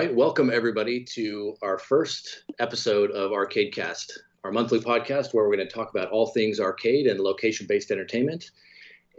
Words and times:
right, 0.00 0.14
welcome 0.14 0.50
everybody 0.50 1.04
to 1.04 1.54
our 1.60 1.78
first 1.78 2.44
episode 2.58 3.10
of 3.10 3.32
Arcadecast, 3.32 4.10
our 4.44 4.50
monthly 4.50 4.80
podcast 4.80 5.34
where 5.34 5.46
we're 5.46 5.54
going 5.54 5.68
to 5.68 5.74
talk 5.74 5.90
about 5.90 6.08
all 6.08 6.28
things 6.28 6.58
arcade 6.58 7.06
and 7.06 7.20
location-based 7.20 7.90
entertainment, 7.90 8.50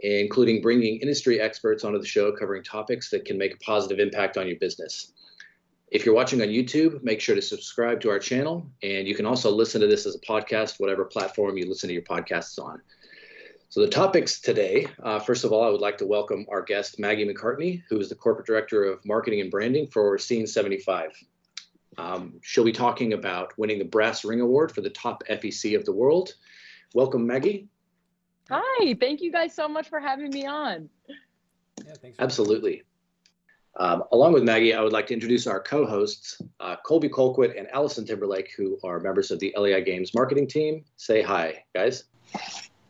including 0.00 0.60
bringing 0.60 0.96
industry 0.96 1.40
experts 1.40 1.84
onto 1.84 2.00
the 2.00 2.04
show 2.04 2.32
covering 2.32 2.64
topics 2.64 3.10
that 3.10 3.24
can 3.24 3.38
make 3.38 3.54
a 3.54 3.58
positive 3.58 4.00
impact 4.00 4.36
on 4.36 4.48
your 4.48 4.56
business. 4.56 5.12
If 5.92 6.04
you're 6.04 6.16
watching 6.16 6.42
on 6.42 6.48
YouTube, 6.48 7.00
make 7.04 7.20
sure 7.20 7.36
to 7.36 7.42
subscribe 7.42 8.00
to 8.00 8.10
our 8.10 8.18
channel, 8.18 8.66
and 8.82 9.06
you 9.06 9.14
can 9.14 9.24
also 9.24 9.52
listen 9.52 9.80
to 9.82 9.86
this 9.86 10.04
as 10.04 10.16
a 10.16 10.20
podcast, 10.26 10.80
whatever 10.80 11.04
platform 11.04 11.56
you 11.56 11.68
listen 11.68 11.86
to 11.90 11.94
your 11.94 12.02
podcasts 12.02 12.58
on. 12.58 12.82
So 13.72 13.80
the 13.80 13.88
topics 13.88 14.38
today, 14.38 14.86
uh, 15.02 15.18
first 15.18 15.44
of 15.44 15.52
all, 15.52 15.64
I 15.64 15.70
would 15.70 15.80
like 15.80 15.96
to 15.96 16.06
welcome 16.06 16.44
our 16.50 16.60
guest, 16.60 16.98
Maggie 16.98 17.26
McCartney, 17.26 17.82
who 17.88 17.98
is 17.98 18.10
the 18.10 18.14
Corporate 18.14 18.46
Director 18.46 18.84
of 18.84 19.02
Marketing 19.06 19.40
and 19.40 19.50
Branding 19.50 19.86
for 19.86 20.18
Scene 20.18 20.46
75. 20.46 21.12
Um, 21.96 22.34
she'll 22.42 22.66
be 22.66 22.72
talking 22.72 23.14
about 23.14 23.56
winning 23.56 23.78
the 23.78 23.86
Brass 23.86 24.26
Ring 24.26 24.42
Award 24.42 24.72
for 24.72 24.82
the 24.82 24.90
top 24.90 25.22
FEC 25.26 25.74
of 25.74 25.86
the 25.86 25.92
world. 25.92 26.34
Welcome, 26.94 27.26
Maggie. 27.26 27.66
Hi, 28.50 28.94
thank 29.00 29.22
you 29.22 29.32
guys 29.32 29.54
so 29.54 29.66
much 29.68 29.88
for 29.88 30.00
having 30.00 30.28
me 30.28 30.44
on. 30.44 30.90
Yeah, 31.86 31.94
thanks. 31.94 32.18
Absolutely. 32.20 32.82
Um, 33.80 34.04
along 34.12 34.34
with 34.34 34.42
Maggie, 34.42 34.74
I 34.74 34.82
would 34.82 34.92
like 34.92 35.06
to 35.06 35.14
introduce 35.14 35.46
our 35.46 35.62
co-hosts, 35.62 36.42
uh, 36.60 36.76
Colby 36.84 37.08
Colquitt 37.08 37.58
and 37.58 37.68
Allison 37.70 38.04
Timberlake, 38.04 38.52
who 38.54 38.78
are 38.84 39.00
members 39.00 39.30
of 39.30 39.38
the 39.38 39.54
LAI 39.56 39.80
Games 39.80 40.12
marketing 40.14 40.46
team. 40.46 40.84
Say 40.98 41.22
hi, 41.22 41.64
guys. 41.74 42.04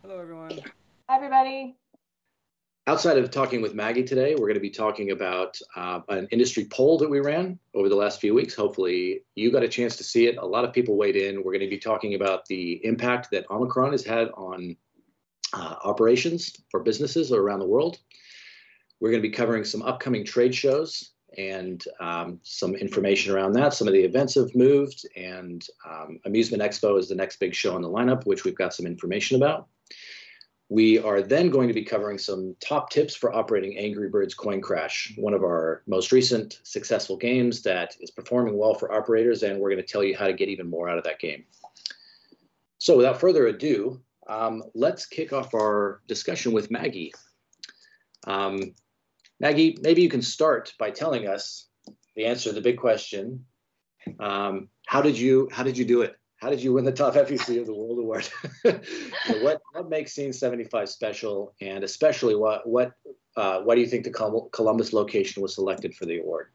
Hello, 0.02 0.18
everyone. 0.18 0.50
Hi, 1.08 1.14
everybody. 1.14 1.76
Outside 2.88 3.18
of 3.18 3.30
talking 3.30 3.62
with 3.62 3.72
Maggie 3.72 4.02
today, 4.02 4.34
we're 4.34 4.48
going 4.48 4.54
to 4.54 4.60
be 4.60 4.68
talking 4.68 5.12
about 5.12 5.56
uh, 5.76 6.00
an 6.08 6.26
industry 6.32 6.64
poll 6.64 6.98
that 6.98 7.08
we 7.08 7.20
ran 7.20 7.56
over 7.72 7.88
the 7.88 7.94
last 7.94 8.20
few 8.20 8.34
weeks. 8.34 8.52
Hopefully, 8.52 9.22
you 9.36 9.52
got 9.52 9.62
a 9.62 9.68
chance 9.68 9.94
to 9.98 10.02
see 10.02 10.26
it. 10.26 10.38
A 10.38 10.44
lot 10.44 10.64
of 10.64 10.72
people 10.72 10.96
weighed 10.96 11.14
in. 11.14 11.36
We're 11.36 11.52
going 11.52 11.60
to 11.60 11.70
be 11.70 11.78
talking 11.78 12.14
about 12.14 12.44
the 12.46 12.84
impact 12.84 13.30
that 13.30 13.48
Omicron 13.48 13.92
has 13.92 14.04
had 14.04 14.30
on 14.30 14.76
uh, 15.52 15.76
operations 15.84 16.52
for 16.72 16.80
businesses 16.80 17.30
around 17.30 17.60
the 17.60 17.68
world. 17.68 18.00
We're 18.98 19.10
going 19.10 19.22
to 19.22 19.28
be 19.28 19.32
covering 19.32 19.62
some 19.62 19.82
upcoming 19.82 20.24
trade 20.24 20.52
shows 20.52 21.11
and 21.38 21.84
um, 22.00 22.40
some 22.42 22.74
information 22.74 23.34
around 23.34 23.52
that. 23.52 23.74
Some 23.74 23.86
of 23.86 23.94
the 23.94 24.02
events 24.02 24.34
have 24.34 24.54
moved, 24.54 25.06
and 25.16 25.66
um, 25.88 26.18
Amusement 26.24 26.62
Expo 26.62 26.98
is 26.98 27.08
the 27.08 27.14
next 27.14 27.40
big 27.40 27.54
show 27.54 27.74
on 27.74 27.82
the 27.82 27.88
lineup, 27.88 28.26
which 28.26 28.44
we've 28.44 28.56
got 28.56 28.74
some 28.74 28.86
information 28.86 29.36
about. 29.36 29.68
We 30.68 30.98
are 30.98 31.20
then 31.20 31.50
going 31.50 31.68
to 31.68 31.74
be 31.74 31.84
covering 31.84 32.16
some 32.16 32.56
top 32.60 32.90
tips 32.90 33.14
for 33.14 33.34
operating 33.34 33.76
Angry 33.76 34.08
Birds 34.08 34.34
Coin 34.34 34.62
Crash, 34.62 35.12
one 35.16 35.34
of 35.34 35.42
our 35.42 35.82
most 35.86 36.12
recent 36.12 36.60
successful 36.62 37.16
games 37.16 37.62
that 37.62 37.94
is 38.00 38.10
performing 38.10 38.56
well 38.56 38.72
for 38.72 38.92
operators, 38.92 39.42
and 39.42 39.60
we're 39.60 39.70
going 39.70 39.84
to 39.84 39.86
tell 39.86 40.02
you 40.02 40.16
how 40.16 40.26
to 40.26 40.32
get 40.32 40.48
even 40.48 40.70
more 40.70 40.88
out 40.88 40.96
of 40.96 41.04
that 41.04 41.18
game. 41.18 41.44
So 42.78 42.96
without 42.96 43.20
further 43.20 43.48
ado, 43.48 44.00
um, 44.28 44.62
let's 44.74 45.04
kick 45.04 45.32
off 45.32 45.54
our 45.54 46.00
discussion 46.06 46.52
with 46.52 46.70
Maggie. 46.70 47.12
Um, 48.26 48.74
Maggie, 49.42 49.76
maybe 49.82 50.00
you 50.00 50.08
can 50.08 50.22
start 50.22 50.72
by 50.78 50.90
telling 50.90 51.26
us 51.26 51.68
the 52.16 52.24
answer 52.24 52.48
to 52.48 52.54
the 52.54 52.62
big 52.62 52.78
question. 52.78 53.44
Um, 54.18 54.68
how 54.86 55.02
did 55.02 55.18
you 55.18 55.48
how 55.52 55.62
did 55.62 55.76
you 55.76 55.84
do 55.84 56.02
it? 56.02 56.16
how 56.42 56.50
did 56.50 56.60
you 56.60 56.72
win 56.72 56.84
the 56.84 56.92
top 56.92 57.14
FEC 57.28 57.60
of 57.60 57.66
the 57.66 57.74
World 57.74 57.98
Award? 58.00 58.28
what 59.42 59.60
what 59.72 59.88
makes 59.88 60.12
Scene 60.12 60.32
75 60.32 60.88
special, 60.88 61.54
and 61.60 61.84
especially 61.84 62.34
what 62.34 62.68
what 62.68 62.92
uh, 63.36 63.60
why 63.60 63.76
do 63.76 63.80
you 63.80 63.86
think 63.86 64.04
the 64.04 64.48
Columbus 64.52 64.92
location 64.92 65.40
was 65.40 65.54
selected 65.54 65.94
for 65.94 66.04
the 66.04 66.18
award? 66.18 66.48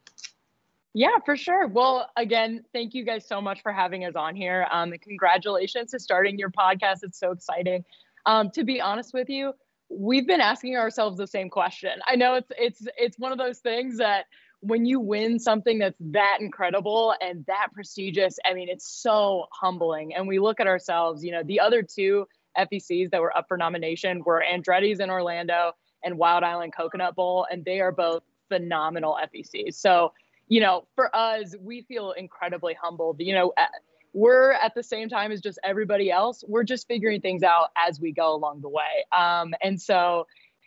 Yeah, 0.94 1.20
for 1.26 1.38
sure. 1.38 1.68
Well, 1.68 2.10
again, 2.18 2.64
thank 2.74 2.94
you 2.94 3.06
guys 3.06 3.28
so 3.28 3.40
much 3.40 3.62
for 3.62 3.72
having 3.72 4.04
us 4.04 4.16
on 4.16 4.36
here. 4.36 4.68
Um, 4.72 4.94
congratulations 5.02 5.92
to 5.92 6.00
starting 6.00 6.38
your 6.38 6.50
podcast. 6.50 7.00
It's 7.04 7.20
so 7.20 7.32
exciting. 7.32 7.84
Um, 8.26 8.52
to 8.52 8.64
be 8.64 8.82
honest 8.82 9.14
with 9.14 9.30
you, 9.30 9.54
we've 9.90 10.28
been 10.28 10.42
asking 10.42 10.76
ourselves 10.76 11.18
the 11.18 11.28
same 11.28 11.50
question. 11.50 11.92
I 12.06 12.16
know 12.16 12.36
it's 12.36 12.52
it's 12.58 12.88
it's 12.98 13.20
one 13.20 13.32
of 13.32 13.38
those 13.38 13.60
things 13.60 13.98
that 13.98 14.26
when 14.62 14.86
you 14.86 15.00
win 15.00 15.40
something 15.40 15.80
that's 15.80 15.98
that 16.00 16.38
incredible 16.42 17.14
and 17.22 17.46
that 17.46 17.68
prestigious, 17.74 18.40
I 18.44 18.54
mean, 18.54 18.70
it's 18.70 18.88
so 19.02 19.46
humbling. 19.52 20.16
And 20.16 20.28
we 20.28 20.40
look 20.40 20.60
at 20.60 20.68
ourselves, 20.68 21.24
you 21.24 21.32
know, 21.32 21.44
the 21.44 21.60
other 21.60 21.84
two 21.84 22.28
FECs 22.58 23.12
that 23.12 23.22
were 23.22 23.36
up 23.38 23.46
for 23.48 23.56
nomination 23.56 24.24
were 24.26 24.44
Andretti's 24.44 25.00
in 25.00 25.12
Orlando 25.12 25.74
and 26.04 26.18
Wild 26.18 26.44
Island 26.44 26.74
Coconut 26.76 27.16
Bowl, 27.16 27.46
and 27.52 27.64
they 27.64 27.80
are 27.80 27.92
both 27.92 28.24
phenomenal 28.50 29.18
FECs. 29.32 29.76
So, 29.76 30.12
you 30.48 30.60
know, 30.60 30.88
for 30.96 31.16
us, 31.16 31.56
we 31.60 31.84
feel 31.84 32.14
incredibly 32.14 32.76
humbled. 32.82 33.18
You 33.20 33.36
know, 33.36 33.54
we're 34.18 34.54
at 34.54 34.74
the 34.74 34.82
same 34.82 35.10
time 35.10 35.32
as 35.32 35.42
just 35.42 35.60
everybody 35.64 36.10
else. 36.10 36.44
We're 36.48 36.64
just 36.64 36.88
figuring 36.88 37.22
things 37.22 37.44
out 37.44 37.68
as 37.78 38.02
we 38.02 38.12
go 38.12 38.34
along 38.34 38.62
the 38.62 38.70
way. 38.70 39.06
Um, 39.16 39.54
and 39.62 39.80
so, 39.80 40.26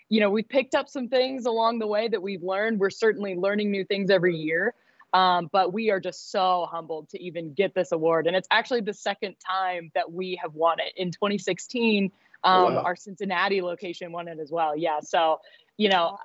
you 0.08 0.20
know, 0.20 0.30
we've 0.30 0.48
picked 0.48 0.76
up 0.76 0.88
some 0.88 1.08
things 1.08 1.46
along 1.46 1.80
the 1.80 1.86
way 1.88 2.06
that 2.06 2.22
we've 2.22 2.44
learned. 2.44 2.78
We're 2.78 2.90
certainly 2.90 3.34
learning 3.34 3.72
new 3.72 3.84
things 3.84 4.08
every 4.08 4.36
year. 4.36 4.74
Um, 5.12 5.50
but 5.52 5.72
we 5.72 5.90
are 5.90 5.98
just 5.98 6.30
so 6.30 6.68
humbled 6.70 7.08
to 7.08 7.20
even 7.20 7.52
get 7.52 7.74
this 7.74 7.90
award. 7.90 8.28
And 8.28 8.36
it's 8.36 8.46
actually 8.52 8.82
the 8.82 8.94
second 8.94 9.34
time 9.44 9.90
that 9.96 10.12
we 10.12 10.38
have 10.40 10.54
won 10.54 10.78
it. 10.78 10.92
In 10.96 11.10
2016, 11.10 12.12
um, 12.44 12.54
oh, 12.54 12.74
wow. 12.74 12.82
our 12.82 12.94
Cincinnati 12.94 13.60
location 13.62 14.12
won 14.12 14.28
it 14.28 14.38
as 14.38 14.52
well. 14.52 14.76
Yeah. 14.76 15.00
So, 15.02 15.40
you 15.80 15.88
know, 15.88 16.18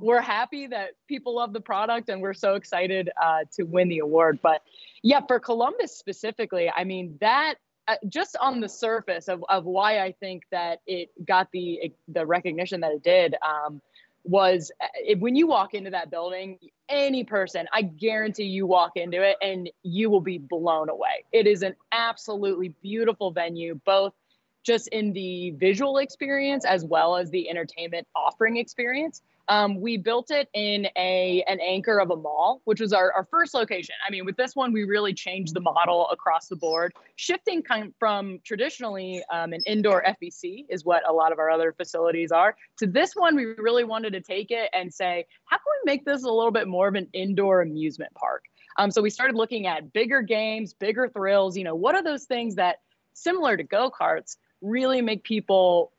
we're 0.00 0.22
happy 0.22 0.66
that 0.68 0.92
people 1.06 1.34
love 1.36 1.52
the 1.52 1.60
product 1.60 2.08
and 2.08 2.22
we're 2.22 2.32
so 2.32 2.54
excited 2.54 3.10
uh, 3.22 3.40
to 3.52 3.64
win 3.64 3.90
the 3.90 3.98
award. 3.98 4.38
But 4.42 4.62
yeah, 5.02 5.20
for 5.28 5.38
Columbus 5.38 5.94
specifically, 5.94 6.72
I 6.74 6.84
mean, 6.84 7.18
that 7.20 7.56
uh, 7.88 7.96
just 8.08 8.38
on 8.40 8.60
the 8.60 8.70
surface 8.70 9.28
of, 9.28 9.44
of 9.50 9.66
why 9.66 10.00
I 10.00 10.12
think 10.12 10.44
that 10.50 10.80
it 10.86 11.10
got 11.26 11.48
the 11.52 11.92
the 12.08 12.24
recognition 12.24 12.80
that 12.80 12.92
it 12.92 13.02
did 13.02 13.34
um, 13.46 13.82
was 14.24 14.72
uh, 14.80 14.86
it, 14.94 15.20
when 15.20 15.36
you 15.36 15.46
walk 15.46 15.74
into 15.74 15.90
that 15.90 16.10
building, 16.10 16.58
any 16.88 17.22
person, 17.22 17.66
I 17.70 17.82
guarantee 17.82 18.44
you 18.44 18.66
walk 18.66 18.92
into 18.96 19.22
it 19.22 19.36
and 19.42 19.68
you 19.82 20.08
will 20.08 20.22
be 20.22 20.38
blown 20.38 20.88
away. 20.88 21.24
It 21.32 21.46
is 21.46 21.62
an 21.62 21.76
absolutely 21.92 22.74
beautiful 22.80 23.30
venue, 23.30 23.78
both 23.84 24.14
just 24.62 24.88
in 24.88 25.12
the 25.12 25.50
visual 25.52 25.98
experience 25.98 26.64
as 26.64 26.84
well 26.84 27.16
as 27.16 27.30
the 27.30 27.48
entertainment 27.48 28.06
offering 28.14 28.56
experience. 28.56 29.22
Um, 29.48 29.80
we 29.80 29.96
built 29.96 30.30
it 30.30 30.48
in 30.54 30.86
a 30.96 31.44
an 31.48 31.58
anchor 31.60 31.98
of 31.98 32.10
a 32.10 32.16
mall, 32.16 32.60
which 32.64 32.80
was 32.80 32.92
our, 32.92 33.12
our 33.12 33.26
first 33.30 33.54
location. 33.54 33.94
I 34.06 34.10
mean, 34.10 34.24
with 34.24 34.36
this 34.36 34.54
one, 34.54 34.72
we 34.72 34.84
really 34.84 35.12
changed 35.12 35.54
the 35.54 35.60
model 35.60 36.08
across 36.10 36.46
the 36.46 36.56
board, 36.56 36.92
shifting 37.16 37.62
kind 37.62 37.88
of 37.88 37.92
from 37.98 38.38
traditionally 38.44 39.22
um, 39.32 39.52
an 39.52 39.60
indoor 39.66 40.02
FEC 40.02 40.66
is 40.68 40.84
what 40.84 41.08
a 41.08 41.12
lot 41.12 41.32
of 41.32 41.38
our 41.38 41.50
other 41.50 41.72
facilities 41.72 42.30
are. 42.30 42.56
To 42.78 42.86
this 42.86 43.14
one, 43.14 43.34
we 43.34 43.44
really 43.44 43.84
wanted 43.84 44.12
to 44.12 44.20
take 44.20 44.50
it 44.50 44.70
and 44.72 44.94
say, 44.94 45.26
how 45.46 45.56
can 45.56 45.64
we 45.84 45.92
make 45.92 46.04
this 46.04 46.22
a 46.22 46.30
little 46.30 46.52
bit 46.52 46.68
more 46.68 46.88
of 46.88 46.94
an 46.94 47.08
indoor 47.12 47.62
amusement 47.62 48.14
park? 48.14 48.44
Um, 48.78 48.90
so 48.90 49.02
we 49.02 49.10
started 49.10 49.36
looking 49.36 49.66
at 49.66 49.92
bigger 49.92 50.22
games, 50.22 50.72
bigger 50.72 51.08
thrills. 51.08 51.56
You 51.56 51.64
know, 51.64 51.74
what 51.74 51.94
are 51.94 52.02
those 52.02 52.24
things 52.24 52.54
that, 52.54 52.76
similar 53.12 53.56
to 53.56 53.64
go 53.64 53.90
karts, 53.90 54.36
really 54.62 55.02
make 55.02 55.24
people 55.24 55.92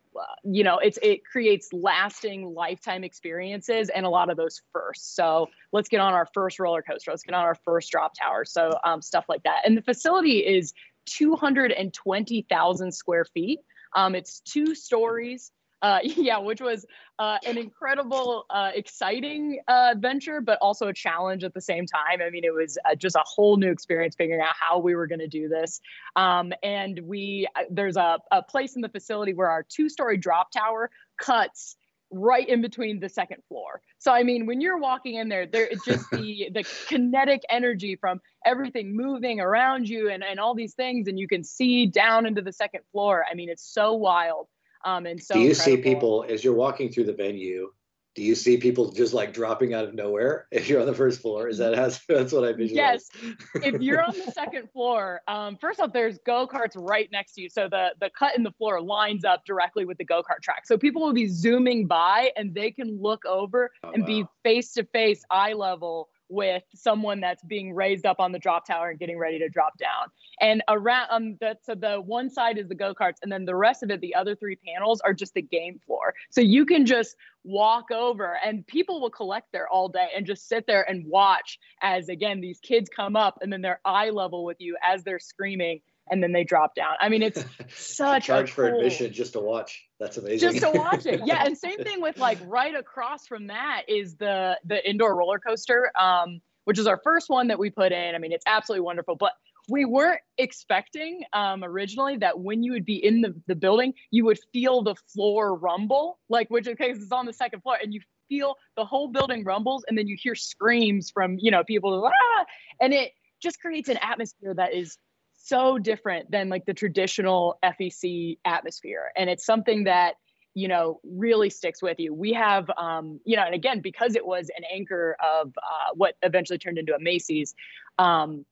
you 0.44 0.64
know 0.64 0.78
it's 0.78 1.00
it 1.02 1.26
creates 1.26 1.70
lasting 1.74 2.54
lifetime 2.54 3.04
experiences 3.04 3.90
and 3.90 4.06
a 4.06 4.10
lot 4.10 4.30
of 4.30 4.38
those 4.38 4.62
first 4.72 5.16
so 5.16 5.50
let's 5.74 5.90
get 5.90 6.00
on 6.00 6.14
our 6.14 6.28
first 6.34 6.60
roller 6.60 6.82
coaster. 6.82 7.12
Let's 7.12 7.24
get 7.24 7.36
on 7.36 7.44
our 7.44 7.56
first 7.66 7.92
drop 7.92 8.14
tower. 8.18 8.46
So 8.46 8.80
um, 8.86 9.02
stuff 9.02 9.26
like 9.28 9.44
that. 9.44 9.64
And 9.66 9.76
the 9.76 9.82
facility 9.82 10.38
is 10.38 10.74
220000 11.08 12.92
square 12.94 13.26
feet. 13.26 13.60
Um, 13.94 14.16
it's 14.16 14.40
two 14.40 14.74
stories 14.76 15.52
uh, 15.84 16.00
yeah, 16.04 16.40
which 16.40 16.62
was 16.62 16.86
uh, 17.20 17.38
an 17.46 17.58
incredible, 17.58 18.46
uh, 18.50 18.72
exciting 18.74 19.60
uh, 19.68 19.94
venture, 19.98 20.42
but 20.42 20.58
also 20.62 20.88
a 20.88 20.94
challenge 20.94 21.44
at 21.44 21.54
the 21.54 21.62
same 21.62 21.86
time. 21.86 22.22
I 22.26 22.32
mean, 22.32 22.44
it 22.44 22.54
was 22.54 22.78
uh, 22.90 22.96
just 22.96 23.16
a 23.16 23.24
whole 23.26 23.58
new 23.58 23.70
experience 23.70 24.16
figuring 24.16 24.42
out 24.42 24.56
how 24.60 24.80
we 24.80 24.96
were 24.96 25.06
going 25.06 25.20
to 25.20 25.28
do 25.28 25.48
this. 25.48 25.80
Um, 26.16 26.54
and 26.64 27.00
we 27.04 27.48
uh, 27.56 27.64
there's 27.70 27.98
a, 27.98 28.20
a 28.32 28.42
place 28.42 28.76
in 28.76 28.82
the 28.82 28.90
facility 28.90 29.34
where 29.34 29.50
our 29.50 29.64
two-story 29.64 30.18
drop 30.18 30.52
tower 30.52 30.90
cuts 31.22 31.76
right 32.14 32.48
in 32.48 32.62
between 32.62 33.00
the 33.00 33.10
second 33.10 33.42
floor. 33.48 33.82
So 33.98 34.12
I 34.12 34.24
mean, 34.24 34.46
when 34.46 34.62
you're 34.62 34.78
walking 34.78 35.16
in 35.16 35.30
there, 35.30 35.46
there 35.46 35.66
it's 35.66 35.84
just 35.84 36.10
the 36.12 36.50
the 36.54 36.64
kinetic 36.88 37.42
energy 37.50 37.96
from 37.96 38.22
everything 38.46 38.96
moving 38.96 39.40
around 39.40 39.90
you 39.90 40.10
and, 40.10 40.24
and 40.24 40.40
all 40.40 40.56
these 40.56 40.74
things, 40.74 41.08
and 41.08 41.20
you 41.20 41.28
can 41.28 41.44
see 41.44 41.88
down 41.88 42.26
into 42.26 42.42
the 42.42 42.54
second 42.54 42.82
floor. 42.92 43.26
I 43.30 43.36
mean, 43.36 43.50
it's 43.50 43.66
so 43.66 43.94
wild. 43.94 44.48
Um, 44.84 45.06
and 45.06 45.22
so 45.22 45.36
do 45.36 45.40
you 45.40 45.50
incredible. 45.50 45.78
see 45.78 45.82
people 45.82 46.26
as 46.30 46.44
you're 46.44 46.54
walking 46.54 46.92
through 46.92 47.06
the 47.06 47.14
venue? 47.14 47.72
Do 48.16 48.22
you 48.22 48.36
see 48.36 48.58
people 48.58 48.92
just 48.92 49.12
like 49.12 49.34
dropping 49.34 49.74
out 49.74 49.86
of 49.86 49.96
nowhere 49.96 50.48
if 50.52 50.70
you're 50.70 50.80
on 50.80 50.86
the 50.86 50.94
first 50.94 51.22
floor? 51.22 51.48
Is 51.48 51.58
that 51.58 51.76
how, 51.76 51.90
that's 52.16 52.32
what 52.32 52.44
I 52.44 52.54
visualize? 52.54 53.10
Yes. 53.22 53.34
if 53.56 53.82
you're 53.82 54.04
on 54.04 54.14
the 54.14 54.32
second 54.32 54.70
floor, 54.72 55.22
um, 55.28 55.58
first 55.60 55.80
off, 55.80 55.94
there's 55.94 56.20
go 56.20 56.48
karts 56.48 56.74
right 56.76 57.10
next 57.12 57.34
to 57.34 57.42
you, 57.42 57.50
so 57.50 57.68
the 57.68 57.94
the 58.00 58.12
cut 58.12 58.38
in 58.38 58.44
the 58.44 58.52
floor 58.52 58.82
lines 58.82 59.26
up 59.26 59.46
directly 59.46 59.86
with 59.86 59.98
the 59.98 60.06
go 60.06 60.22
kart 60.22 60.42
track. 60.42 60.68
So 60.68 60.78
people 60.78 61.02
will 61.02 61.14
be 61.14 61.28
zooming 61.28 61.88
by, 61.88 62.32
and 62.38 62.54
they 62.54 62.72
can 62.72 63.02
look 63.02 63.26
over 63.26 63.72
oh, 63.84 63.92
and 63.92 64.04
wow. 64.04 64.08
be 64.08 64.26
face 64.44 64.74
to 64.74 64.84
face, 64.84 65.24
eye 65.32 65.54
level 65.54 66.10
with 66.34 66.64
someone 66.74 67.20
that's 67.20 67.44
being 67.44 67.74
raised 67.74 68.06
up 68.06 68.20
on 68.20 68.32
the 68.32 68.40
drop 68.40 68.66
tower 68.66 68.90
and 68.90 69.00
getting 69.00 69.18
ready 69.18 69.38
to 69.40 69.50
drop 69.50 69.78
down. 69.78 70.08
And 70.42 70.64
around 70.68 71.08
um 71.12 71.38
the 71.40 71.58
so 71.62 71.76
the 71.76 72.02
one 72.02 72.30
side 72.30 72.58
is 72.58 72.68
the 72.68 72.76
go-karts 72.76 73.18
and 73.22 73.32
then 73.32 73.46
the 73.46 73.56
rest 73.56 73.84
of 73.84 73.92
it, 73.92 74.02
the 74.02 74.16
other 74.16 74.36
three 74.36 74.58
panels 74.68 75.00
are 75.02 75.14
just 75.14 75.34
the 75.34 75.42
game 75.42 75.80
floor. 75.86 76.14
So 76.32 76.42
you 76.42 76.66
can 76.66 76.86
just 76.86 77.16
walk 77.44 77.92
over 77.92 78.38
and 78.44 78.66
people 78.68 79.02
will 79.02 79.10
collect 79.10 79.52
there 79.52 79.68
all 79.68 79.90
day 79.90 80.08
and 80.16 80.26
just 80.26 80.48
sit 80.48 80.66
there 80.66 80.90
and 80.90 81.06
watch 81.06 81.60
as 81.82 82.10
again 82.10 82.42
these 82.42 82.60
kids 82.60 82.90
come 82.90 83.16
up 83.16 83.38
and 83.42 83.52
then 83.52 83.62
they're 83.62 83.82
eye 83.86 84.10
level 84.10 84.46
with 84.46 84.58
you 84.60 84.78
as 84.84 85.04
they're 85.04 85.20
screaming 85.20 85.82
and 86.10 86.22
then 86.22 86.32
they 86.32 86.44
drop 86.44 86.76
down. 86.76 86.94
I 87.00 87.10
mean, 87.10 87.22
it's 87.22 87.44
such 87.76 88.26
charge 88.26 88.50
a 88.50 88.54
for 88.54 88.70
cool, 88.70 88.80
admission 88.80 89.14
just 89.14 89.34
to 89.34 89.40
watch. 89.40 89.86
That's 90.00 90.18
amazing. 90.18 90.52
Just 90.52 90.64
to 90.64 90.72
watch 90.78 91.06
it, 91.06 91.22
yeah. 91.26 91.46
And 91.46 91.58
same 91.58 91.80
thing 91.80 92.02
with 92.02 92.18
like 92.18 92.40
right 92.46 92.76
across 92.76 93.28
from 93.28 93.48
that 93.48 93.84
is 93.88 94.16
the 94.16 94.58
the 94.66 94.88
indoor 94.88 95.16
roller 95.16 95.40
coaster, 95.40 95.92
um, 96.00 96.42
which 96.66 96.80
is 96.80 96.88
our 96.88 97.00
first 97.04 97.30
one 97.30 97.48
that 97.48 97.60
we 97.60 97.70
put 97.70 97.92
in. 97.92 98.16
I 98.16 98.18
mean, 98.18 98.32
it's 98.32 98.46
absolutely 98.46 98.86
wonderful, 98.86 99.16
but 99.16 99.34
we 99.70 99.86
weren't 99.86 100.20
expecting 100.38 101.24
um, 101.32 101.64
originally 101.64 102.18
that 102.18 102.40
when 102.40 102.64
you 102.64 102.74
would 102.74 102.86
be 102.86 103.04
in 103.04 103.22
the, 103.22 103.34
the 103.48 103.56
building, 103.56 103.94
you 104.12 104.26
would 104.26 104.40
feel 104.52 104.82
the 104.82 104.96
floor 105.14 105.56
rumble, 105.56 106.20
like 106.28 106.50
which 106.50 106.68
is 106.68 106.76
because 106.78 107.02
it's 107.02 107.12
on 107.12 107.26
the 107.26 107.34
second 107.34 107.62
floor, 107.62 107.78
and 107.82 107.94
you 107.94 108.02
feel 108.28 108.56
the 108.76 108.86
whole 108.86 109.08
building 109.08 109.44
rumbles, 109.44 109.86
and 109.88 109.98
then 109.98 110.08
you 110.08 110.18
hear 110.20 110.36
screams 110.36 111.12
from 111.12 111.38
you 111.40 111.52
know 111.52 111.64
people, 111.64 112.06
ah! 112.06 112.46
and 112.82 112.94
it 112.94 113.12
just 113.42 113.60
creates 113.60 113.90
an 113.90 113.98
atmosphere 114.02 114.54
that 114.54 114.74
is 114.74 114.98
so 115.44 115.78
different 115.78 116.32
than 116.32 116.48
like 116.48 116.66
the 116.66 116.74
traditional 116.74 117.60
FEC 117.64 118.38
atmosphere. 118.46 119.12
And 119.18 119.30
it's 119.30 119.46
something 119.46 119.84
that, 119.84 120.16
you 120.54 120.70
know, 120.70 121.02
really 121.04 121.50
sticks 121.50 121.82
with 121.82 122.00
you. 122.00 122.14
We 122.14 122.32
have, 122.34 122.70
um, 122.78 123.20
you 123.26 123.36
know, 123.36 123.44
and 123.44 123.54
again, 123.54 123.82
because 123.82 124.16
it 124.16 124.26
was 124.26 124.50
an 124.56 124.64
anchor 124.74 125.18
of 125.22 125.50
uh, 125.58 125.94
what 125.96 126.16
eventually 126.22 126.58
turned 126.60 126.78
into 126.78 126.96
a 126.96 127.00
Macy's, 127.00 127.56
um, 128.00 128.46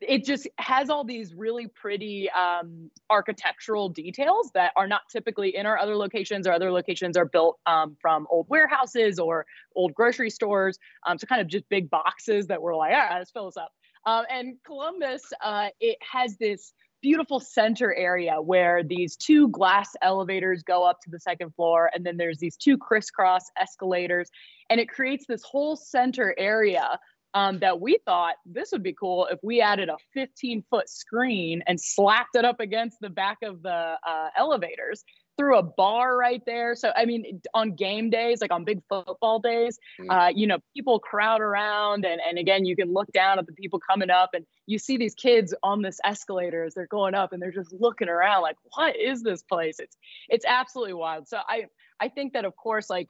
it 0.00 0.24
just 0.24 0.48
has 0.56 0.88
all 0.88 1.04
these 1.04 1.34
really 1.34 1.66
pretty 1.66 2.30
um, 2.30 2.90
architectural 3.10 3.90
details 3.90 4.50
that 4.54 4.72
are 4.76 4.86
not 4.86 5.02
typically 5.10 5.54
in 5.54 5.66
our 5.66 5.76
other 5.76 5.94
locations. 5.96 6.46
Our 6.46 6.54
other 6.54 6.72
locations 6.72 7.18
are 7.18 7.26
built 7.26 7.58
um, 7.66 7.98
from 8.00 8.26
old 8.30 8.48
warehouses 8.48 9.18
or 9.18 9.44
old 9.76 9.92
grocery 9.92 10.30
stores. 10.30 10.78
Um, 11.06 11.18
so 11.18 11.26
kind 11.26 11.42
of 11.42 11.48
just 11.48 11.68
big 11.68 11.90
boxes 11.90 12.46
that 12.46 12.62
were 12.62 12.74
like, 12.74 12.94
all 12.94 12.98
right, 12.98 13.18
let's 13.18 13.30
fill 13.30 13.46
this 13.46 13.58
up. 13.58 13.72
Um, 14.06 14.24
and 14.30 14.56
Columbus, 14.64 15.22
uh, 15.42 15.68
it 15.80 15.98
has 16.00 16.36
this 16.36 16.72
beautiful 17.02 17.40
center 17.40 17.92
area 17.94 18.40
where 18.40 18.82
these 18.82 19.16
two 19.16 19.48
glass 19.48 19.90
elevators 20.02 20.62
go 20.62 20.84
up 20.84 21.00
to 21.00 21.10
the 21.10 21.18
second 21.18 21.54
floor, 21.54 21.90
and 21.94 22.06
then 22.06 22.16
there's 22.16 22.38
these 22.38 22.56
two 22.56 22.78
crisscross 22.78 23.44
escalators, 23.60 24.30
and 24.70 24.80
it 24.80 24.88
creates 24.88 25.26
this 25.26 25.42
whole 25.42 25.76
center 25.76 26.34
area 26.38 26.98
um, 27.34 27.58
that 27.60 27.80
we 27.80 27.98
thought 28.04 28.34
this 28.44 28.72
would 28.72 28.82
be 28.82 28.92
cool 28.92 29.26
if 29.26 29.38
we 29.42 29.60
added 29.60 29.88
a 29.88 29.96
15 30.14 30.62
foot 30.70 30.88
screen 30.88 31.62
and 31.66 31.80
slapped 31.80 32.36
it 32.36 32.44
up 32.44 32.60
against 32.60 33.00
the 33.00 33.08
back 33.08 33.38
of 33.42 33.62
the 33.62 33.96
uh, 34.06 34.28
elevators 34.36 35.02
through 35.42 35.58
a 35.58 35.62
bar 35.62 36.16
right 36.16 36.40
there. 36.46 36.76
So, 36.76 36.92
I 36.94 37.04
mean, 37.04 37.40
on 37.52 37.74
game 37.74 38.10
days, 38.10 38.40
like 38.40 38.52
on 38.52 38.62
big 38.62 38.80
football 38.88 39.40
days, 39.40 39.76
mm. 40.00 40.06
uh, 40.08 40.28
you 40.32 40.46
know, 40.46 40.58
people 40.76 41.00
crowd 41.00 41.40
around. 41.40 42.04
And, 42.04 42.20
and 42.24 42.38
again, 42.38 42.64
you 42.64 42.76
can 42.76 42.92
look 42.92 43.10
down 43.12 43.40
at 43.40 43.46
the 43.46 43.52
people 43.52 43.80
coming 43.80 44.08
up 44.08 44.30
and 44.34 44.46
you 44.66 44.78
see 44.78 44.96
these 44.96 45.16
kids 45.16 45.52
on 45.64 45.82
this 45.82 45.98
escalator 46.04 46.62
as 46.62 46.74
they're 46.74 46.86
going 46.86 47.16
up 47.16 47.32
and 47.32 47.42
they're 47.42 47.50
just 47.50 47.72
looking 47.72 48.08
around 48.08 48.42
like, 48.42 48.54
what 48.76 48.94
is 48.96 49.24
this 49.24 49.42
place? 49.42 49.80
It's, 49.80 49.96
it's 50.28 50.44
absolutely 50.46 50.94
wild. 50.94 51.28
So 51.28 51.38
I, 51.48 51.64
I 51.98 52.08
think 52.08 52.34
that 52.34 52.44
of 52.44 52.54
course, 52.54 52.88
like 52.88 53.08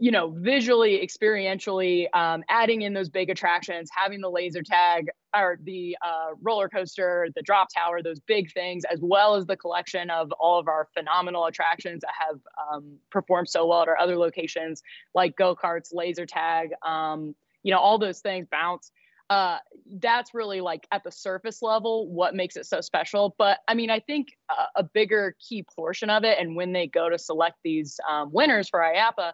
you 0.00 0.12
know, 0.12 0.30
visually, 0.30 1.04
experientially, 1.04 2.06
um, 2.14 2.44
adding 2.48 2.82
in 2.82 2.94
those 2.94 3.08
big 3.08 3.30
attractions, 3.30 3.90
having 3.92 4.20
the 4.20 4.30
laser 4.30 4.62
tag 4.62 5.08
or 5.34 5.58
the 5.64 5.96
uh, 6.02 6.28
roller 6.40 6.68
coaster, 6.68 7.28
the 7.34 7.42
drop 7.42 7.68
tower, 7.74 8.00
those 8.00 8.20
big 8.20 8.52
things, 8.52 8.84
as 8.92 9.00
well 9.02 9.34
as 9.34 9.44
the 9.46 9.56
collection 9.56 10.08
of 10.08 10.30
all 10.38 10.58
of 10.58 10.68
our 10.68 10.86
phenomenal 10.94 11.46
attractions 11.46 12.02
that 12.02 12.12
have 12.16 12.38
um, 12.72 12.96
performed 13.10 13.48
so 13.48 13.66
well 13.66 13.82
at 13.82 13.88
our 13.88 13.98
other 13.98 14.16
locations, 14.16 14.82
like 15.14 15.36
go 15.36 15.56
karts, 15.56 15.92
laser 15.92 16.26
tag, 16.26 16.70
um, 16.86 17.34
you 17.64 17.72
know, 17.72 17.80
all 17.80 17.98
those 17.98 18.20
things, 18.20 18.46
bounce. 18.50 18.92
Uh, 19.30 19.58
that's 20.00 20.32
really 20.32 20.60
like 20.62 20.86
at 20.90 21.04
the 21.04 21.12
surface 21.12 21.60
level 21.60 22.08
what 22.08 22.34
makes 22.34 22.56
it 22.56 22.64
so 22.64 22.80
special. 22.80 23.34
But 23.36 23.58
I 23.66 23.74
mean, 23.74 23.90
I 23.90 24.00
think 24.00 24.28
a, 24.48 24.80
a 24.80 24.82
bigger 24.84 25.34
key 25.40 25.64
portion 25.64 26.08
of 26.08 26.24
it, 26.24 26.38
and 26.38 26.54
when 26.54 26.72
they 26.72 26.86
go 26.86 27.10
to 27.10 27.18
select 27.18 27.56
these 27.64 27.98
um, 28.08 28.32
winners 28.32 28.68
for 28.68 28.80
IAAPA 28.80 29.32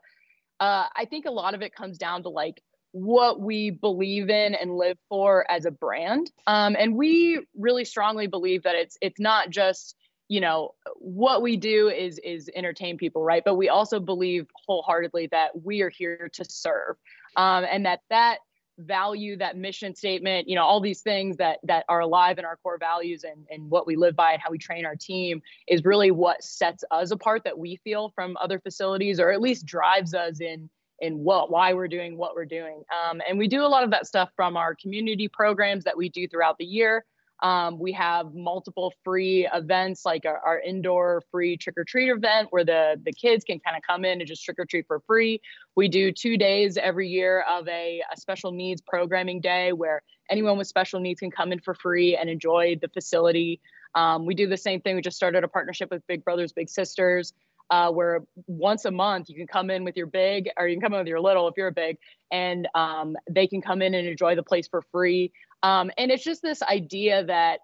uh, 0.60 0.86
I 0.94 1.04
think 1.04 1.26
a 1.26 1.30
lot 1.30 1.54
of 1.54 1.62
it 1.62 1.74
comes 1.74 1.98
down 1.98 2.22
to 2.22 2.28
like 2.28 2.62
what 2.92 3.40
we 3.40 3.70
believe 3.70 4.30
in 4.30 4.54
and 4.54 4.76
live 4.76 4.96
for 5.08 5.50
as 5.50 5.64
a 5.64 5.70
brand. 5.70 6.30
Um, 6.46 6.76
and 6.78 6.94
we 6.94 7.44
really 7.56 7.84
strongly 7.84 8.28
believe 8.28 8.62
that 8.62 8.76
it's 8.76 8.96
it's 9.00 9.18
not 9.18 9.50
just 9.50 9.96
you 10.28 10.40
know 10.40 10.74
what 10.96 11.42
we 11.42 11.56
do 11.56 11.88
is 11.88 12.18
is 12.20 12.48
entertain 12.54 12.96
people 12.96 13.22
right 13.22 13.42
but 13.44 13.56
we 13.56 13.68
also 13.68 14.00
believe 14.00 14.46
wholeheartedly 14.66 15.28
that 15.30 15.50
we 15.62 15.82
are 15.82 15.90
here 15.90 16.30
to 16.32 16.44
serve 16.48 16.96
um, 17.36 17.66
and 17.70 17.84
that 17.84 18.00
that 18.08 18.38
value 18.78 19.36
that 19.36 19.56
mission 19.56 19.94
statement 19.94 20.48
you 20.48 20.56
know 20.56 20.64
all 20.64 20.80
these 20.80 21.00
things 21.00 21.36
that 21.36 21.58
that 21.62 21.84
are 21.88 22.00
alive 22.00 22.38
in 22.38 22.44
our 22.44 22.56
core 22.56 22.78
values 22.78 23.22
and 23.22 23.46
and 23.50 23.70
what 23.70 23.86
we 23.86 23.94
live 23.94 24.16
by 24.16 24.32
and 24.32 24.42
how 24.42 24.50
we 24.50 24.58
train 24.58 24.84
our 24.84 24.96
team 24.96 25.40
is 25.68 25.84
really 25.84 26.10
what 26.10 26.42
sets 26.42 26.82
us 26.90 27.12
apart 27.12 27.44
that 27.44 27.56
we 27.56 27.76
feel 27.84 28.10
from 28.14 28.36
other 28.40 28.58
facilities 28.58 29.20
or 29.20 29.30
at 29.30 29.40
least 29.40 29.64
drives 29.64 30.12
us 30.12 30.40
in 30.40 30.68
in 31.00 31.18
what 31.18 31.50
why 31.50 31.72
we're 31.72 31.88
doing 31.88 32.16
what 32.16 32.34
we're 32.34 32.44
doing. 32.44 32.82
Um, 32.92 33.20
and 33.28 33.38
we 33.38 33.48
do 33.48 33.62
a 33.62 33.68
lot 33.68 33.84
of 33.84 33.90
that 33.90 34.06
stuff 34.06 34.30
from 34.36 34.56
our 34.56 34.74
community 34.74 35.28
programs 35.28 35.84
that 35.84 35.96
we 35.96 36.08
do 36.08 36.26
throughout 36.28 36.58
the 36.58 36.64
year 36.64 37.04
um, 37.42 37.78
we 37.78 37.92
have 37.92 38.34
multiple 38.34 38.92
free 39.02 39.48
events 39.52 40.04
like 40.04 40.24
our, 40.24 40.38
our 40.38 40.60
indoor 40.60 41.22
free 41.30 41.56
trick 41.56 41.76
or 41.76 41.84
treat 41.84 42.08
event 42.08 42.48
where 42.50 42.64
the, 42.64 43.00
the 43.04 43.12
kids 43.12 43.44
can 43.44 43.58
kind 43.60 43.76
of 43.76 43.82
come 43.82 44.04
in 44.04 44.20
and 44.20 44.28
just 44.28 44.44
trick 44.44 44.58
or 44.58 44.64
treat 44.64 44.86
for 44.86 45.00
free. 45.06 45.40
We 45.74 45.88
do 45.88 46.12
two 46.12 46.38
days 46.38 46.76
every 46.76 47.08
year 47.08 47.44
of 47.50 47.66
a, 47.68 48.02
a 48.12 48.16
special 48.16 48.52
needs 48.52 48.80
programming 48.80 49.40
day 49.40 49.72
where 49.72 50.02
anyone 50.30 50.56
with 50.56 50.68
special 50.68 51.00
needs 51.00 51.20
can 51.20 51.30
come 51.30 51.52
in 51.52 51.58
for 51.58 51.74
free 51.74 52.16
and 52.16 52.30
enjoy 52.30 52.76
the 52.80 52.88
facility. 52.88 53.60
Um, 53.94 54.26
we 54.26 54.34
do 54.34 54.48
the 54.48 54.56
same 54.56 54.80
thing. 54.80 54.96
We 54.96 55.02
just 55.02 55.16
started 55.16 55.44
a 55.44 55.48
partnership 55.48 55.90
with 55.90 56.06
Big 56.06 56.24
Brothers 56.24 56.52
Big 56.52 56.68
Sisters. 56.68 57.32
Uh, 57.70 57.90
where 57.90 58.20
once 58.46 58.84
a 58.84 58.90
month 58.90 59.30
you 59.30 59.34
can 59.34 59.46
come 59.46 59.70
in 59.70 59.84
with 59.84 59.96
your 59.96 60.06
big 60.06 60.50
or 60.58 60.68
you 60.68 60.76
can 60.76 60.82
come 60.82 60.92
in 60.92 60.98
with 60.98 61.08
your 61.08 61.18
little 61.18 61.48
if 61.48 61.54
you're 61.56 61.68
a 61.68 61.72
big 61.72 61.96
and 62.30 62.68
um, 62.74 63.16
they 63.30 63.46
can 63.46 63.62
come 63.62 63.80
in 63.80 63.94
and 63.94 64.06
enjoy 64.06 64.36
the 64.36 64.42
place 64.42 64.68
for 64.68 64.82
free 64.92 65.32
um, 65.64 65.90
and 65.96 66.10
it's 66.10 66.22
just 66.22 66.42
this 66.42 66.62
idea 66.62 67.24
that 67.24 67.60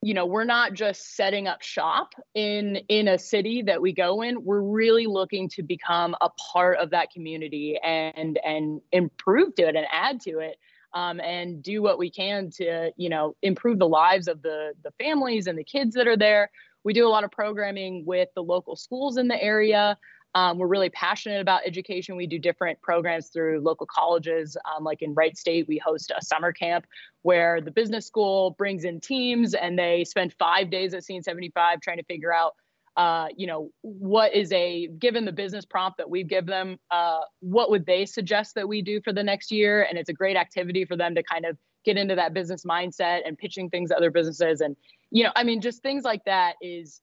you 0.00 0.14
know 0.14 0.24
we're 0.24 0.44
not 0.44 0.72
just 0.72 1.14
setting 1.14 1.46
up 1.46 1.60
shop 1.60 2.14
in 2.34 2.76
in 2.88 3.06
a 3.06 3.18
city 3.18 3.62
that 3.62 3.82
we 3.82 3.92
go 3.92 4.22
in. 4.22 4.42
We're 4.44 4.62
really 4.62 5.06
looking 5.06 5.50
to 5.50 5.62
become 5.62 6.16
a 6.22 6.30
part 6.30 6.78
of 6.78 6.90
that 6.90 7.10
community 7.12 7.78
and 7.84 8.38
and 8.42 8.80
improve 8.92 9.54
to 9.56 9.68
it 9.68 9.76
and 9.76 9.86
add 9.92 10.22
to 10.22 10.38
it 10.38 10.56
um, 10.94 11.20
and 11.20 11.62
do 11.62 11.82
what 11.82 11.98
we 11.98 12.10
can 12.10 12.50
to 12.52 12.92
you 12.96 13.10
know 13.10 13.36
improve 13.42 13.78
the 13.78 13.88
lives 13.88 14.26
of 14.26 14.40
the 14.40 14.72
the 14.82 14.92
families 14.92 15.46
and 15.46 15.58
the 15.58 15.64
kids 15.64 15.94
that 15.96 16.08
are 16.08 16.16
there. 16.16 16.50
We 16.82 16.94
do 16.94 17.06
a 17.06 17.10
lot 17.10 17.24
of 17.24 17.30
programming 17.30 18.06
with 18.06 18.30
the 18.34 18.42
local 18.42 18.74
schools 18.74 19.18
in 19.18 19.28
the 19.28 19.42
area 19.42 19.98
um, 20.34 20.58
we're 20.58 20.66
really 20.66 20.90
passionate 20.90 21.40
about 21.40 21.62
education. 21.66 22.16
We 22.16 22.26
do 22.26 22.38
different 22.38 22.80
programs 22.82 23.28
through 23.28 23.60
local 23.60 23.86
colleges. 23.86 24.56
Um, 24.64 24.84
like 24.84 25.02
in 25.02 25.14
Wright 25.14 25.36
State, 25.36 25.66
we 25.68 25.78
host 25.78 26.12
a 26.16 26.24
summer 26.24 26.52
camp 26.52 26.86
where 27.22 27.60
the 27.60 27.70
business 27.70 28.06
school 28.06 28.50
brings 28.52 28.84
in 28.84 29.00
teams 29.00 29.54
and 29.54 29.78
they 29.78 30.04
spend 30.04 30.34
five 30.38 30.70
days 30.70 30.92
at 30.94 31.04
Scene 31.04 31.22
75 31.22 31.80
trying 31.80 31.96
to 31.96 32.04
figure 32.04 32.32
out, 32.32 32.54
uh, 32.96 33.28
you 33.36 33.46
know, 33.46 33.70
what 33.82 34.34
is 34.34 34.52
a, 34.52 34.88
given 34.98 35.24
the 35.24 35.32
business 35.32 35.64
prompt 35.64 35.98
that 35.98 36.10
we 36.10 36.24
give 36.24 36.46
them, 36.46 36.78
uh, 36.90 37.20
what 37.40 37.70
would 37.70 37.86
they 37.86 38.04
suggest 38.04 38.54
that 38.54 38.68
we 38.68 38.82
do 38.82 39.00
for 39.00 39.12
the 39.12 39.22
next 39.22 39.50
year? 39.50 39.86
And 39.88 39.98
it's 39.98 40.10
a 40.10 40.14
great 40.14 40.36
activity 40.36 40.84
for 40.84 40.96
them 40.96 41.14
to 41.14 41.22
kind 41.22 41.46
of 41.46 41.56
get 41.84 41.96
into 41.96 42.16
that 42.16 42.34
business 42.34 42.64
mindset 42.64 43.20
and 43.24 43.38
pitching 43.38 43.70
things 43.70 43.90
to 43.90 43.96
other 43.96 44.10
businesses. 44.10 44.60
And, 44.60 44.76
you 45.10 45.24
know, 45.24 45.30
I 45.34 45.44
mean, 45.44 45.62
just 45.62 45.80
things 45.82 46.04
like 46.04 46.24
that 46.26 46.56
is 46.60 47.00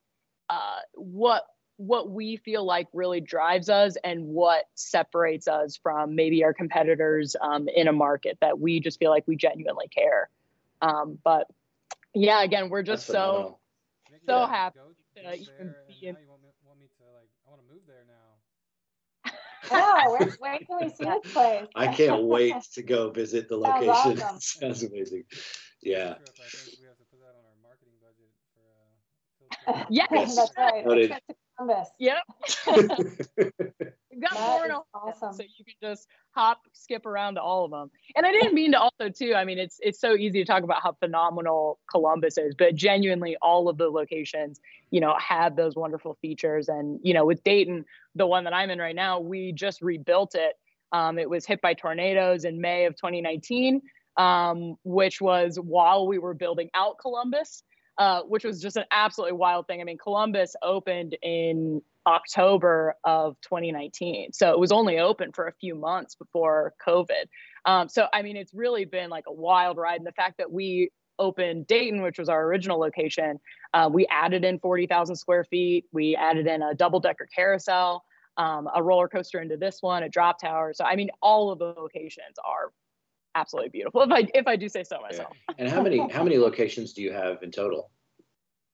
uh, 0.50 0.80
what 0.94 1.44
what 1.78 2.10
we 2.10 2.38
feel 2.38 2.66
like 2.66 2.88
really 2.94 3.20
drives 3.20 3.70
us 3.70 3.98
and 4.04 4.26
what 4.26 4.66
separates 4.76 5.48
us 5.48 5.76
from 5.76 6.16
maybe 6.16 6.44
our 6.44 6.54
competitors 6.54 7.36
um, 7.42 7.68
in 7.68 7.88
a 7.88 7.94
market 7.94 8.38
that 8.42 8.60
we 8.60 8.80
just 8.80 8.98
feel 9.00 9.12
like 9.12 9.28
we 9.28 9.36
genuinely 9.36 9.88
care. 9.90 10.30
Um, 10.82 11.18
but 11.24 11.48
yeah, 12.14 12.44
again, 12.44 12.70
we're 12.70 12.84
just 12.84 13.06
so 13.06 13.60
so 14.26 14.40
yeah. 14.40 14.48
happy 14.48 14.80
to 15.18 15.34
even 15.34 15.76
be 15.88 16.08
in. 16.08 16.16
Want 16.16 16.80
me, 16.80 16.88
to 16.98 17.04
like? 17.14 17.30
I 17.46 17.50
want 17.50 17.62
to 17.62 17.74
move 17.74 17.82
there 17.88 18.06
now. 18.08 19.32
oh, 19.72 20.18
where, 20.18 20.30
where 20.40 20.60
can 20.60 20.78
we 20.82 20.90
see 20.90 21.06
this 21.06 21.34
place? 21.34 21.68
I 21.76 21.88
can't 21.88 22.24
wait 22.24 22.56
to 22.74 22.84
go 22.84 23.10
visit 23.10 23.50
the 23.50 23.58
location. 23.58 23.90
Awesome. 23.90 24.40
Sounds 24.40 24.84
amazing. 24.84 25.24
Yeah. 25.82 26.16
yes, 29.90 30.36
that's 30.36 30.52
right. 30.58 31.22
Columbus. 31.58 31.90
Yep. 32.00 32.18
got 34.20 34.32
That 34.32 34.40
four 34.40 34.60
is 34.60 34.66
in 34.66 34.72
Ohio, 34.72 34.84
awesome. 34.94 35.34
so 35.34 35.44
you 35.44 35.66
can 35.66 35.76
just 35.82 36.08
hop, 36.32 36.62
skip 36.74 37.06
around 37.06 37.36
to 37.36 37.42
all 37.42 37.66
of 37.66 37.72
them. 37.72 37.92
And 38.16 38.26
I 38.26 38.32
didn't 38.32 38.54
mean 38.54 38.72
to 38.72 38.80
also 38.80 39.10
too. 39.10 39.34
I 39.36 39.46
mean, 39.46 39.60
it's 39.60 39.80
it's 39.82 40.00
so 40.00 40.16
easy 40.16 40.44
to 40.44 40.46
talk 40.46 40.64
about 40.64 40.82
how 40.82 40.94
phenomenal 40.94 41.80
Columbus 41.90 42.38
is, 42.38 42.56
but 42.56 42.76
genuinely, 42.76 43.38
all 43.42 43.70
of 43.70 43.78
the 43.78 43.90
locations, 43.90 44.60
you 44.92 45.00
know, 45.00 45.16
have 45.20 45.56
those 45.56 45.76
wonderful 45.76 46.18
features. 46.22 46.70
And 46.70 47.00
you 47.04 47.14
know, 47.14 47.26
with 47.26 47.44
Dayton, 47.44 47.86
the 48.16 48.28
one 48.28 48.44
that 48.46 48.54
I'm 48.54 48.70
in 48.70 48.80
right 48.80 48.96
now, 48.96 49.20
we 49.20 49.52
just 49.52 49.82
rebuilt 49.82 50.36
it. 50.36 50.56
Um, 50.92 51.20
it 51.20 51.30
was 51.30 51.46
hit 51.46 51.62
by 51.62 51.74
tornadoes 51.74 52.46
in 52.46 52.62
May 52.62 52.86
of 52.86 52.96
2019, 52.96 53.82
um, 54.18 54.78
which 54.84 55.20
was 55.20 55.58
while 55.58 56.08
we 56.08 56.20
were 56.20 56.34
building 56.34 56.70
out 56.74 56.98
Columbus. 57.00 57.64
Uh, 57.98 58.24
which 58.24 58.44
was 58.44 58.62
just 58.62 58.76
an 58.76 58.84
absolutely 58.92 59.38
wild 59.38 59.68
thing. 59.68 59.80
I 59.80 59.86
mean, 59.86 59.98
Columbus 59.98 60.54
opened 60.62 61.16
in 61.22 61.82
October 62.06 62.96
of 63.06 63.40
2019. 63.42 64.34
So 64.34 64.52
it 64.52 64.60
was 64.60 64.74
only 64.74 65.00
open 65.00 65.32
for 65.32 65.48
a 65.48 65.54
few 65.54 65.76
months 65.76 66.14
before 66.16 66.74
COVID. 66.86 67.28
Um, 67.66 67.88
so, 67.88 68.08
I 68.14 68.22
mean, 68.22 68.36
it's 68.36 68.54
really 68.54 68.84
been 68.84 69.10
like 69.10 69.26
a 69.28 69.34
wild 69.34 69.78
ride. 69.78 69.98
And 69.98 70.06
the 70.06 70.12
fact 70.12 70.38
that 70.40 70.52
we 70.52 70.90
opened 71.18 71.68
Dayton, 71.68 72.02
which 72.02 72.20
was 72.20 72.28
our 72.28 72.44
original 72.46 72.80
location, 72.80 73.40
uh, 73.74 73.90
we 73.92 74.06
added 74.08 74.44
in 74.44 74.60
40,000 74.60 75.16
square 75.16 75.46
feet. 75.46 75.86
We 75.92 76.16
added 76.16 76.48
in 76.48 76.62
a 76.62 76.76
double 76.76 77.00
decker 77.00 77.28
carousel, 77.34 78.04
um, 78.38 78.70
a 78.76 78.84
roller 78.84 79.08
coaster 79.08 79.40
into 79.40 79.58
this 79.58 79.82
one, 79.82 80.04
a 80.04 80.10
drop 80.10 80.40
tower. 80.40 80.74
So, 80.74 80.84
I 80.84 80.96
mean, 80.96 81.10
all 81.22 81.50
of 81.50 81.60
the 81.60 81.74
locations 81.78 82.38
are 82.44 82.72
absolutely 83.36 83.70
beautiful 83.70 84.02
if 84.02 84.12
I 84.12 84.28
if 84.34 84.48
I 84.48 84.56
do 84.56 84.68
say 84.68 84.84
so 84.84 85.00
myself. 85.02 85.34
Yeah. 85.50 85.56
And 85.60 85.70
how 85.70 85.82
many 85.82 85.98
how 86.10 86.24
many 86.24 86.38
locations 86.38 86.94
do 86.94 87.02
you 87.02 87.14
have 87.14 87.44
in 87.44 87.52
total? 87.52 87.92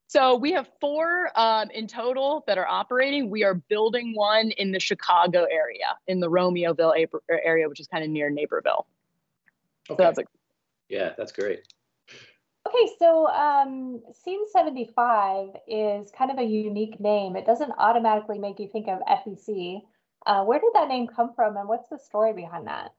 So 0.08 0.36
we 0.36 0.52
have 0.52 0.68
four 0.82 1.32
um, 1.38 1.72
in 1.72 1.88
total 1.88 2.44
that 2.46 2.58
are 2.58 2.68
operating. 2.68 3.30
We 3.30 3.46
are 3.46 3.54
building 3.54 4.14
one 4.14 4.52
in 4.52 4.74
the 4.74 4.80
Chicago 4.82 5.48
area, 5.50 5.96
in 6.06 6.20
the 6.20 6.30
Romeoville 6.30 7.08
area, 7.30 7.70
which 7.70 7.80
is 7.80 7.88
kind 7.88 8.04
of 8.04 8.10
near 8.10 8.30
Naperville. 8.30 8.88
Okay. 9.90 9.96
So 9.96 10.04
that's 10.04 10.18
like, 10.18 10.28
yeah, 10.90 11.14
that's 11.18 11.32
great. 11.32 11.62
Okay, 12.68 12.94
so 13.00 13.28
um, 13.28 14.02
Scene 14.12 14.44
75 14.52 15.56
is 15.66 16.12
kind 16.12 16.30
of 16.30 16.40
a 16.40 16.44
unique 16.44 17.00
name. 17.00 17.38
It 17.38 17.46
doesn't 17.46 17.72
automatically 17.78 18.38
make 18.38 18.60
you 18.60 18.68
think 18.68 18.90
of 18.90 19.00
FEC. 19.00 19.82
Uh, 20.26 20.44
where 20.44 20.60
did 20.60 20.72
that 20.74 20.90
name 20.90 21.08
come 21.08 21.34
from 21.34 21.56
and 21.56 21.70
what's 21.70 21.88
the 21.88 21.98
story 21.98 22.34
behind 22.34 22.68
that? 22.68 22.92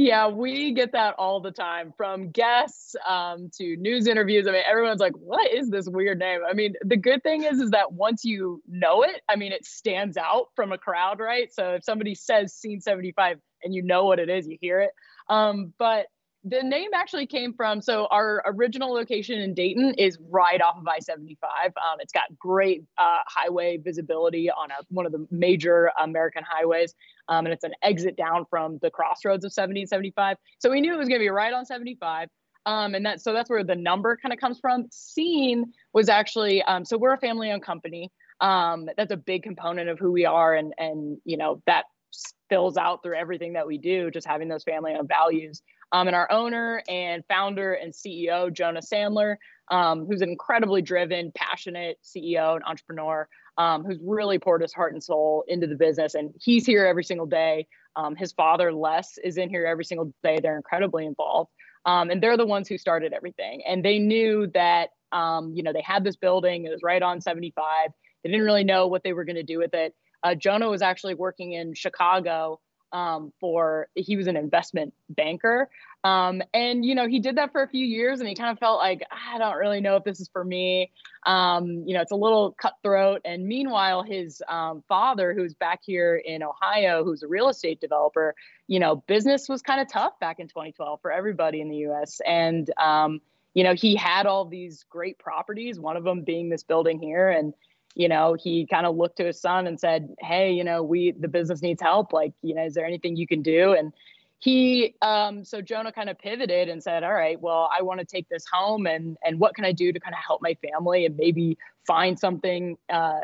Yeah, 0.00 0.28
we 0.28 0.72
get 0.72 0.92
that 0.92 1.16
all 1.18 1.40
the 1.40 1.50
time 1.50 1.92
from 1.94 2.30
guests 2.30 2.96
um, 3.06 3.50
to 3.58 3.76
news 3.76 4.06
interviews. 4.06 4.46
I 4.48 4.52
mean, 4.52 4.62
everyone's 4.66 4.98
like, 4.98 5.12
"What 5.12 5.52
is 5.52 5.68
this 5.68 5.86
weird 5.86 6.18
name?" 6.18 6.40
I 6.48 6.54
mean, 6.54 6.72
the 6.82 6.96
good 6.96 7.22
thing 7.22 7.42
is, 7.42 7.60
is 7.60 7.72
that 7.72 7.92
once 7.92 8.24
you 8.24 8.62
know 8.66 9.02
it, 9.02 9.20
I 9.28 9.36
mean, 9.36 9.52
it 9.52 9.66
stands 9.66 10.16
out 10.16 10.46
from 10.56 10.72
a 10.72 10.78
crowd, 10.78 11.20
right? 11.20 11.52
So 11.52 11.74
if 11.74 11.84
somebody 11.84 12.14
says 12.14 12.54
"Scene 12.54 12.80
75" 12.80 13.40
and 13.62 13.74
you 13.74 13.82
know 13.82 14.06
what 14.06 14.18
it 14.18 14.30
is, 14.30 14.48
you 14.48 14.56
hear 14.58 14.80
it. 14.80 14.92
Um, 15.28 15.74
but 15.78 16.06
the 16.44 16.62
name 16.62 16.90
actually 16.94 17.26
came 17.26 17.52
from 17.52 17.82
so 17.82 18.06
our 18.10 18.42
original 18.46 18.92
location 18.94 19.40
in 19.40 19.52
Dayton 19.52 19.94
is 19.98 20.18
right 20.30 20.60
off 20.62 20.78
of 20.78 20.88
I-75. 20.88 21.36
Um, 21.66 21.98
it's 22.00 22.12
got 22.12 22.24
great 22.38 22.82
uh, 22.96 23.18
highway 23.26 23.76
visibility 23.76 24.50
on 24.50 24.70
a, 24.70 24.76
one 24.88 25.04
of 25.04 25.12
the 25.12 25.26
major 25.30 25.90
American 26.02 26.42
highways, 26.48 26.94
um, 27.28 27.44
and 27.44 27.52
it's 27.52 27.64
an 27.64 27.74
exit 27.82 28.16
down 28.16 28.46
from 28.48 28.78
the 28.80 28.90
crossroads 28.90 29.44
of 29.44 29.52
70 29.52 29.80
and 29.80 29.88
75. 29.88 30.38
So 30.58 30.70
we 30.70 30.80
knew 30.80 30.94
it 30.94 30.98
was 30.98 31.08
going 31.08 31.20
to 31.20 31.24
be 31.24 31.28
right 31.28 31.52
on 31.52 31.66
75. 31.66 32.28
Um, 32.66 32.94
and 32.94 33.04
that 33.06 33.20
so 33.20 33.32
that's 33.32 33.48
where 33.48 33.64
the 33.64 33.74
number 33.74 34.16
kind 34.16 34.32
of 34.32 34.38
comes 34.38 34.58
from. 34.60 34.86
Scene 34.90 35.72
was 35.92 36.08
actually 36.08 36.62
um, 36.62 36.84
so 36.84 36.98
we're 36.98 37.14
a 37.14 37.18
family-owned 37.18 37.62
company. 37.62 38.10
Um, 38.40 38.88
that's 38.96 39.12
a 39.12 39.16
big 39.16 39.42
component 39.42 39.88
of 39.88 39.98
who 39.98 40.12
we 40.12 40.24
are, 40.24 40.54
and 40.54 40.74
and 40.78 41.18
you 41.24 41.36
know 41.36 41.62
that 41.66 41.84
spills 42.10 42.76
out 42.76 43.02
through 43.02 43.16
everything 43.16 43.54
that 43.54 43.66
we 43.66 43.78
do. 43.78 44.10
Just 44.10 44.26
having 44.26 44.48
those 44.48 44.64
family-owned 44.64 45.08
values. 45.08 45.62
Um, 45.92 46.06
and 46.06 46.14
our 46.14 46.30
owner 46.30 46.82
and 46.88 47.24
founder 47.26 47.74
and 47.74 47.92
CEO, 47.92 48.52
Jonah 48.52 48.80
Sandler, 48.80 49.36
um, 49.70 50.06
who's 50.06 50.20
an 50.20 50.28
incredibly 50.28 50.82
driven, 50.82 51.32
passionate 51.34 51.98
CEO 52.04 52.54
and 52.54 52.64
entrepreneur, 52.64 53.28
um, 53.58 53.84
who's 53.84 53.98
really 54.02 54.38
poured 54.38 54.62
his 54.62 54.72
heart 54.72 54.92
and 54.92 55.02
soul 55.02 55.44
into 55.48 55.66
the 55.66 55.74
business. 55.74 56.14
And 56.14 56.32
he's 56.40 56.66
here 56.66 56.86
every 56.86 57.04
single 57.04 57.26
day. 57.26 57.66
Um, 57.96 58.14
his 58.16 58.32
father, 58.32 58.72
Les, 58.72 59.18
is 59.22 59.36
in 59.36 59.48
here 59.48 59.66
every 59.66 59.84
single 59.84 60.12
day. 60.22 60.38
They're 60.40 60.56
incredibly 60.56 61.06
involved. 61.06 61.50
Um, 61.86 62.10
and 62.10 62.22
they're 62.22 62.36
the 62.36 62.46
ones 62.46 62.68
who 62.68 62.78
started 62.78 63.12
everything. 63.12 63.62
And 63.66 63.84
they 63.84 63.98
knew 63.98 64.48
that, 64.54 64.90
um, 65.12 65.52
you 65.54 65.62
know, 65.62 65.72
they 65.72 65.82
had 65.82 66.04
this 66.04 66.16
building, 66.16 66.64
it 66.64 66.70
was 66.70 66.82
right 66.82 67.02
on 67.02 67.20
75. 67.20 67.90
They 68.22 68.30
didn't 68.30 68.44
really 68.44 68.64
know 68.64 68.86
what 68.86 69.02
they 69.02 69.12
were 69.12 69.24
going 69.24 69.36
to 69.36 69.42
do 69.42 69.58
with 69.58 69.74
it. 69.74 69.94
Uh, 70.22 70.34
Jonah 70.34 70.68
was 70.68 70.82
actually 70.82 71.14
working 71.14 71.52
in 71.52 71.74
Chicago 71.74 72.60
um, 72.92 73.32
for 73.40 73.88
he 73.94 74.16
was 74.16 74.26
an 74.26 74.36
investment 74.36 74.94
banker. 75.08 75.68
Um, 76.02 76.42
and 76.54 76.84
you 76.84 76.94
know 76.94 77.06
he 77.06 77.20
did 77.20 77.36
that 77.36 77.52
for 77.52 77.62
a 77.62 77.68
few 77.68 77.84
years 77.84 78.20
and 78.20 78.28
he 78.28 78.34
kind 78.34 78.50
of 78.50 78.58
felt 78.58 78.78
like 78.78 79.02
i 79.10 79.36
don't 79.36 79.58
really 79.58 79.82
know 79.82 79.96
if 79.96 80.04
this 80.04 80.18
is 80.18 80.30
for 80.32 80.42
me. 80.44 80.90
Um, 81.26 81.84
you 81.86 81.94
know 81.94 82.00
it's 82.00 82.12
a 82.12 82.16
little 82.16 82.52
cutthroat. 82.52 83.20
And 83.24 83.46
meanwhile 83.46 84.02
his 84.02 84.42
um, 84.48 84.82
father 84.88 85.34
who's 85.34 85.54
back 85.54 85.80
here 85.82 86.16
in 86.16 86.42
ohio 86.42 87.04
who's 87.04 87.22
a 87.22 87.28
real 87.28 87.48
estate 87.48 87.80
developer 87.80 88.34
you 88.66 88.80
know 88.80 88.96
business 89.06 89.48
was 89.48 89.62
kind 89.62 89.80
of 89.80 89.88
tough 89.88 90.18
back 90.20 90.40
in 90.40 90.48
2012 90.48 91.00
for 91.02 91.12
everybody 91.12 91.60
in 91.60 91.68
the 91.68 91.78
us 91.78 92.20
and 92.26 92.70
um, 92.78 93.20
you 93.52 93.62
know 93.62 93.74
he 93.74 93.94
had 93.94 94.26
all 94.26 94.46
these 94.46 94.84
great 94.88 95.18
properties 95.18 95.78
one 95.78 95.96
of 95.96 96.04
them 96.04 96.22
being 96.22 96.48
this 96.48 96.62
building 96.62 97.00
here. 97.00 97.28
And 97.28 97.52
you 97.94 98.08
know, 98.08 98.36
he 98.38 98.66
kind 98.66 98.86
of 98.86 98.96
looked 98.96 99.16
to 99.16 99.24
his 99.24 99.40
son 99.40 99.66
and 99.66 99.78
said, 99.78 100.14
Hey, 100.20 100.52
you 100.52 100.64
know, 100.64 100.82
we, 100.82 101.12
the 101.12 101.28
business 101.28 101.62
needs 101.62 101.82
help. 101.82 102.12
Like, 102.12 102.32
you 102.42 102.54
know, 102.54 102.64
is 102.64 102.74
there 102.74 102.86
anything 102.86 103.16
you 103.16 103.26
can 103.26 103.42
do? 103.42 103.72
And 103.72 103.92
he, 104.40 104.94
um, 105.02 105.44
so 105.44 105.60
Jonah 105.60 105.92
kind 105.92 106.08
of 106.08 106.18
pivoted 106.18 106.70
and 106.70 106.82
said, 106.82 107.04
all 107.04 107.12
right, 107.12 107.38
well, 107.38 107.68
I 107.76 107.82
want 107.82 108.00
to 108.00 108.06
take 108.06 108.26
this 108.30 108.44
home 108.50 108.86
and, 108.86 109.18
and 109.22 109.38
what 109.38 109.54
can 109.54 109.66
I 109.66 109.72
do 109.72 109.92
to 109.92 110.00
kind 110.00 110.14
of 110.14 110.20
help 110.26 110.40
my 110.40 110.56
family 110.66 111.04
and 111.04 111.14
maybe 111.16 111.58
find 111.86 112.18
something, 112.18 112.78
uh, 112.88 113.20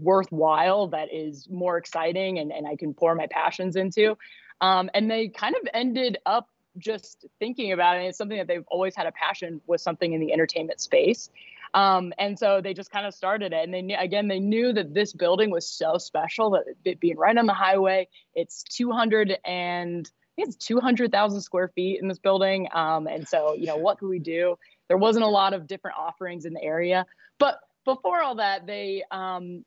worthwhile 0.00 0.86
that 0.88 1.12
is 1.12 1.48
more 1.50 1.76
exciting 1.76 2.38
and, 2.38 2.52
and 2.52 2.66
I 2.66 2.76
can 2.76 2.94
pour 2.94 3.14
my 3.14 3.26
passions 3.26 3.76
into. 3.76 4.16
Um, 4.60 4.88
and 4.94 5.10
they 5.10 5.28
kind 5.28 5.54
of 5.56 5.68
ended 5.74 6.18
up 6.24 6.48
just 6.78 7.26
thinking 7.38 7.72
about 7.72 7.96
it. 7.96 8.00
And 8.00 8.08
it's 8.08 8.18
something 8.18 8.38
that 8.38 8.46
they've 8.46 8.64
always 8.68 8.94
had 8.94 9.06
a 9.06 9.12
passion 9.12 9.60
with 9.66 9.80
something 9.80 10.12
in 10.12 10.20
the 10.20 10.32
entertainment 10.32 10.80
space. 10.80 11.28
Um, 11.74 12.12
and 12.18 12.38
so 12.38 12.60
they 12.60 12.74
just 12.74 12.90
kind 12.90 13.06
of 13.06 13.14
started 13.14 13.52
it. 13.52 13.64
And 13.64 13.72
they 13.72 13.82
knew, 13.82 13.96
again, 13.98 14.28
they 14.28 14.40
knew 14.40 14.72
that 14.72 14.94
this 14.94 15.12
building 15.12 15.50
was 15.50 15.68
so 15.68 15.98
special 15.98 16.50
that 16.50 16.64
it 16.84 17.00
being 17.00 17.16
right 17.16 17.36
on 17.36 17.46
the 17.46 17.54
highway, 17.54 18.08
it's 18.34 18.62
200 18.62 19.38
and 19.44 20.10
it's 20.36 20.56
200,000 20.56 21.40
square 21.40 21.68
feet 21.68 22.00
in 22.00 22.08
this 22.08 22.18
building. 22.18 22.68
Um, 22.72 23.06
and 23.06 23.26
so, 23.26 23.54
you 23.54 23.66
know, 23.66 23.76
what 23.76 23.98
could 23.98 24.08
we 24.08 24.18
do? 24.18 24.56
There 24.88 24.98
wasn't 24.98 25.24
a 25.24 25.28
lot 25.28 25.54
of 25.54 25.66
different 25.66 25.96
offerings 25.98 26.44
in 26.44 26.52
the 26.52 26.62
area, 26.62 27.06
but 27.38 27.58
before 27.86 28.20
all 28.20 28.34
that, 28.34 28.66
they 28.66 29.04
um, 29.10 29.64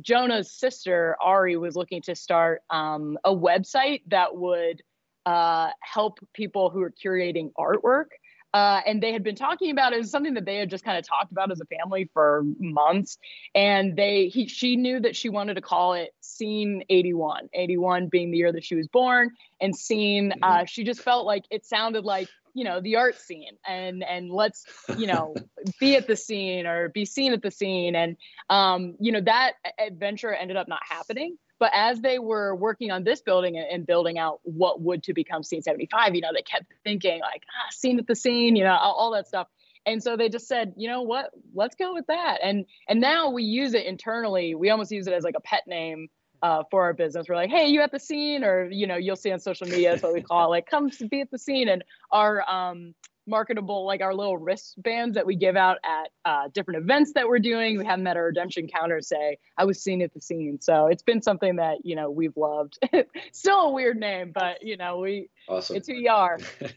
Jonah's 0.00 0.52
sister 0.52 1.16
Ari 1.20 1.56
was 1.56 1.74
looking 1.74 2.02
to 2.02 2.14
start 2.14 2.62
um, 2.70 3.18
a 3.24 3.34
website 3.34 4.02
that 4.08 4.36
would 4.36 4.82
uh, 5.26 5.70
help 5.80 6.18
people 6.34 6.70
who 6.70 6.82
are 6.82 6.92
curating 6.92 7.50
artwork. 7.58 8.08
Uh, 8.54 8.80
and 8.86 9.02
they 9.02 9.12
had 9.12 9.24
been 9.24 9.34
talking 9.34 9.72
about 9.72 9.92
it 9.92 9.98
as 9.98 10.12
something 10.12 10.34
that 10.34 10.44
they 10.44 10.58
had 10.58 10.70
just 10.70 10.84
kind 10.84 10.96
of 10.96 11.04
talked 11.06 11.32
about 11.32 11.50
as 11.50 11.60
a 11.60 11.64
family 11.64 12.08
for 12.14 12.44
months. 12.60 13.18
And 13.52 13.96
they, 13.96 14.28
he, 14.28 14.46
she 14.46 14.76
knew 14.76 15.00
that 15.00 15.16
she 15.16 15.28
wanted 15.28 15.54
to 15.54 15.60
call 15.60 15.94
it 15.94 16.14
Scene 16.20 16.84
81, 16.88 17.48
81 17.52 18.06
being 18.08 18.30
the 18.30 18.38
year 18.38 18.52
that 18.52 18.64
she 18.64 18.76
was 18.76 18.86
born, 18.86 19.32
and 19.60 19.74
Scene. 19.74 20.30
Mm-hmm. 20.30 20.44
Uh, 20.44 20.64
she 20.66 20.84
just 20.84 21.00
felt 21.00 21.26
like 21.26 21.44
it 21.50 21.66
sounded 21.66 22.04
like 22.04 22.28
you 22.54 22.62
know 22.62 22.80
the 22.80 22.94
art 22.96 23.18
scene, 23.18 23.56
and 23.66 24.04
and 24.04 24.30
let's 24.30 24.64
you 24.96 25.08
know 25.08 25.34
be 25.80 25.96
at 25.96 26.06
the 26.06 26.14
scene 26.14 26.66
or 26.66 26.88
be 26.88 27.04
seen 27.04 27.32
at 27.32 27.42
the 27.42 27.50
scene, 27.50 27.96
and 27.96 28.16
um, 28.48 28.94
you 29.00 29.10
know 29.10 29.20
that 29.20 29.54
adventure 29.78 30.32
ended 30.32 30.56
up 30.56 30.68
not 30.68 30.80
happening. 30.88 31.36
But 31.64 31.72
as 31.74 32.02
they 32.02 32.18
were 32.18 32.54
working 32.54 32.90
on 32.90 33.04
this 33.04 33.22
building 33.22 33.56
and, 33.56 33.86
building 33.86 34.18
out 34.18 34.38
what 34.42 34.82
would 34.82 35.02
to 35.04 35.14
become 35.14 35.42
Scene 35.42 35.62
75, 35.62 36.14
you 36.14 36.20
know, 36.20 36.28
they 36.30 36.42
kept 36.42 36.66
thinking 36.84 37.22
like, 37.22 37.42
ah, 37.48 37.70
scene 37.70 37.98
at 37.98 38.06
the 38.06 38.14
scene, 38.14 38.54
you 38.54 38.64
know, 38.64 38.76
all, 38.76 38.92
all, 38.92 39.10
that 39.12 39.26
stuff. 39.26 39.48
And 39.86 40.02
so 40.02 40.14
they 40.14 40.28
just 40.28 40.46
said, 40.46 40.74
you 40.76 40.90
know 40.90 41.00
what, 41.00 41.30
let's 41.54 41.74
go 41.74 41.94
with 41.94 42.06
that. 42.08 42.40
And 42.42 42.66
and 42.86 43.00
now 43.00 43.30
we 43.30 43.44
use 43.44 43.72
it 43.72 43.86
internally. 43.86 44.54
We 44.54 44.68
almost 44.68 44.92
use 44.92 45.06
it 45.06 45.14
as 45.14 45.24
like 45.24 45.36
a 45.38 45.40
pet 45.40 45.62
name 45.66 46.08
uh, 46.42 46.64
for 46.70 46.82
our 46.82 46.92
business. 46.92 47.30
We're 47.30 47.36
like, 47.36 47.48
hey, 47.48 47.68
you 47.68 47.80
at 47.80 47.92
the 47.92 47.98
scene, 47.98 48.44
or 48.44 48.66
you 48.70 48.86
know, 48.86 48.96
you'll 48.96 49.16
see 49.16 49.32
on 49.32 49.40
social 49.40 49.66
media. 49.66 49.92
That's 49.92 50.02
what 50.02 50.12
we 50.12 50.20
call 50.20 50.48
it. 50.48 50.50
Like, 50.50 50.66
come 50.66 50.90
be 51.08 51.22
at 51.22 51.30
the 51.30 51.38
scene. 51.38 51.70
And 51.70 51.82
our 52.10 52.46
um, 52.46 52.94
marketable 53.26 53.84
like 53.86 54.00
our 54.00 54.14
little 54.14 54.36
wristbands 54.36 55.14
that 55.14 55.26
we 55.26 55.36
give 55.36 55.56
out 55.56 55.78
at 55.84 56.10
uh, 56.24 56.48
different 56.52 56.82
events 56.82 57.12
that 57.14 57.26
we're 57.26 57.38
doing. 57.38 57.78
We 57.78 57.84
have 57.86 57.98
them 57.98 58.06
at 58.06 58.16
our 58.16 58.26
redemption 58.26 58.68
counter 58.68 59.00
say 59.00 59.38
i 59.58 59.64
was 59.64 59.82
seen 59.82 60.02
at 60.02 60.12
the 60.12 60.20
scene. 60.20 60.60
So 60.60 60.86
it's 60.86 61.02
been 61.02 61.22
something 61.22 61.56
that 61.56 61.78
you 61.84 61.96
know 61.96 62.10
we've 62.10 62.36
loved. 62.36 62.78
Still 63.32 63.60
a 63.60 63.72
weird 63.72 63.98
name 63.98 64.32
but 64.34 64.62
you 64.62 64.76
know 64.76 64.98
we 64.98 65.28
awesome. 65.48 65.76
it's 65.76 65.88
who 65.88 65.94
you 65.94 66.10
are. 66.10 66.38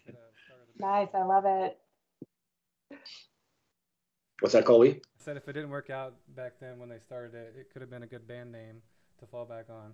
Nice 0.79 1.07
i 1.15 1.23
love 1.23 1.43
it. 1.47 1.75
What's 4.41 4.53
that 4.53 4.63
colby? 4.63 5.01
I 5.01 5.23
said 5.23 5.35
if 5.35 5.47
it 5.47 5.53
didn't 5.53 5.71
work 5.71 5.89
out 5.89 6.13
back 6.35 6.53
then 6.61 6.77
when 6.77 6.87
they 6.87 6.99
started 6.99 7.33
it 7.33 7.55
it 7.57 7.73
could 7.73 7.81
have 7.81 7.89
been 7.89 8.03
a 8.03 8.07
good 8.07 8.27
band 8.27 8.51
name 8.51 8.83
to 9.19 9.25
fall 9.25 9.45
back 9.45 9.65
on 9.71 9.93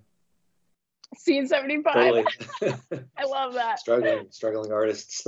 Scene 1.17 1.48
75. 1.48 1.93
Totally. 1.93 2.25
I 3.17 3.25
love 3.25 3.53
that. 3.53 3.79
Struggling, 3.79 4.27
struggling 4.29 4.72
artists. 4.72 5.25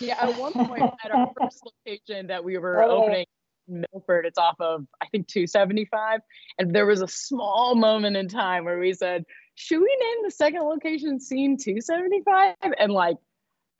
yeah, 0.00 0.16
at 0.20 0.38
one 0.38 0.52
point 0.52 0.82
at 1.04 1.10
our 1.10 1.32
first 1.40 1.62
location 1.64 2.28
that 2.28 2.44
we 2.44 2.58
were 2.58 2.82
oh. 2.82 3.02
opening 3.02 3.26
in 3.68 3.84
Milford, 3.92 4.26
it's 4.26 4.38
off 4.38 4.56
of 4.60 4.86
I 5.00 5.06
think 5.06 5.28
275. 5.28 6.20
And 6.58 6.74
there 6.74 6.86
was 6.86 7.02
a 7.02 7.08
small 7.08 7.74
moment 7.74 8.16
in 8.16 8.28
time 8.28 8.64
where 8.64 8.78
we 8.78 8.92
said, 8.92 9.24
should 9.54 9.80
we 9.80 9.96
name 10.00 10.24
the 10.24 10.30
second 10.30 10.62
location 10.62 11.20
scene 11.20 11.56
275? 11.56 12.56
And 12.78 12.92
like, 12.92 13.16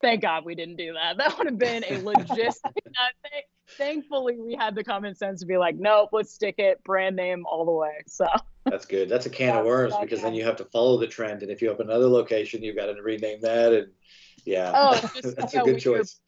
thank 0.00 0.22
God 0.22 0.44
we 0.44 0.54
didn't 0.54 0.76
do 0.76 0.94
that. 0.94 1.16
That 1.22 1.38
would 1.38 1.46
have 1.46 1.58
been 1.58 1.84
a 1.84 2.00
logistic 2.00 2.54
thing. 2.74 3.42
Thankfully, 3.78 4.36
we 4.38 4.54
had 4.54 4.74
the 4.74 4.84
common 4.84 5.14
sense 5.14 5.40
to 5.40 5.46
be 5.46 5.56
like, 5.56 5.76
nope, 5.76 6.10
let's 6.12 6.32
stick 6.32 6.56
it 6.58 6.82
brand 6.84 7.16
name 7.16 7.44
all 7.46 7.64
the 7.64 7.72
way. 7.72 8.02
So 8.06 8.26
that's 8.72 8.86
good. 8.86 9.10
That's 9.10 9.26
a 9.26 9.30
can 9.30 9.54
of 9.54 9.66
worms 9.66 9.94
because 10.00 10.22
then 10.22 10.32
you 10.32 10.44
have 10.44 10.56
to 10.56 10.64
follow 10.64 10.98
the 10.98 11.06
trend. 11.06 11.42
And 11.42 11.50
if 11.50 11.60
you 11.60 11.68
open 11.68 11.90
another 11.90 12.08
location, 12.08 12.62
you've 12.62 12.76
got 12.76 12.86
to 12.86 13.02
rename 13.02 13.38
that. 13.42 13.74
And 13.74 13.88
yeah, 14.46 14.72
oh, 14.74 15.10
just, 15.14 15.36
that's 15.36 15.54
a 15.54 15.60
good 15.60 15.78
choice 15.78 16.20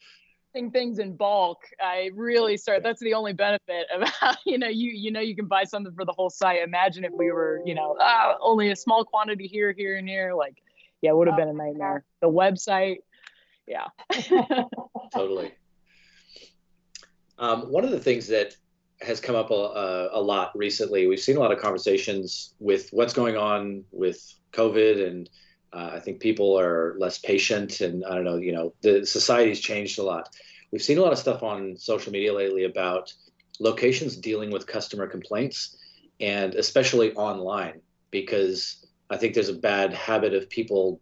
things 0.71 0.99
in 0.99 1.13
bulk 1.13 1.63
i 1.81 2.09
really 2.13 2.55
start 2.55 2.81
that's 2.81 3.01
the 3.01 3.13
only 3.13 3.33
benefit 3.33 3.87
of 3.93 4.07
you 4.45 4.57
know 4.57 4.69
you 4.69 4.89
you 4.89 5.11
know 5.11 5.19
you 5.19 5.35
can 5.35 5.47
buy 5.47 5.65
something 5.65 5.93
for 5.93 6.05
the 6.05 6.13
whole 6.13 6.29
site 6.29 6.63
imagine 6.63 7.03
if 7.03 7.11
we 7.11 7.29
were 7.29 7.61
you 7.65 7.75
know 7.75 7.97
uh, 7.99 8.35
only 8.39 8.71
a 8.71 8.75
small 8.75 9.03
quantity 9.03 9.47
here 9.47 9.73
here 9.77 9.97
and 9.97 10.07
here 10.07 10.33
like 10.33 10.55
yeah 11.01 11.09
it 11.09 11.17
would 11.17 11.27
have 11.27 11.35
been 11.35 11.49
a 11.49 11.53
nightmare 11.53 12.05
the 12.21 12.29
website 12.29 12.99
yeah 13.67 13.87
totally 15.13 15.51
um, 17.37 17.69
one 17.69 17.83
of 17.83 17.91
the 17.91 17.99
things 17.99 18.27
that 18.27 18.55
has 19.01 19.19
come 19.19 19.35
up 19.35 19.51
a, 19.51 20.09
a, 20.13 20.21
lot 20.21 20.51
recently, 20.55 21.07
we've 21.07 21.19
seen 21.19 21.37
a 21.37 21.39
lot 21.39 21.51
of 21.51 21.59
conversations 21.59 22.53
with 22.59 22.89
what's 22.91 23.13
going 23.13 23.35
on 23.35 23.83
with 23.91 24.33
COVID, 24.53 25.05
and 25.05 25.29
uh, 25.73 25.91
I 25.93 25.99
think 25.99 26.19
people 26.19 26.57
are 26.57 26.95
less 26.97 27.17
patient, 27.17 27.81
and 27.81 28.05
I 28.05 28.15
don't 28.15 28.23
know, 28.23 28.37
you 28.37 28.53
know, 28.53 28.73
the 28.81 29.05
society's 29.05 29.59
changed 29.59 29.99
a 29.99 30.03
lot. 30.03 30.29
We've 30.71 30.81
seen 30.81 30.97
a 30.97 31.01
lot 31.01 31.11
of 31.11 31.19
stuff 31.19 31.43
on 31.43 31.77
social 31.77 32.11
media 32.11 32.33
lately 32.33 32.63
about 32.63 33.13
locations 33.59 34.15
dealing 34.15 34.51
with 34.51 34.65
customer 34.67 35.07
complaints, 35.07 35.77
and 36.19 36.55
especially 36.55 37.13
online, 37.13 37.81
because 38.11 38.85
I 39.09 39.17
think 39.17 39.33
there's 39.33 39.49
a 39.49 39.53
bad 39.53 39.93
habit 39.93 40.33
of 40.33 40.49
people 40.49 41.01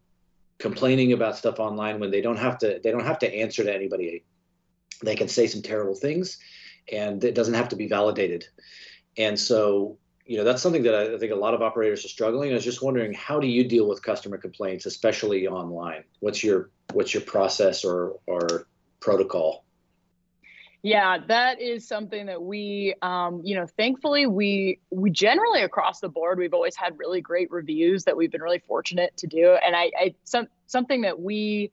complaining 0.57 1.13
about 1.13 1.37
stuff 1.37 1.59
online 1.59 1.99
when 1.99 2.11
they 2.11 2.21
don't 2.21 2.37
have 2.37 2.57
to 2.59 2.79
they 2.83 2.91
don't 2.91 3.05
have 3.05 3.19
to 3.19 3.33
answer 3.33 3.63
to 3.63 3.73
anybody 3.73 4.23
they 5.03 5.15
can 5.15 5.27
say 5.27 5.47
some 5.47 5.61
terrible 5.61 5.95
things 5.95 6.37
and 6.91 7.23
it 7.23 7.35
doesn't 7.35 7.53
have 7.53 7.69
to 7.69 7.75
be 7.75 7.87
validated. 7.87 8.47
And 9.17 9.39
so 9.39 9.97
you 10.25 10.37
know 10.37 10.43
that's 10.43 10.61
something 10.61 10.83
that 10.83 10.95
I, 10.95 11.17
think 11.17 11.31
a 11.31 11.35
lot 11.35 11.53
of 11.53 11.61
operators 11.61 12.05
are 12.05 12.09
struggling. 12.09 12.51
I 12.51 12.53
was 12.53 12.63
just 12.63 12.81
wondering 12.81 13.13
how 13.13 13.39
do 13.39 13.47
you 13.47 13.67
deal 13.67 13.87
with 13.87 14.01
customer 14.01 14.37
complaints 14.37 14.85
especially 14.85 15.47
online? 15.47 16.03
What's 16.19 16.43
your 16.43 16.69
what's 16.93 17.13
your 17.13 17.23
process 17.23 17.83
or 17.83 18.19
or 18.25 18.67
protocol? 18.99 19.63
Yeah, 20.85 21.17
that 21.29 21.61
is 21.61 21.87
something 21.87 22.25
that 22.25 22.41
we, 22.41 22.93
um, 23.01 23.39
you 23.45 23.55
know, 23.55 23.65
thankfully 23.65 24.27
we 24.27 24.79
we 24.91 25.11
generally 25.11 25.61
across 25.61 26.01
the 26.01 26.09
board 26.09 26.37
we've 26.39 26.53
always 26.53 26.75
had 26.75 26.97
really 26.99 27.21
great 27.21 27.49
reviews 27.51 28.03
that 28.03 28.17
we've 28.17 28.31
been 28.31 28.41
really 28.41 28.61
fortunate 28.67 29.15
to 29.17 29.27
do, 29.27 29.57
and 29.65 29.75
I, 29.75 29.91
I 29.97 30.15
some 30.25 30.47
something 30.67 31.01
that 31.01 31.19
we 31.19 31.71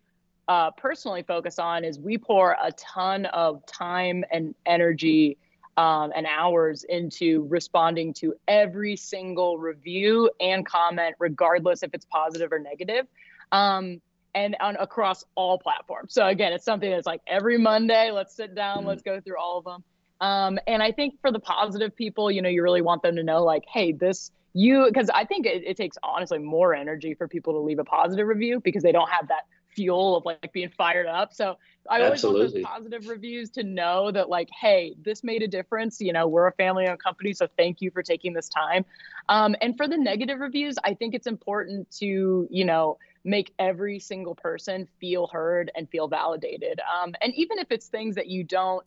uh, 0.48 0.70
personally 0.72 1.22
focus 1.22 1.58
on 1.58 1.84
is 1.84 1.98
we 1.98 2.18
pour 2.18 2.56
a 2.62 2.72
ton 2.72 3.26
of 3.26 3.64
time 3.66 4.24
and 4.32 4.54
energy 4.66 5.38
um, 5.76 6.12
and 6.14 6.26
hours 6.26 6.84
into 6.84 7.46
responding 7.48 8.12
to 8.14 8.34
every 8.48 8.96
single 8.96 9.58
review 9.58 10.30
and 10.40 10.66
comment, 10.66 11.14
regardless 11.18 11.82
if 11.82 11.94
it's 11.94 12.04
positive 12.06 12.52
or 12.52 12.58
negative. 12.58 13.06
Um, 13.52 14.00
and 14.34 14.56
on 14.60 14.76
across 14.76 15.24
all 15.34 15.58
platforms. 15.58 16.14
So 16.14 16.26
again, 16.26 16.52
it's 16.52 16.64
something 16.64 16.90
that's 16.90 17.06
like 17.06 17.20
every 17.26 17.58
Monday, 17.58 18.10
let's 18.12 18.34
sit 18.34 18.54
down, 18.54 18.78
mm-hmm. 18.78 18.88
let's 18.88 19.02
go 19.02 19.20
through 19.20 19.38
all 19.38 19.58
of 19.58 19.64
them. 19.64 19.84
Um, 20.20 20.58
and 20.66 20.82
I 20.82 20.92
think 20.92 21.20
for 21.20 21.32
the 21.32 21.40
positive 21.40 21.96
people, 21.96 22.30
you 22.30 22.42
know, 22.42 22.48
you 22.48 22.62
really 22.62 22.82
want 22.82 23.02
them 23.02 23.16
to 23.16 23.22
know 23.22 23.42
like, 23.42 23.64
hey, 23.66 23.92
this 23.92 24.30
you 24.52 24.86
because 24.86 25.08
I 25.10 25.24
think 25.24 25.46
it, 25.46 25.62
it 25.64 25.76
takes 25.76 25.96
honestly 26.02 26.38
more 26.38 26.74
energy 26.74 27.14
for 27.14 27.28
people 27.28 27.52
to 27.54 27.60
leave 27.60 27.78
a 27.78 27.84
positive 27.84 28.26
review 28.26 28.60
because 28.60 28.82
they 28.82 28.92
don't 28.92 29.08
have 29.08 29.28
that 29.28 29.42
fuel 29.74 30.16
of 30.16 30.24
like 30.24 30.52
being 30.52 30.70
fired 30.76 31.06
up. 31.06 31.32
So 31.32 31.56
I 31.88 31.98
always 32.02 32.24
Absolutely. 32.24 32.40
want 32.40 32.54
those 32.54 32.64
positive 32.64 33.08
reviews 33.08 33.50
to 33.50 33.62
know 33.62 34.10
that 34.12 34.28
like, 34.28 34.48
hey, 34.60 34.94
this 35.02 35.24
made 35.24 35.42
a 35.42 35.48
difference. 35.48 36.00
You 36.00 36.12
know, 36.12 36.28
we're 36.28 36.46
a 36.46 36.52
family-owned 36.52 37.02
company, 37.02 37.32
so 37.32 37.48
thank 37.56 37.80
you 37.80 37.90
for 37.90 38.02
taking 38.02 38.32
this 38.32 38.48
time. 38.48 38.84
Um, 39.28 39.56
and 39.60 39.76
for 39.76 39.88
the 39.88 39.96
negative 39.96 40.40
reviews, 40.40 40.76
I 40.84 40.94
think 40.94 41.14
it's 41.14 41.26
important 41.26 41.90
to 41.98 42.46
you 42.50 42.64
know 42.64 42.98
make 43.24 43.52
every 43.58 43.98
single 43.98 44.34
person 44.34 44.88
feel 44.98 45.26
heard 45.26 45.70
and 45.74 45.88
feel 45.90 46.08
validated. 46.08 46.80
Um, 46.80 47.14
and 47.20 47.34
even 47.34 47.58
if 47.58 47.66
it's 47.70 47.88
things 47.88 48.14
that 48.14 48.28
you 48.28 48.44
don't 48.44 48.84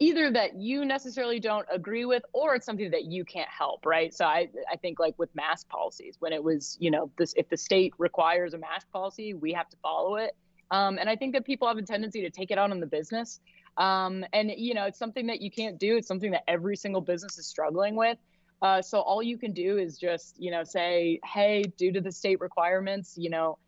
either 0.00 0.30
that 0.30 0.54
you 0.54 0.84
necessarily 0.84 1.40
don't 1.40 1.66
agree 1.72 2.04
with 2.04 2.22
or 2.32 2.54
it's 2.54 2.64
something 2.64 2.90
that 2.90 3.04
you 3.04 3.24
can't 3.24 3.48
help 3.48 3.84
right? 3.84 4.14
So 4.14 4.24
i 4.24 4.48
i 4.70 4.76
think 4.76 4.98
like 4.98 5.14
with 5.18 5.34
mask 5.34 5.68
policies 5.68 6.16
when 6.20 6.32
it 6.32 6.42
was 6.42 6.76
you 6.80 6.90
know 6.90 7.10
this 7.18 7.34
if 7.36 7.48
the 7.48 7.56
state 7.56 7.92
requires 7.98 8.54
a 8.54 8.58
mask 8.58 8.90
policy 8.92 9.34
we 9.34 9.52
have 9.52 9.68
to 9.70 9.76
follow 9.82 10.16
it. 10.16 10.36
Um, 10.70 10.98
and 10.98 11.08
i 11.08 11.16
think 11.16 11.32
that 11.34 11.44
people 11.44 11.66
have 11.68 11.78
a 11.78 11.82
tendency 11.82 12.20
to 12.22 12.30
take 12.30 12.50
it 12.50 12.58
out 12.58 12.70
on 12.70 12.80
the 12.80 12.86
business. 12.86 13.40
Um, 13.76 14.24
and 14.32 14.52
you 14.56 14.74
know 14.74 14.84
it's 14.84 14.98
something 14.98 15.26
that 15.28 15.40
you 15.40 15.50
can't 15.50 15.78
do. 15.78 15.96
It's 15.96 16.08
something 16.08 16.32
that 16.32 16.42
every 16.48 16.76
single 16.76 17.00
business 17.00 17.38
is 17.38 17.46
struggling 17.46 17.94
with. 17.96 18.18
Uh, 18.60 18.82
so 18.82 18.98
all 19.00 19.22
you 19.22 19.38
can 19.38 19.52
do 19.52 19.78
is 19.78 19.98
just 19.98 20.36
you 20.38 20.50
know 20.50 20.64
say 20.64 21.20
hey 21.24 21.62
due 21.76 21.92
to 21.92 22.00
the 22.00 22.10
state 22.10 22.40
requirements 22.40 23.14
you 23.16 23.30
know 23.30 23.58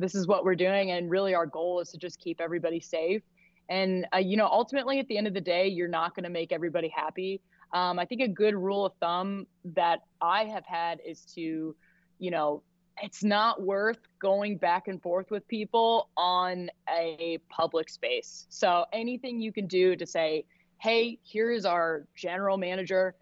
this 0.00 0.14
is 0.14 0.26
what 0.26 0.44
we're 0.44 0.56
doing. 0.56 0.90
And 0.90 1.10
really 1.10 1.34
our 1.34 1.46
goal 1.46 1.80
is 1.80 1.90
to 1.90 1.98
just 1.98 2.18
keep 2.18 2.40
everybody 2.40 2.80
safe 2.80 3.22
and, 3.70 4.06
uh, 4.12 4.18
you 4.18 4.36
know, 4.36 4.46
ultimately 4.46 4.98
at 4.98 5.06
the 5.06 5.16
end 5.16 5.28
of 5.28 5.32
the 5.32 5.40
day, 5.40 5.68
you're 5.68 5.88
not 5.88 6.14
going 6.14 6.24
to 6.24 6.30
make 6.30 6.52
everybody 6.52 6.88
happy. 6.88 7.40
Um, 7.72 8.00
I 8.00 8.04
think 8.04 8.20
a 8.20 8.28
good 8.28 8.56
rule 8.56 8.84
of 8.84 8.92
thumb 9.00 9.46
that 9.64 10.00
I 10.20 10.44
have 10.44 10.66
had 10.66 10.98
is 11.06 11.24
to, 11.36 11.74
you 12.18 12.30
know, 12.30 12.62
it's 13.00 13.22
not 13.22 13.62
worth 13.62 14.00
going 14.18 14.58
back 14.58 14.88
and 14.88 15.00
forth 15.00 15.30
with 15.30 15.46
people 15.46 16.10
on 16.16 16.68
a 16.92 17.38
public 17.48 17.88
space. 17.88 18.46
So 18.50 18.84
anything 18.92 19.40
you 19.40 19.52
can 19.52 19.68
do 19.68 19.94
to 19.94 20.04
say, 20.04 20.44
hey, 20.78 21.18
here's 21.22 21.64
our 21.64 22.06
general 22.16 22.56
manager, 22.58 23.14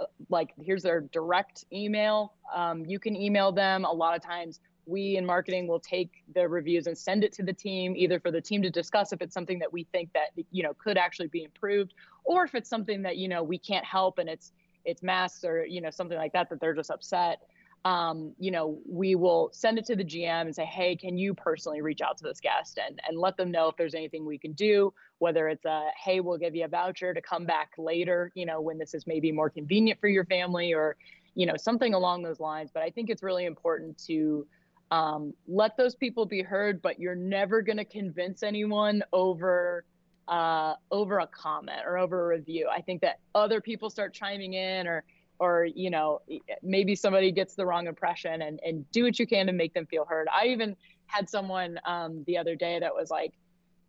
uh, 0.00 0.04
like 0.28 0.50
here's 0.60 0.82
their 0.82 1.00
direct 1.00 1.64
email. 1.72 2.34
Um, 2.54 2.84
you 2.84 2.98
can 2.98 3.16
email 3.16 3.52
them. 3.52 3.84
A 3.84 3.92
lot 3.92 4.14
of 4.14 4.22
times 4.22 4.60
we 4.86 5.16
in 5.16 5.24
marketing 5.24 5.66
will 5.66 5.80
take 5.80 6.24
the 6.34 6.48
reviews 6.48 6.86
and 6.86 6.96
send 6.96 7.24
it 7.24 7.32
to 7.32 7.42
the 7.42 7.52
team 7.52 7.94
either 7.96 8.20
for 8.20 8.30
the 8.30 8.40
team 8.40 8.62
to 8.62 8.70
discuss 8.70 9.12
if 9.12 9.22
it's 9.22 9.34
something 9.34 9.58
that 9.58 9.72
we 9.72 9.84
think 9.92 10.12
that 10.12 10.30
you 10.50 10.62
know 10.62 10.74
could 10.74 10.98
actually 10.98 11.28
be 11.28 11.44
improved 11.44 11.94
or 12.24 12.44
if 12.44 12.54
it's 12.54 12.68
something 12.68 13.02
that 13.02 13.16
you 13.16 13.28
know 13.28 13.42
we 13.42 13.58
can't 13.58 13.84
help 13.84 14.18
and 14.18 14.28
it's 14.28 14.52
it's 14.84 15.02
masks 15.02 15.44
or 15.44 15.64
you 15.64 15.80
know 15.80 15.90
something 15.90 16.18
like 16.18 16.32
that 16.32 16.48
that 16.50 16.60
they're 16.60 16.74
just 16.74 16.90
upset. 16.90 17.42
Um, 17.86 18.32
you 18.38 18.50
know 18.50 18.78
we 18.88 19.14
will 19.14 19.50
send 19.52 19.78
it 19.78 19.84
to 19.86 19.94
the 19.94 20.04
gm 20.04 20.46
and 20.46 20.54
say 20.54 20.64
hey 20.64 20.96
can 20.96 21.18
you 21.18 21.34
personally 21.34 21.82
reach 21.82 22.00
out 22.00 22.16
to 22.16 22.24
this 22.24 22.40
guest 22.40 22.78
and 22.82 22.98
and 23.06 23.18
let 23.18 23.36
them 23.36 23.50
know 23.50 23.68
if 23.68 23.76
there's 23.76 23.94
anything 23.94 24.24
we 24.24 24.38
can 24.38 24.52
do 24.52 24.94
whether 25.18 25.48
it's 25.48 25.66
a 25.66 25.88
hey 26.02 26.20
we'll 26.20 26.38
give 26.38 26.54
you 26.54 26.64
a 26.64 26.68
voucher 26.68 27.12
to 27.12 27.20
come 27.20 27.44
back 27.44 27.72
later 27.76 28.32
you 28.34 28.46
know 28.46 28.58
when 28.58 28.78
this 28.78 28.94
is 28.94 29.06
maybe 29.06 29.30
more 29.30 29.50
convenient 29.50 30.00
for 30.00 30.08
your 30.08 30.24
family 30.24 30.72
or 30.72 30.96
you 31.34 31.44
know 31.46 31.56
something 31.56 31.94
along 31.94 32.22
those 32.22 32.40
lines. 32.40 32.70
But 32.72 32.82
i 32.82 32.90
think 32.90 33.10
it's 33.10 33.22
really 33.22 33.44
important 33.44 33.98
to 34.06 34.46
um, 34.94 35.34
let 35.48 35.76
those 35.76 35.94
people 35.94 36.26
be 36.26 36.42
heard 36.42 36.80
but 36.82 36.98
you're 36.98 37.14
never 37.14 37.62
going 37.62 37.76
to 37.76 37.84
convince 37.84 38.42
anyone 38.42 39.02
over 39.12 39.84
uh, 40.28 40.74
over 40.90 41.18
a 41.18 41.26
comment 41.26 41.82
or 41.84 41.98
over 41.98 42.32
a 42.32 42.36
review. 42.38 42.68
I 42.72 42.80
think 42.80 43.02
that 43.02 43.18
other 43.34 43.60
people 43.60 43.90
start 43.90 44.14
chiming 44.14 44.54
in 44.54 44.86
or 44.86 45.04
or 45.40 45.64
you 45.64 45.90
know 45.90 46.22
maybe 46.62 46.94
somebody 46.94 47.32
gets 47.32 47.54
the 47.54 47.66
wrong 47.66 47.86
impression 47.86 48.42
and 48.42 48.60
and 48.64 48.90
do 48.92 49.02
what 49.04 49.18
you 49.18 49.26
can 49.26 49.46
to 49.46 49.52
make 49.52 49.74
them 49.74 49.86
feel 49.86 50.04
heard. 50.04 50.28
I 50.32 50.46
even 50.46 50.76
had 51.06 51.28
someone 51.28 51.78
um, 51.84 52.24
the 52.26 52.38
other 52.38 52.54
day 52.54 52.78
that 52.80 52.94
was 52.94 53.10
like 53.10 53.32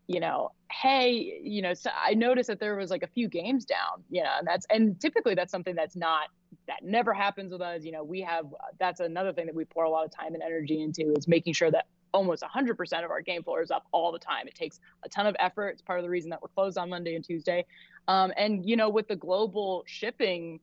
you 0.08 0.20
know 0.20 0.52
hey 0.70 1.40
you 1.42 1.64
know 1.64 1.74
so 1.74 1.90
i 2.00 2.14
noticed 2.14 2.48
that 2.48 2.60
there 2.60 2.76
was 2.76 2.92
like 2.92 3.02
a 3.02 3.08
few 3.08 3.28
games 3.28 3.66
down 3.66 4.04
you 4.12 4.22
know 4.22 4.30
and 4.38 4.48
that's 4.48 4.64
and 4.70 5.00
typically 5.02 5.34
that's 5.34 5.52
something 5.52 5.74
that's 5.74 5.96
not 5.96 6.28
that 6.68 6.84
never 6.84 7.14
happens 7.14 7.52
with 7.52 7.62
us. 7.62 7.84
You 7.84 7.92
know, 7.92 8.04
we 8.04 8.22
have 8.22 8.46
that's 8.80 9.00
another 9.00 9.34
thing 9.34 9.46
that 9.46 9.56
we 9.56 9.66
pour 9.66 9.86
a 9.86 9.90
lot 9.90 10.06
of 10.06 10.12
time 10.12 10.34
and 10.34 10.44
energy 10.44 10.82
into 10.82 11.14
is 11.14 11.28
making 11.28 11.54
sure 11.54 11.72
that 11.72 11.86
almost 12.14 12.44
100% 12.44 13.04
of 13.04 13.12
our 13.12 13.22
game 13.22 13.44
floor 13.44 13.62
is 13.62 13.72
up 13.72 13.86
all 13.92 14.12
the 14.12 14.20
time. 14.20 14.48
It 14.48 14.56
takes 14.56 14.80
a 15.04 15.10
ton 15.10 15.28
of 15.28 15.36
effort. 15.38 15.70
It's 15.70 15.82
part 15.82 16.00
of 16.00 16.04
the 16.04 16.10
reason 16.10 16.30
that 16.30 16.42
we're 16.42 16.48
closed 16.50 16.78
on 16.78 16.90
Monday 16.90 17.16
and 17.16 17.26
Tuesday. 17.26 17.66
Um, 18.08 18.32
and 18.38 18.68
you 18.68 18.76
know, 18.76 18.90
with 18.90 19.08
the 19.08 19.16
global 19.16 19.84
shipping 19.86 20.60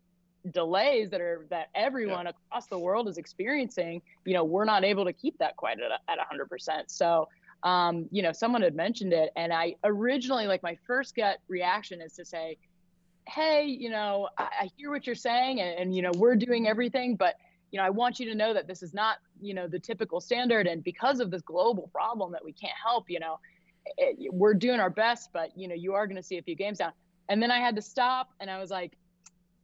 delays 0.51 1.11
that 1.11 1.21
are 1.21 1.47
that 1.51 1.69
everyone 1.75 2.25
yeah. 2.25 2.33
across 2.49 2.67
the 2.67 2.79
world 2.79 3.09
is 3.09 3.19
experiencing, 3.19 4.03
you 4.25 4.35
know, 4.35 4.45
we're 4.45 4.65
not 4.65 4.85
able 4.85 5.05
to 5.05 5.13
keep 5.13 5.39
that 5.39 5.57
quite 5.57 5.79
at, 5.81 5.91
at 6.09 6.19
100%. 6.19 6.85
So 6.87 7.29
um, 7.63 8.09
you 8.11 8.23
know, 8.23 8.33
someone 8.33 8.63
had 8.63 8.75
mentioned 8.75 9.13
it, 9.13 9.31
and 9.37 9.53
I 9.53 9.77
originally 9.85 10.47
like 10.47 10.63
my 10.63 10.77
first 10.87 11.15
gut 11.15 11.39
reaction 11.49 12.01
is 12.01 12.15
to 12.15 12.25
say, 12.25 12.57
hey, 13.29 13.65
you 13.65 13.91
know, 13.91 14.29
I, 14.39 14.49
I 14.63 14.71
hear 14.77 14.91
what 14.91 15.07
you're 15.07 15.15
saying 15.15 15.61
and, 15.61 15.79
and, 15.79 15.97
you 15.97 16.03
know, 16.03 16.13
we're 16.17 16.37
doing 16.37 16.69
everything, 16.69 17.17
but 17.17 17.37
you 17.71 17.79
know, 17.79 17.85
I 17.85 17.91
want 17.91 18.21
you 18.21 18.27
to 18.27 18.35
know 18.35 18.53
that 18.53 18.69
this 18.69 18.83
is 18.83 18.93
not, 18.93 19.17
you 19.41 19.55
know, 19.55 19.67
the 19.67 19.79
typical 19.79 20.21
standard. 20.21 20.67
And 20.67 20.85
because 20.85 21.21
of 21.21 21.31
this 21.31 21.41
global 21.43 21.89
problem 21.93 22.33
that 22.33 22.45
we 22.45 22.53
can't 22.53 22.77
help, 22.85 23.07
you 23.09 23.19
know, 23.19 23.41
it, 23.97 24.33
we're 24.33 24.55
doing 24.55 24.79
our 24.79 24.91
best, 24.91 25.31
but, 25.33 25.57
you 25.57 25.69
know, 25.69 25.75
you 25.75 25.95
are 25.95 26.07
going 26.07 26.17
to 26.17 26.23
see 26.23 26.37
a 26.37 26.43
few 26.43 26.55
games 26.55 26.79
down. 26.79 26.93
And 27.29 27.43
then 27.43 27.51
I 27.51 27.59
had 27.59 27.75
to 27.77 27.83
stop 27.83 28.31
and 28.41 28.51
I 28.51 28.59
was 28.59 28.71
like, 28.71 28.93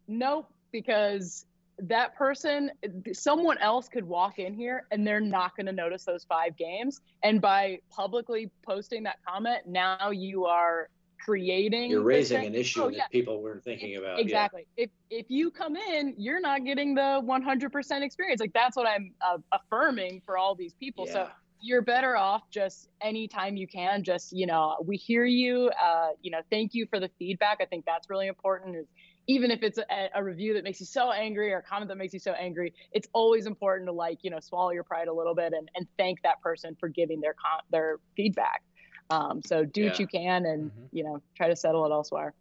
nope, 0.06 0.50
because 0.72 1.44
that 1.80 2.16
person, 2.16 2.70
someone 3.12 3.58
else 3.58 3.88
could 3.88 4.04
walk 4.04 4.38
in 4.38 4.54
here 4.54 4.86
and 4.90 5.06
they're 5.06 5.20
not 5.20 5.54
going 5.54 5.66
to 5.66 5.72
notice 5.72 6.04
those 6.04 6.24
five 6.24 6.56
games. 6.56 7.00
And 7.22 7.40
by 7.40 7.80
publicly 7.90 8.50
posting 8.62 9.02
that 9.04 9.18
comment, 9.26 9.66
now 9.66 10.10
you 10.10 10.46
are 10.46 10.88
creating 11.24 11.90
you're 11.90 12.02
raising 12.02 12.46
an 12.46 12.54
issue 12.54 12.84
oh, 12.84 12.88
yeah. 12.88 12.98
that 12.98 13.10
people 13.10 13.42
weren't 13.42 13.64
thinking 13.64 13.96
about 13.96 14.18
exactly 14.18 14.66
yeah. 14.76 14.84
if 14.84 14.90
if 15.10 15.26
you 15.28 15.50
come 15.50 15.76
in 15.76 16.14
you're 16.16 16.40
not 16.40 16.64
getting 16.64 16.94
the 16.94 17.22
100% 17.24 18.02
experience 18.02 18.40
like 18.40 18.52
that's 18.52 18.76
what 18.76 18.86
i'm 18.86 19.12
uh, 19.20 19.38
affirming 19.52 20.22
for 20.24 20.38
all 20.38 20.54
these 20.54 20.74
people 20.74 21.06
yeah. 21.06 21.12
so 21.12 21.28
you're 21.60 21.82
better 21.82 22.16
off 22.16 22.42
just 22.50 22.88
anytime 23.00 23.56
you 23.56 23.66
can 23.66 24.04
just 24.04 24.32
you 24.32 24.46
know 24.46 24.76
we 24.84 24.96
hear 24.96 25.24
you 25.24 25.70
uh, 25.82 26.08
you 26.22 26.30
know 26.30 26.40
thank 26.50 26.74
you 26.74 26.86
for 26.86 27.00
the 27.00 27.10
feedback 27.18 27.58
i 27.60 27.64
think 27.64 27.84
that's 27.84 28.08
really 28.08 28.28
important 28.28 28.76
is 28.76 28.86
even 29.26 29.50
if 29.50 29.62
it's 29.62 29.78
a, 29.78 30.08
a, 30.14 30.24
review 30.24 30.54
that 30.54 30.64
makes 30.64 30.80
you 30.80 30.86
so 30.86 31.12
angry 31.12 31.52
or 31.52 31.58
a 31.58 31.62
comment 31.62 31.88
that 31.88 31.98
makes 31.98 32.14
you 32.14 32.20
so 32.20 32.32
angry 32.32 32.72
it's 32.92 33.08
always 33.12 33.46
important 33.46 33.88
to 33.88 33.92
like 33.92 34.18
you 34.22 34.30
know 34.30 34.40
swallow 34.40 34.70
your 34.70 34.84
pride 34.84 35.08
a 35.08 35.12
little 35.12 35.34
bit 35.34 35.52
and, 35.52 35.68
and 35.74 35.86
thank 35.98 36.22
that 36.22 36.40
person 36.40 36.76
for 36.78 36.88
giving 36.88 37.20
their 37.20 37.34
con- 37.34 37.64
their 37.70 37.98
feedback 38.16 38.62
um, 39.10 39.40
so 39.44 39.64
do 39.64 39.82
yeah. 39.82 39.88
what 39.88 39.98
you 39.98 40.06
can, 40.06 40.46
and 40.46 40.70
mm-hmm. 40.70 40.96
you 40.96 41.04
know, 41.04 41.22
try 41.34 41.48
to 41.48 41.56
settle 41.56 41.86
it 41.86 41.90
elsewhere. 41.90 42.34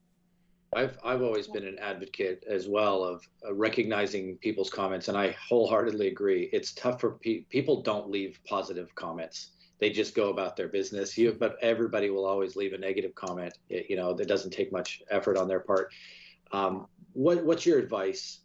I've 0.75 0.97
I've 1.03 1.21
always 1.21 1.47
been 1.47 1.65
an 1.65 1.80
advocate 1.80 2.43
as 2.47 2.67
well 2.67 3.03
of 3.03 3.27
uh, 3.45 3.53
recognizing 3.53 4.38
people's 4.38 4.69
comments, 4.69 5.08
and 5.08 5.17
I 5.17 5.36
wholeheartedly 5.47 6.08
agree. 6.08 6.49
It's 6.51 6.73
tough 6.73 6.99
for 6.99 7.12
pe- 7.12 7.41
people 7.49 7.82
don't 7.82 8.10
leave 8.10 8.39
positive 8.45 8.93
comments; 8.95 9.51
they 9.80 9.89
just 9.89 10.13
go 10.13 10.30
about 10.30 10.58
their 10.58 10.67
business. 10.67 11.17
You, 11.17 11.32
but 11.39 11.58
everybody 11.62 12.10
will 12.10 12.25
always 12.25 12.56
leave 12.58 12.73
a 12.73 12.77
negative 12.77 13.15
comment. 13.15 13.58
It, 13.69 13.89
you 13.89 13.95
know, 13.95 14.13
that 14.13 14.27
doesn't 14.27 14.51
take 14.51 14.71
much 14.71 15.01
effort 15.10 15.38
on 15.38 15.47
their 15.47 15.62
part. 15.62 15.93
Um, 16.51 16.88
what 17.13 17.45
what's 17.45 17.65
your 17.65 17.80
advice 17.80 18.39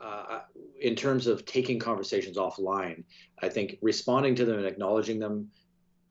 uh, 0.00 0.40
in 0.80 0.94
terms 0.94 1.26
of 1.26 1.44
taking 1.44 1.80
conversations 1.80 2.36
offline? 2.36 3.02
I 3.40 3.48
think 3.48 3.78
responding 3.82 4.36
to 4.36 4.44
them 4.44 4.58
and 4.58 4.66
acknowledging 4.66 5.18
them 5.18 5.50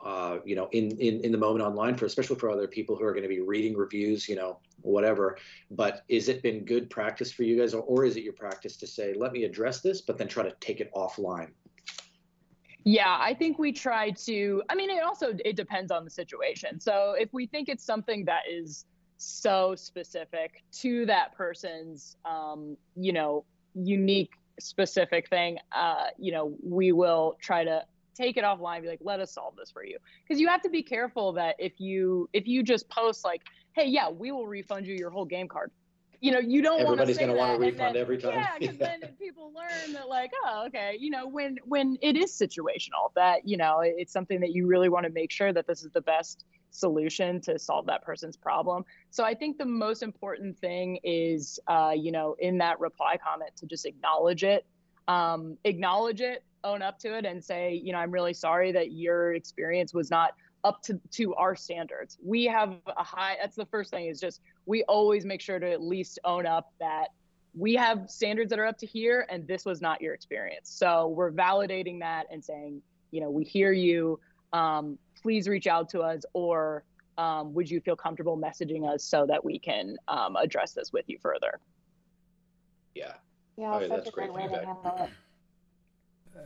uh, 0.04 0.40
you 0.44 0.56
know, 0.56 0.68
in, 0.72 0.92
in, 1.00 1.22
in 1.22 1.32
the 1.32 1.38
moment 1.38 1.64
online 1.64 1.96
for, 1.96 2.06
especially 2.06 2.36
for 2.36 2.50
other 2.50 2.68
people 2.68 2.96
who 2.96 3.04
are 3.04 3.12
going 3.12 3.24
to 3.24 3.30
be 3.30 3.42
reading 3.42 3.76
reviews, 3.76 4.28
you 4.28 4.36
know, 4.36 4.60
whatever. 4.82 5.38
But 5.70 6.04
is 6.08 6.28
it 6.28 6.42
been 6.42 6.66
good 6.66 6.90
practice 6.90 7.32
for 7.32 7.44
you 7.44 7.58
guys, 7.58 7.74
or, 7.74 7.84
or 7.84 8.06
is 8.06 8.18
it 8.18 8.24
your 8.24 8.34
practice 8.34 8.78
to 8.78 8.88
say, 8.88 9.14
let 9.14 9.32
me 9.32 9.44
address 9.44 9.82
this, 9.82 10.02
but 10.02 10.18
then 10.18 10.28
try 10.28 10.44
to 10.44 10.54
take 10.60 10.80
it 10.80 10.92
offline? 10.94 11.50
Yeah, 12.84 13.18
I 13.20 13.36
think 13.36 13.60
we 13.60 13.72
try 13.72 14.10
to. 14.10 14.64
I 14.70 14.76
mean, 14.76 14.90
it 14.90 15.04
also 15.04 15.34
it 15.46 15.56
depends 15.56 15.92
on 15.92 16.04
the 16.04 16.10
situation. 16.10 16.80
So 16.80 17.14
if 17.18 17.32
we 17.32 17.46
think 17.46 17.70
it's 17.70 17.84
something 17.84 18.26
that 18.26 18.42
is 18.50 18.86
so 19.18 19.76
specific 19.76 20.64
to 20.80 21.06
that 21.06 21.36
person's, 21.36 22.18
um, 22.26 22.76
you 22.96 23.14
know, 23.14 23.46
unique 23.76 24.32
specific 24.60 25.30
thing, 25.30 25.60
uh, 25.76 26.08
you 26.18 26.32
know, 26.32 26.56
we 26.64 26.92
will 26.92 27.38
try 27.40 27.64
to 27.64 27.84
take 28.15 28.38
it 28.38 28.43
offline 28.43 28.82
be 28.82 28.88
like 28.88 29.00
let 29.02 29.19
us 29.19 29.34
solve 29.34 29.56
this 29.56 29.71
for 29.71 29.84
you. 29.86 29.97
Because 30.24 30.39
you 30.39 30.47
have 30.47 30.62
to 30.62 30.69
be 30.69 30.84
careful 30.84 31.34
that 31.34 31.56
if 31.60 31.80
you 31.80 32.30
if 32.34 32.47
you 32.47 32.63
just 32.63 32.89
post 32.89 33.24
like 33.24 33.41
hey 33.74 33.86
yeah 33.88 34.10
we 34.10 34.32
will 34.32 34.47
refund 34.47 34.86
you 34.86 34.95
your 34.95 35.10
whole 35.10 35.26
game 35.26 35.47
card. 35.47 35.71
You 36.19 36.32
know 36.32 36.39
you 36.39 36.62
don't 36.62 36.82
everybody's 36.82 37.17
going 37.17 37.32
to 37.32 37.36
want 37.36 37.60
to 37.60 37.60
refund 37.60 37.95
then, 37.95 38.02
every 38.02 38.17
time. 38.17 38.34
Yeah 38.34 38.58
because 38.60 38.78
then 38.78 39.02
people 39.19 39.52
learn 39.56 39.93
that 39.93 40.08
like 40.08 40.32
oh 40.45 40.65
okay 40.67 40.95
you 41.00 41.10
know 41.10 41.28
when 41.28 41.58
when 41.65 41.97
it 42.02 42.15
is 42.15 42.32
situational 42.32 43.13
that 43.15 43.47
you 43.47 43.58
know 43.58 43.80
it's 43.82 44.13
something 44.13 44.39
that 44.41 44.52
you 44.52 44.67
really 44.67 44.89
want 44.89 45.06
to 45.06 45.12
make 45.12 45.32
sure 45.32 45.52
that 45.52 45.67
this 45.67 45.84
is 45.84 45.91
the 45.91 46.02
best 46.02 46.45
solution 46.74 47.41
to 47.41 47.60
solve 47.60 47.86
that 47.88 48.02
person's 48.04 48.38
problem. 48.38 48.86
So 49.10 49.24
i 49.24 49.34
think 49.34 49.58
the 49.58 49.65
most 49.65 50.04
important 50.04 50.58
thing 50.60 51.00
is 51.04 51.60
uh, 51.67 51.93
you 51.95 52.12
know 52.12 52.36
in 52.39 52.60
that 52.60 52.80
reply 52.80 53.17
comment 53.17 53.52
to 53.58 53.65
just 53.65 53.86
acknowledge 53.86 54.43
it 54.43 54.65
um, 55.12 55.58
acknowledge 55.65 56.21
it 56.21 56.43
own 56.63 56.82
up 56.82 56.97
to 57.00 57.17
it 57.17 57.26
and 57.26 57.43
say, 57.43 57.82
you 57.84 57.91
know, 57.91 57.97
I'm 57.97 58.12
really 58.12 58.34
sorry 58.34 58.71
that 58.71 58.93
your 58.93 59.34
experience 59.34 59.93
was 59.93 60.10
not 60.10 60.36
up 60.63 60.82
to, 60.84 61.00
to 61.12 61.36
our 61.36 61.56
standards. 61.56 62.17
We 62.24 62.45
have 62.45 62.76
a 62.95 63.04
high, 63.04 63.36
that's 63.41 63.58
the 63.58 63.65
first 63.65 63.91
thing 63.91 64.06
is 64.06 64.21
just, 64.21 64.41
we 64.65 64.84
always 64.84 65.26
make 65.26 65.41
sure 65.41 65.60
to 65.60 65.69
at 65.69 65.82
least 65.82 66.19
own 66.24 66.45
up 66.45 66.71
that 66.80 67.08
we 67.54 67.74
have 67.74 68.10
standards 68.10 68.52
that 68.52 68.60
are 68.60 68.65
up 68.65 68.78
to 68.78 68.86
here 68.86 69.28
and 69.30 69.45
this 69.47 69.65
was 69.65 69.82
not 69.82 70.02
your 70.02 70.13
experience. 70.13 70.69
So 70.69 71.10
we're 71.10 71.32
validating 71.32 72.00
that 72.00 72.28
and 72.32 72.43
saying, 72.43 72.82
you 73.10 73.19
know, 73.19 73.30
we 73.30 73.43
hear 73.43 73.74
you. 73.74 74.17
Um, 74.54 74.97
please 75.21 75.50
reach 75.50 75.67
out 75.67 75.89
to 75.89 76.02
us 76.02 76.21
or 76.34 76.84
um, 77.17 77.54
would 77.54 77.69
you 77.69 77.82
feel 77.82 77.97
comfortable 77.97 78.38
messaging 78.38 78.88
us 78.88 79.04
so 79.04 79.26
that 79.26 79.43
we 79.43 79.60
can 79.60 79.97
um, 80.08 80.38
address 80.38 80.71
this 80.71 80.93
with 80.93 81.06
you 81.10 81.17
further? 81.21 81.60
Yeah. 82.95 83.13
Yeah, 83.62 83.76
okay, 83.76 83.88
that's 83.88 84.10
great 84.10 84.34
feedback 84.36 85.12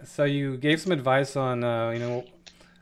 so 0.03 0.23
you 0.23 0.57
gave 0.57 0.81
some 0.81 0.91
advice 0.91 1.35
on 1.35 1.63
uh, 1.63 1.89
you 1.91 1.99
know 1.99 2.25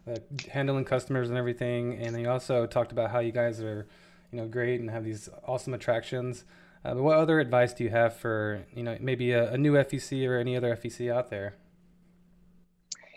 uh, 0.08 0.18
handling 0.52 0.86
customers 0.86 1.30
and 1.30 1.38
everything, 1.38 1.98
and 1.98 2.20
you 2.20 2.30
also 2.30 2.66
talked 2.66 2.92
about 2.92 3.12
how 3.12 3.20
you 3.20 3.32
guys 3.32 3.62
are 3.62 3.88
you 4.32 4.38
know 4.38 4.48
great 4.48 4.80
and 4.80 4.90
have 4.90 5.04
these 5.04 5.30
awesome 5.46 5.74
attractions. 5.74 6.46
Uh, 6.84 6.96
but 6.96 7.04
what 7.04 7.18
other 7.18 7.40
advice 7.40 7.74
do 7.74 7.84
you 7.84 7.90
have 7.90 8.16
for 8.16 8.66
you 8.76 8.84
know 8.84 8.98
maybe 9.00 9.32
a, 9.32 9.54
a 9.54 9.58
new 9.58 9.74
FEC 9.74 10.28
or 10.28 10.38
any 10.38 10.56
other 10.58 10.76
FEC 10.76 11.12
out 11.12 11.30
there? 11.30 11.56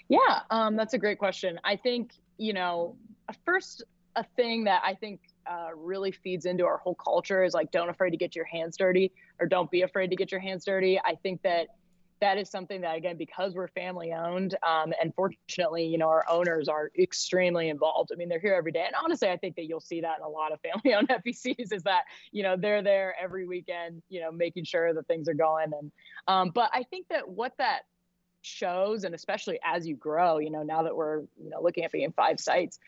Yeah, 0.08 0.40
um, 0.50 0.76
that's 0.76 0.94
a 0.94 0.98
great 0.98 1.18
question. 1.18 1.58
I 1.64 1.76
think 1.76 2.12
you 2.38 2.52
know 2.52 2.96
first 3.44 3.82
a 4.14 4.24
thing 4.36 4.64
that 4.64 4.82
I 4.84 4.94
think 4.94 5.20
uh, 5.48 5.68
really 5.74 6.12
feeds 6.12 6.46
into 6.46 6.64
our 6.64 6.78
whole 6.78 6.94
culture 6.94 7.44
is 7.44 7.54
like 7.54 7.70
don't 7.70 7.88
afraid 7.88 8.10
to 8.10 8.16
get 8.16 8.34
your 8.34 8.44
hands 8.44 8.76
dirty 8.76 9.12
or 9.40 9.46
don't 9.46 9.70
be 9.70 9.82
afraid 9.82 10.10
to 10.10 10.16
get 10.16 10.30
your 10.30 10.40
hands 10.40 10.64
dirty. 10.64 10.98
I 11.00 11.14
think 11.22 11.42
that 11.42 11.68
that 12.20 12.38
is 12.38 12.48
something 12.48 12.80
that 12.80 12.96
again 12.96 13.16
because 13.18 13.54
we're 13.54 13.68
family 13.68 14.12
owned 14.12 14.56
um, 14.66 14.92
and 15.02 15.14
fortunately 15.14 15.84
you 15.84 15.98
know 15.98 16.08
our 16.08 16.24
owners 16.30 16.68
are 16.68 16.90
extremely 16.98 17.68
involved. 17.68 18.10
I 18.12 18.16
mean 18.16 18.28
they're 18.28 18.40
here 18.40 18.54
every 18.54 18.72
day. 18.72 18.84
And 18.86 18.94
honestly 19.02 19.28
i 19.28 19.36
think 19.36 19.56
that 19.56 19.66
you'll 19.66 19.80
see 19.80 20.00
that 20.00 20.18
in 20.18 20.24
a 20.24 20.28
lot 20.28 20.52
of 20.52 20.60
family 20.60 20.94
owned 20.94 21.08
fecs 21.26 21.72
is 21.72 21.82
that 21.82 22.04
you 22.32 22.42
know 22.42 22.56
they're 22.56 22.82
there 22.82 23.14
every 23.20 23.46
weekend 23.46 24.02
you 24.08 24.20
know 24.20 24.32
making 24.32 24.64
sure 24.64 24.94
that 24.94 25.06
things 25.06 25.28
are 25.28 25.34
going. 25.34 25.72
And 25.78 25.92
um, 26.28 26.50
but 26.54 26.70
i 26.72 26.82
think 26.84 27.06
that 27.08 27.28
what 27.28 27.52
that 27.58 27.82
shows 28.42 29.02
and 29.02 29.14
especially 29.14 29.58
as 29.64 29.86
you 29.88 29.96
grow 29.96 30.38
you 30.38 30.50
know 30.50 30.62
now 30.62 30.82
that 30.84 30.94
we're 30.94 31.22
you 31.42 31.50
know 31.50 31.60
looking 31.60 31.84
at 31.84 31.90
being 31.90 32.12
five 32.12 32.38
sites 32.38 32.78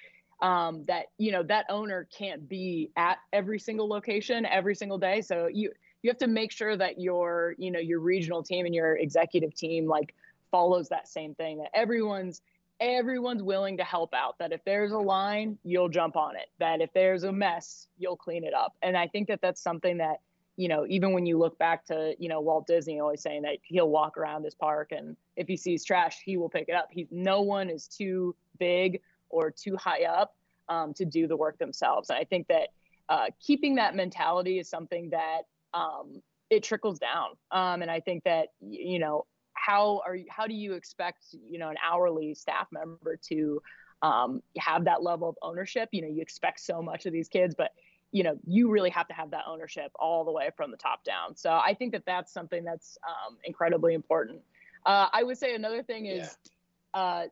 um, 0.40 0.84
that 0.86 1.06
you 1.18 1.32
know 1.32 1.42
that 1.44 1.66
owner 1.68 2.08
can't 2.16 2.48
be 2.48 2.90
at 2.96 3.18
every 3.32 3.58
single 3.58 3.88
location 3.88 4.46
every 4.46 4.74
single 4.74 4.98
day. 4.98 5.20
So 5.20 5.48
you 5.52 5.72
you 6.02 6.10
have 6.10 6.18
to 6.18 6.26
make 6.26 6.52
sure 6.52 6.76
that 6.76 7.00
your 7.00 7.54
you 7.58 7.70
know 7.70 7.80
your 7.80 8.00
regional 8.00 8.42
team 8.42 8.66
and 8.66 8.74
your 8.74 8.96
executive 8.96 9.54
team 9.54 9.86
like 9.86 10.14
follows 10.50 10.88
that 10.88 11.08
same 11.08 11.34
thing 11.34 11.58
that 11.58 11.70
everyone's 11.74 12.40
everyone's 12.80 13.42
willing 13.42 13.76
to 13.76 13.84
help 13.84 14.14
out 14.14 14.38
that 14.38 14.52
if 14.52 14.64
there's 14.64 14.92
a 14.92 14.98
line 14.98 15.58
you'll 15.64 15.88
jump 15.88 16.16
on 16.16 16.36
it 16.36 16.46
that 16.60 16.80
if 16.80 16.90
there's 16.94 17.24
a 17.24 17.32
mess 17.32 17.88
you'll 17.98 18.16
clean 18.16 18.44
it 18.44 18.54
up. 18.54 18.74
And 18.82 18.96
i 18.96 19.08
think 19.08 19.28
that 19.28 19.40
that's 19.42 19.60
something 19.60 19.98
that 19.98 20.20
you 20.56 20.68
know 20.68 20.86
even 20.88 21.12
when 21.12 21.26
you 21.26 21.38
look 21.38 21.58
back 21.58 21.84
to 21.86 22.14
you 22.18 22.28
know 22.28 22.40
walt 22.40 22.66
disney 22.66 23.00
always 23.00 23.20
saying 23.20 23.42
that 23.42 23.58
he'll 23.64 23.90
walk 23.90 24.16
around 24.16 24.42
this 24.42 24.54
park 24.54 24.92
and 24.92 25.16
if 25.36 25.48
he 25.48 25.56
sees 25.56 25.84
trash 25.84 26.20
he 26.24 26.36
will 26.36 26.48
pick 26.48 26.68
it 26.68 26.74
up. 26.74 26.88
He's 26.90 27.08
no 27.10 27.42
one 27.42 27.68
is 27.68 27.88
too 27.88 28.34
big 28.58 29.00
or 29.30 29.50
too 29.50 29.76
high 29.76 30.04
up 30.04 30.34
um, 30.68 30.92
to 30.94 31.04
do 31.04 31.26
the 31.26 31.36
work 31.36 31.58
themselves 31.58 32.10
and 32.10 32.18
i 32.18 32.24
think 32.24 32.46
that 32.48 32.68
uh, 33.08 33.26
keeping 33.40 33.76
that 33.76 33.94
mentality 33.94 34.58
is 34.58 34.68
something 34.68 35.10
that 35.10 35.42
um, 35.74 36.20
it 36.50 36.62
trickles 36.62 36.98
down. 36.98 37.30
Um, 37.50 37.82
and 37.82 37.90
I 37.90 38.00
think 38.00 38.24
that 38.24 38.48
you 38.60 38.98
know 38.98 39.26
how 39.54 40.02
are 40.06 40.14
you, 40.14 40.26
how 40.28 40.46
do 40.46 40.54
you 40.54 40.74
expect 40.74 41.24
you 41.32 41.58
know 41.58 41.68
an 41.68 41.76
hourly 41.84 42.34
staff 42.34 42.68
member 42.70 43.16
to 43.28 43.62
um, 44.02 44.42
have 44.58 44.84
that 44.84 45.02
level 45.02 45.28
of 45.28 45.36
ownership? 45.42 45.88
You 45.92 46.02
know, 46.02 46.08
you 46.08 46.22
expect 46.22 46.60
so 46.60 46.82
much 46.82 47.06
of 47.06 47.12
these 47.12 47.28
kids, 47.28 47.54
but 47.56 47.72
you 48.12 48.22
know 48.22 48.38
you 48.46 48.70
really 48.70 48.90
have 48.90 49.08
to 49.08 49.14
have 49.14 49.30
that 49.30 49.44
ownership 49.46 49.90
all 49.96 50.24
the 50.24 50.32
way 50.32 50.50
from 50.56 50.70
the 50.70 50.76
top 50.76 51.04
down. 51.04 51.36
So 51.36 51.50
I 51.50 51.74
think 51.74 51.92
that 51.92 52.04
that's 52.06 52.32
something 52.32 52.64
that's 52.64 52.98
um, 53.06 53.36
incredibly 53.44 53.94
important. 53.94 54.40
Uh, 54.86 55.08
I 55.12 55.22
would 55.22 55.36
say 55.38 55.54
another 55.54 55.82
thing 55.82 56.06
is 56.06 56.18
yeah. 56.18 56.50
Uh, 56.94 57.24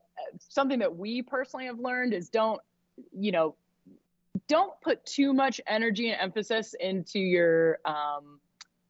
something 0.48 0.78
that 0.80 0.96
we 0.96 1.22
personally 1.22 1.66
have 1.66 1.78
learned 1.78 2.12
is 2.14 2.28
don't 2.28 2.60
you 3.12 3.32
know 3.32 3.56
don't 4.48 4.72
put 4.80 5.04
too 5.04 5.32
much 5.32 5.60
energy 5.66 6.10
and 6.10 6.20
emphasis 6.20 6.74
into 6.78 7.18
your 7.18 7.78
um, 7.84 8.40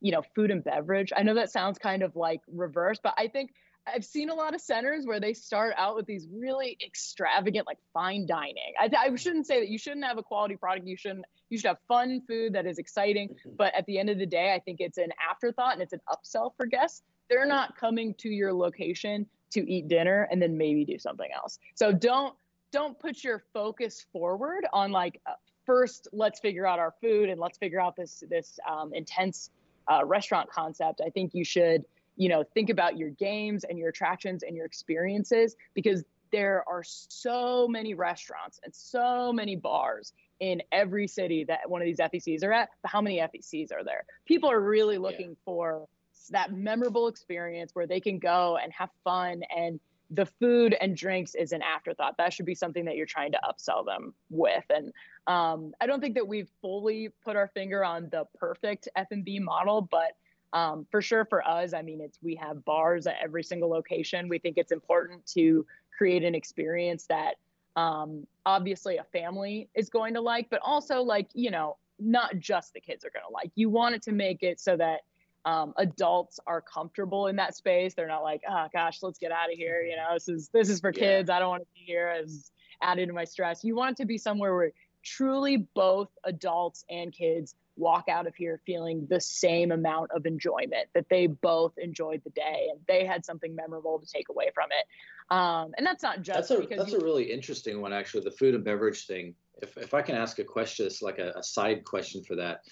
you 0.00 0.12
know 0.12 0.22
food 0.34 0.50
and 0.50 0.62
beverage. 0.62 1.12
I 1.16 1.22
know 1.22 1.34
that 1.34 1.50
sounds 1.50 1.78
kind 1.78 2.02
of 2.02 2.14
like 2.16 2.40
reverse 2.52 2.98
but 3.02 3.14
i 3.16 3.26
think 3.26 3.52
i've 3.86 4.04
seen 4.04 4.30
a 4.30 4.34
lot 4.34 4.54
of 4.54 4.60
centers 4.60 5.06
where 5.06 5.20
they 5.20 5.32
start 5.32 5.74
out 5.76 5.94
with 5.96 6.06
these 6.06 6.26
really 6.32 6.76
extravagant 6.84 7.66
like 7.66 7.78
fine 7.92 8.26
dining. 8.26 8.72
I, 8.78 8.90
I 8.98 9.14
shouldn't 9.14 9.46
say 9.46 9.60
that 9.60 9.68
you 9.68 9.78
shouldn't 9.78 10.04
have 10.04 10.18
a 10.18 10.22
quality 10.22 10.56
product. 10.56 10.86
You 10.86 10.96
shouldn't 10.96 11.24
you 11.48 11.58
should 11.58 11.68
have 11.68 11.78
fun 11.86 12.20
food 12.26 12.52
that 12.54 12.66
is 12.66 12.78
exciting. 12.78 13.28
Mm-hmm. 13.28 13.56
but 13.56 13.74
at 13.74 13.86
the 13.86 13.98
end 13.98 14.10
of 14.10 14.18
the 14.18 14.26
day 14.26 14.54
i 14.54 14.58
think 14.58 14.80
it's 14.80 14.98
an 14.98 15.10
afterthought 15.30 15.74
and 15.74 15.82
it's 15.82 15.92
an 15.92 16.00
upsell 16.08 16.52
for 16.56 16.66
guests. 16.66 17.02
They're 17.28 17.46
not 17.46 17.76
coming 17.76 18.14
to 18.18 18.28
your 18.28 18.52
location 18.52 19.26
to 19.50 19.70
eat 19.70 19.88
dinner 19.88 20.28
and 20.30 20.40
then 20.40 20.56
maybe 20.56 20.84
do 20.84 20.98
something 20.98 21.28
else. 21.34 21.58
So 21.74 21.92
don't 21.92 22.34
don't 22.72 22.98
put 22.98 23.22
your 23.22 23.42
focus 23.52 24.06
forward 24.12 24.66
on 24.72 24.90
like 24.90 25.20
uh, 25.26 25.32
first 25.64 26.08
let's 26.12 26.40
figure 26.40 26.66
out 26.66 26.78
our 26.78 26.94
food 27.00 27.28
and 27.28 27.40
let's 27.40 27.58
figure 27.58 27.80
out 27.80 27.96
this 27.96 28.22
this 28.28 28.58
um, 28.68 28.92
intense 28.92 29.50
uh, 29.90 30.04
restaurant 30.04 30.50
concept. 30.50 31.00
I 31.04 31.10
think 31.10 31.34
you 31.34 31.44
should 31.44 31.84
you 32.16 32.28
know 32.28 32.44
think 32.54 32.70
about 32.70 32.96
your 32.96 33.10
games 33.10 33.64
and 33.64 33.78
your 33.78 33.90
attractions 33.90 34.42
and 34.42 34.56
your 34.56 34.66
experiences 34.66 35.56
because 35.74 36.04
there 36.32 36.64
are 36.68 36.82
so 36.84 37.68
many 37.68 37.94
restaurants 37.94 38.60
and 38.64 38.74
so 38.74 39.32
many 39.32 39.56
bars 39.56 40.12
in 40.40 40.60
every 40.72 41.06
city 41.06 41.44
that 41.44 41.60
one 41.68 41.80
of 41.80 41.86
these 41.86 41.98
FECs 41.98 42.44
are 42.44 42.52
at. 42.52 42.68
But 42.82 42.90
how 42.90 43.00
many 43.00 43.18
FECs 43.18 43.72
are 43.72 43.84
there? 43.84 44.04
People 44.26 44.50
are 44.50 44.60
really 44.60 44.98
looking 44.98 45.30
yeah. 45.30 45.44
for 45.44 45.88
that 46.28 46.52
memorable 46.52 47.08
experience 47.08 47.74
where 47.74 47.86
they 47.86 48.00
can 48.00 48.18
go 48.18 48.58
and 48.62 48.72
have 48.72 48.90
fun 49.04 49.42
and 49.54 49.80
the 50.10 50.26
food 50.26 50.76
and 50.80 50.96
drinks 50.96 51.34
is 51.34 51.52
an 51.52 51.62
afterthought. 51.62 52.16
That 52.16 52.32
should 52.32 52.46
be 52.46 52.54
something 52.54 52.84
that 52.84 52.96
you're 52.96 53.06
trying 53.06 53.32
to 53.32 53.40
upsell 53.44 53.84
them 53.84 54.14
with. 54.30 54.64
And 54.70 54.92
um, 55.26 55.72
I 55.80 55.86
don't 55.86 56.00
think 56.00 56.14
that 56.14 56.26
we've 56.26 56.48
fully 56.60 57.10
put 57.24 57.34
our 57.36 57.48
finger 57.48 57.84
on 57.84 58.08
the 58.10 58.24
perfect 58.38 58.88
F&B 58.94 59.40
model, 59.40 59.82
but 59.82 60.12
um, 60.52 60.86
for 60.90 61.02
sure 61.02 61.24
for 61.24 61.46
us, 61.46 61.74
I 61.74 61.82
mean, 61.82 62.00
it's 62.00 62.18
we 62.22 62.36
have 62.36 62.64
bars 62.64 63.06
at 63.06 63.16
every 63.22 63.42
single 63.42 63.68
location. 63.68 64.28
We 64.28 64.38
think 64.38 64.56
it's 64.56 64.72
important 64.72 65.26
to 65.34 65.66
create 65.96 66.22
an 66.22 66.34
experience 66.34 67.06
that 67.08 67.34
um, 67.74 68.26
obviously 68.46 68.96
a 68.96 69.04
family 69.04 69.68
is 69.74 69.88
going 69.90 70.14
to 70.14 70.20
like, 70.20 70.48
but 70.48 70.60
also 70.62 71.02
like 71.02 71.28
you 71.34 71.50
know, 71.50 71.76
not 71.98 72.38
just 72.38 72.72
the 72.72 72.80
kids 72.80 73.04
are 73.04 73.10
going 73.10 73.24
to 73.26 73.32
like. 73.32 73.50
You 73.54 73.68
want 73.68 73.96
it 73.96 74.02
to 74.02 74.12
make 74.12 74.42
it 74.42 74.60
so 74.60 74.76
that 74.76 75.00
um, 75.46 75.72
adults 75.76 76.40
are 76.46 76.60
comfortable 76.60 77.28
in 77.28 77.36
that 77.36 77.54
space. 77.54 77.94
They're 77.94 78.08
not 78.08 78.24
like, 78.24 78.42
oh 78.50 78.66
gosh, 78.72 78.98
let's 79.02 79.18
get 79.18 79.30
out 79.30 79.50
of 79.50 79.56
here. 79.56 79.82
You 79.82 79.96
know, 79.96 80.08
this 80.12 80.28
is 80.28 80.48
this 80.52 80.68
is 80.68 80.80
for 80.80 80.92
kids. 80.92 81.28
Yeah. 81.28 81.36
I 81.36 81.38
don't 81.38 81.48
want 81.48 81.62
to 81.62 81.68
be 81.72 81.86
here 81.86 82.08
as 82.08 82.50
added 82.82 83.06
to 83.06 83.14
my 83.14 83.24
stress. 83.24 83.64
You 83.64 83.76
want 83.76 83.92
it 83.92 84.02
to 84.02 84.06
be 84.06 84.18
somewhere 84.18 84.54
where 84.54 84.72
truly 85.04 85.56
both 85.56 86.08
adults 86.24 86.84
and 86.90 87.12
kids 87.12 87.54
walk 87.76 88.08
out 88.08 88.26
of 88.26 88.34
here 88.34 88.60
feeling 88.66 89.06
the 89.08 89.20
same 89.20 89.70
amount 89.70 90.10
of 90.10 90.26
enjoyment 90.26 90.88
that 90.94 91.08
they 91.10 91.26
both 91.28 91.76
enjoyed 91.78 92.22
the 92.24 92.30
day 92.30 92.68
and 92.70 92.80
they 92.88 93.04
had 93.04 93.24
something 93.24 93.54
memorable 93.54 94.00
to 94.00 94.06
take 94.06 94.28
away 94.30 94.50
from 94.52 94.68
it. 94.72 95.32
Um, 95.32 95.72
and 95.76 95.86
that's 95.86 96.02
not 96.02 96.22
just 96.22 96.48
that's 96.48 96.50
a 96.50 96.66
that's 96.66 96.90
you, 96.90 96.98
a 96.98 97.04
really 97.04 97.30
interesting 97.30 97.80
one 97.80 97.92
actually. 97.92 98.24
The 98.24 98.32
food 98.32 98.56
and 98.56 98.64
beverage 98.64 99.06
thing. 99.06 99.34
If 99.62 99.76
if 99.76 99.94
I 99.94 100.02
can 100.02 100.16
ask 100.16 100.40
a 100.40 100.44
question, 100.44 100.86
it's 100.86 101.02
like 101.02 101.20
a, 101.20 101.34
a 101.36 101.42
side 101.42 101.84
question 101.84 102.24
for 102.24 102.34
that. 102.34 102.62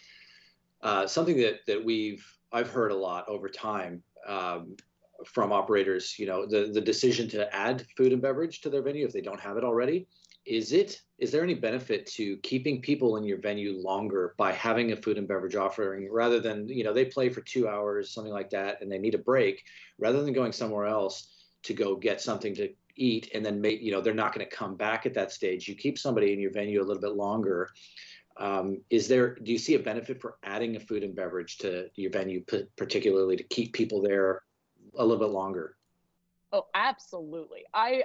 Uh, 0.82 1.06
something 1.06 1.36
that 1.36 1.60
that 1.66 1.84
we've 1.84 2.26
I've 2.54 2.70
heard 2.70 2.92
a 2.92 2.96
lot 2.96 3.28
over 3.28 3.48
time 3.48 4.02
um, 4.28 4.76
from 5.26 5.52
operators. 5.52 6.16
You 6.18 6.26
know, 6.26 6.46
the 6.46 6.70
the 6.72 6.80
decision 6.80 7.28
to 7.30 7.52
add 7.54 7.84
food 7.96 8.12
and 8.12 8.22
beverage 8.22 8.60
to 8.62 8.70
their 8.70 8.82
venue 8.82 9.04
if 9.04 9.12
they 9.12 9.20
don't 9.20 9.40
have 9.40 9.56
it 9.56 9.64
already. 9.64 10.06
Is 10.46 10.72
it 10.72 11.00
is 11.18 11.32
there 11.32 11.42
any 11.42 11.54
benefit 11.54 12.06
to 12.06 12.36
keeping 12.38 12.80
people 12.80 13.16
in 13.16 13.24
your 13.24 13.40
venue 13.40 13.76
longer 13.78 14.34
by 14.38 14.52
having 14.52 14.92
a 14.92 14.96
food 14.96 15.18
and 15.18 15.26
beverage 15.26 15.56
offering 15.56 16.08
rather 16.12 16.38
than 16.38 16.68
you 16.68 16.84
know 16.84 16.92
they 16.92 17.06
play 17.06 17.28
for 17.28 17.40
two 17.40 17.66
hours 17.66 18.12
something 18.12 18.32
like 18.32 18.50
that 18.50 18.80
and 18.80 18.90
they 18.90 18.98
need 18.98 19.14
a 19.14 19.18
break 19.18 19.62
rather 19.98 20.22
than 20.22 20.32
going 20.32 20.52
somewhere 20.52 20.86
else 20.86 21.28
to 21.62 21.72
go 21.72 21.96
get 21.96 22.20
something 22.20 22.54
to 22.54 22.68
eat 22.96 23.30
and 23.34 23.44
then 23.44 23.60
make 23.60 23.80
you 23.80 23.90
know 23.90 24.00
they're 24.00 24.14
not 24.14 24.34
going 24.34 24.46
to 24.46 24.56
come 24.56 24.76
back 24.76 25.06
at 25.06 25.14
that 25.14 25.32
stage 25.32 25.66
you 25.66 25.74
keep 25.74 25.98
somebody 25.98 26.32
in 26.32 26.38
your 26.38 26.52
venue 26.52 26.80
a 26.80 26.84
little 26.84 27.00
bit 27.00 27.16
longer 27.16 27.70
um, 28.36 28.80
is 28.90 29.08
there 29.08 29.34
do 29.36 29.52
you 29.52 29.58
see 29.58 29.74
a 29.74 29.78
benefit 29.78 30.20
for 30.20 30.36
adding 30.42 30.76
a 30.76 30.80
food 30.80 31.02
and 31.02 31.14
beverage 31.14 31.58
to 31.58 31.88
your 31.96 32.10
venue 32.10 32.42
particularly 32.76 33.36
to 33.36 33.44
keep 33.44 33.72
people 33.72 34.02
there 34.02 34.42
a 34.96 35.04
little 35.04 35.24
bit 35.24 35.32
longer? 35.32 35.76
Oh 36.52 36.66
absolutely. 36.74 37.64
I 37.72 38.04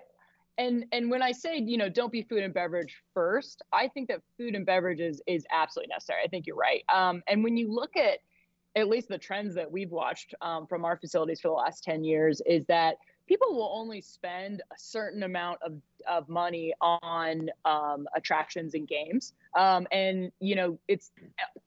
and 0.58 0.86
and 0.92 1.10
when 1.10 1.22
i 1.22 1.32
say 1.32 1.58
you 1.58 1.78
know 1.78 1.88
don't 1.88 2.12
be 2.12 2.22
food 2.22 2.44
and 2.44 2.54
beverage 2.54 3.02
first 3.14 3.62
i 3.72 3.88
think 3.88 4.10
that 4.10 4.22
food 4.38 4.56
and 4.56 4.66
beverage 4.66 5.00
is 5.00 5.22
is 5.26 5.46
absolutely 5.52 5.90
necessary. 5.90 6.22
I 6.24 6.28
think 6.28 6.46
you're 6.46 6.56
right. 6.56 6.84
Um, 6.94 7.24
and 7.28 7.44
when 7.44 7.58
you 7.58 7.72
look 7.72 7.96
at 7.96 8.20
at 8.76 8.88
least 8.88 9.10
the 9.10 9.18
trends 9.18 9.56
that 9.56 9.72
we've 9.72 9.92
watched 9.92 10.36
um, 10.42 10.68
from 10.68 10.86
our 10.86 10.98
facilities 10.98 11.42
for 11.42 11.48
the 11.48 11.54
last 11.54 11.84
10 11.84 12.04
years 12.04 12.42
is 12.46 12.66
that 12.66 12.98
people 13.28 13.54
will 13.54 13.72
only 13.74 14.02
spend 14.02 14.62
a 14.72 14.76
certain 14.78 15.24
amount 15.24 15.60
of, 15.62 15.74
of 16.08 16.30
money 16.30 16.74
on 16.82 17.50
um, 17.66 18.08
attractions 18.16 18.74
and 18.76 18.88
games. 18.88 19.34
Um, 19.58 19.88
and, 19.92 20.32
you 20.40 20.56
know, 20.56 20.80
it's 20.88 21.12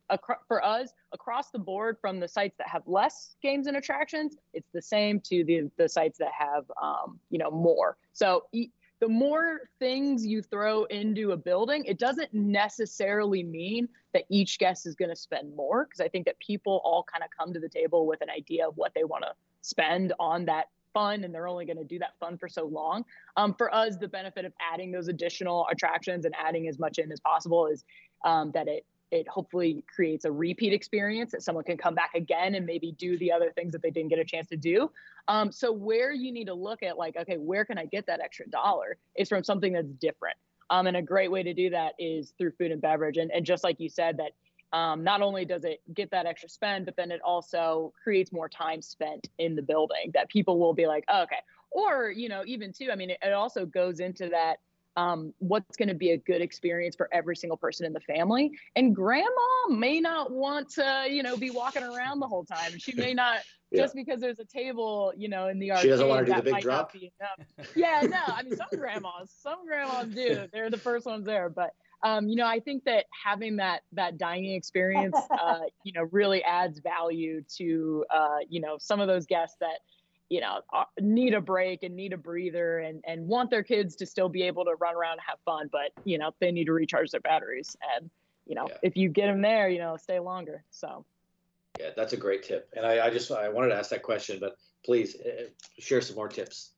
uh, 0.08 0.16
for 0.46 0.64
us 0.64 0.92
across 1.12 1.50
the 1.50 1.58
board 1.58 1.96
from 2.00 2.20
the 2.20 2.28
sites 2.28 2.56
that 2.58 2.68
have 2.68 2.82
less 2.86 3.34
games 3.42 3.66
and 3.66 3.76
attractions, 3.76 4.36
it's 4.54 4.68
the 4.72 4.82
same 4.82 5.20
to 5.20 5.44
the, 5.44 5.70
the 5.76 5.88
sites 5.88 6.18
that 6.18 6.30
have, 6.36 6.70
um, 6.80 7.18
you 7.30 7.38
know, 7.38 7.50
more. 7.50 7.96
So 8.12 8.44
the 8.52 9.08
more 9.08 9.62
things 9.80 10.24
you 10.24 10.42
throw 10.42 10.84
into 10.84 11.32
a 11.32 11.36
building, 11.36 11.84
it 11.84 11.98
doesn't 11.98 12.32
necessarily 12.32 13.42
mean 13.42 13.88
that 14.14 14.24
each 14.28 14.60
guest 14.60 14.86
is 14.86 14.94
going 14.94 15.10
to 15.10 15.16
spend 15.16 15.56
more. 15.56 15.84
Because 15.84 16.00
I 16.00 16.08
think 16.08 16.26
that 16.26 16.38
people 16.38 16.80
all 16.84 17.04
kind 17.12 17.24
of 17.24 17.30
come 17.36 17.52
to 17.52 17.58
the 17.58 17.68
table 17.68 18.06
with 18.06 18.20
an 18.20 18.30
idea 18.30 18.68
of 18.68 18.76
what 18.76 18.92
they 18.94 19.02
want 19.02 19.24
to 19.24 19.32
spend 19.62 20.12
on 20.20 20.44
that 20.44 20.66
fun 20.92 21.24
and 21.24 21.34
they're 21.34 21.48
only 21.48 21.64
going 21.64 21.76
to 21.78 21.84
do 21.84 21.98
that 21.98 22.18
fun 22.20 22.38
for 22.38 22.48
so 22.48 22.66
long. 22.66 23.04
Um, 23.36 23.54
for 23.54 23.74
us, 23.74 23.96
the 23.96 24.08
benefit 24.08 24.44
of 24.44 24.52
adding 24.72 24.92
those 24.92 25.08
additional 25.08 25.66
attractions 25.70 26.24
and 26.24 26.34
adding 26.38 26.68
as 26.68 26.78
much 26.78 26.98
in 26.98 27.10
as 27.12 27.20
possible 27.20 27.66
is 27.66 27.84
um, 28.24 28.50
that 28.52 28.68
it 28.68 28.84
it 29.12 29.28
hopefully 29.28 29.84
creates 29.94 30.24
a 30.24 30.32
repeat 30.32 30.72
experience 30.72 31.32
that 31.32 31.42
someone 31.42 31.64
can 31.64 31.76
come 31.76 31.94
back 31.94 32.12
again 32.14 32.54
and 32.54 32.64
maybe 32.64 32.92
do 32.92 33.18
the 33.18 33.30
other 33.30 33.52
things 33.52 33.72
that 33.72 33.82
they 33.82 33.90
didn't 33.90 34.08
get 34.08 34.18
a 34.18 34.24
chance 34.24 34.48
to 34.48 34.56
do. 34.56 34.90
Um, 35.28 35.52
so 35.52 35.70
where 35.70 36.12
you 36.12 36.32
need 36.32 36.46
to 36.46 36.54
look 36.54 36.82
at 36.82 36.96
like, 36.96 37.16
okay, 37.18 37.36
where 37.36 37.66
can 37.66 37.76
I 37.76 37.84
get 37.84 38.06
that 38.06 38.20
extra 38.20 38.48
dollar 38.48 38.96
is 39.14 39.28
from 39.28 39.44
something 39.44 39.74
that's 39.74 39.92
different. 40.00 40.38
Um, 40.70 40.86
and 40.86 40.96
a 40.96 41.02
great 41.02 41.30
way 41.30 41.42
to 41.42 41.52
do 41.52 41.68
that 41.70 41.92
is 41.98 42.32
through 42.38 42.52
food 42.52 42.72
and 42.72 42.80
beverage. 42.80 43.18
And, 43.18 43.30
and 43.30 43.44
just 43.44 43.62
like 43.62 43.78
you 43.78 43.90
said, 43.90 44.16
that 44.16 44.32
um, 44.72 45.04
not 45.04 45.20
only 45.20 45.44
does 45.44 45.64
it 45.64 45.80
get 45.94 46.10
that 46.10 46.26
extra 46.26 46.48
spend, 46.48 46.86
but 46.86 46.96
then 46.96 47.10
it 47.10 47.20
also 47.22 47.92
creates 48.02 48.32
more 48.32 48.48
time 48.48 48.80
spent 48.80 49.28
in 49.38 49.54
the 49.54 49.62
building 49.62 50.10
that 50.14 50.28
people 50.30 50.58
will 50.58 50.72
be 50.72 50.86
like, 50.86 51.04
oh, 51.08 51.22
okay. 51.22 51.36
Or, 51.70 52.10
you 52.10 52.28
know, 52.28 52.42
even 52.46 52.72
too, 52.72 52.90
I 52.90 52.96
mean, 52.96 53.10
it, 53.10 53.18
it 53.22 53.32
also 53.32 53.66
goes 53.66 54.00
into 54.00 54.28
that 54.30 54.58
um, 54.96 55.32
what's 55.38 55.76
going 55.76 55.88
to 55.88 55.94
be 55.94 56.10
a 56.10 56.18
good 56.18 56.42
experience 56.42 56.96
for 56.96 57.08
every 57.12 57.36
single 57.36 57.56
person 57.56 57.86
in 57.86 57.92
the 57.92 58.00
family. 58.00 58.52
And 58.76 58.94
grandma 58.94 59.68
may 59.70 60.00
not 60.00 60.30
want 60.30 60.70
to, 60.70 61.06
you 61.08 61.22
know, 61.22 61.36
be 61.36 61.50
walking 61.50 61.82
around 61.82 62.20
the 62.20 62.26
whole 62.26 62.44
time. 62.44 62.78
She 62.78 62.94
may 62.94 63.14
not 63.14 63.40
yeah. 63.70 63.82
just 63.82 63.94
because 63.94 64.20
there's 64.20 64.38
a 64.38 64.44
table, 64.44 65.12
you 65.16 65.28
know, 65.28 65.48
in 65.48 65.58
the 65.58 65.70
arcade. 65.70 65.82
She 65.82 65.88
doesn't 65.88 66.08
want 66.08 66.26
to 66.26 66.32
do 66.32 66.42
the 66.42 66.52
big 66.52 66.62
drop. 66.62 66.94
yeah, 67.74 68.02
no. 68.02 68.20
I 68.26 68.42
mean, 68.42 68.56
some 68.56 68.78
grandmas, 68.78 69.32
some 69.42 69.66
grandmas 69.66 70.14
do. 70.14 70.46
They're 70.52 70.70
the 70.70 70.78
first 70.78 71.06
ones 71.06 71.24
there, 71.24 71.48
but 71.48 71.74
um, 72.02 72.28
you 72.28 72.36
know, 72.36 72.46
I 72.46 72.60
think 72.60 72.84
that 72.84 73.06
having 73.10 73.56
that 73.56 73.82
that 73.92 74.18
dining 74.18 74.54
experience, 74.54 75.16
uh, 75.30 75.60
you 75.84 75.92
know, 75.92 76.08
really 76.10 76.42
adds 76.42 76.80
value 76.80 77.42
to 77.56 78.04
uh, 78.14 78.38
you 78.48 78.60
know 78.60 78.76
some 78.78 79.00
of 79.00 79.08
those 79.08 79.26
guests 79.26 79.56
that 79.60 79.80
you 80.28 80.40
know 80.40 80.60
uh, 80.72 80.84
need 81.00 81.34
a 81.34 81.40
break 81.40 81.82
and 81.82 81.94
need 81.94 82.12
a 82.12 82.16
breather 82.16 82.78
and 82.80 83.02
and 83.06 83.26
want 83.26 83.50
their 83.50 83.62
kids 83.62 83.96
to 83.96 84.06
still 84.06 84.28
be 84.28 84.42
able 84.42 84.64
to 84.64 84.74
run 84.80 84.94
around 84.94 85.12
and 85.12 85.22
have 85.26 85.38
fun, 85.44 85.68
but 85.70 85.92
you 86.04 86.18
know 86.18 86.32
they 86.40 86.50
need 86.50 86.64
to 86.64 86.72
recharge 86.72 87.10
their 87.10 87.20
batteries. 87.20 87.76
And 87.96 88.10
you 88.46 88.54
know, 88.54 88.66
yeah. 88.68 88.76
if 88.82 88.96
you 88.96 89.08
get 89.08 89.26
them 89.26 89.42
there, 89.42 89.68
you 89.68 89.78
know, 89.78 89.96
stay 89.96 90.18
longer. 90.18 90.64
So. 90.70 91.04
Yeah, 91.80 91.88
that's 91.96 92.12
a 92.12 92.18
great 92.18 92.42
tip, 92.42 92.68
and 92.76 92.84
I, 92.84 93.06
I 93.06 93.10
just 93.10 93.32
I 93.32 93.48
wanted 93.48 93.68
to 93.68 93.76
ask 93.76 93.88
that 93.90 94.02
question, 94.02 94.36
but 94.38 94.58
please 94.84 95.16
uh, 95.16 95.44
share 95.78 96.02
some 96.02 96.16
more 96.16 96.28
tips. 96.28 96.71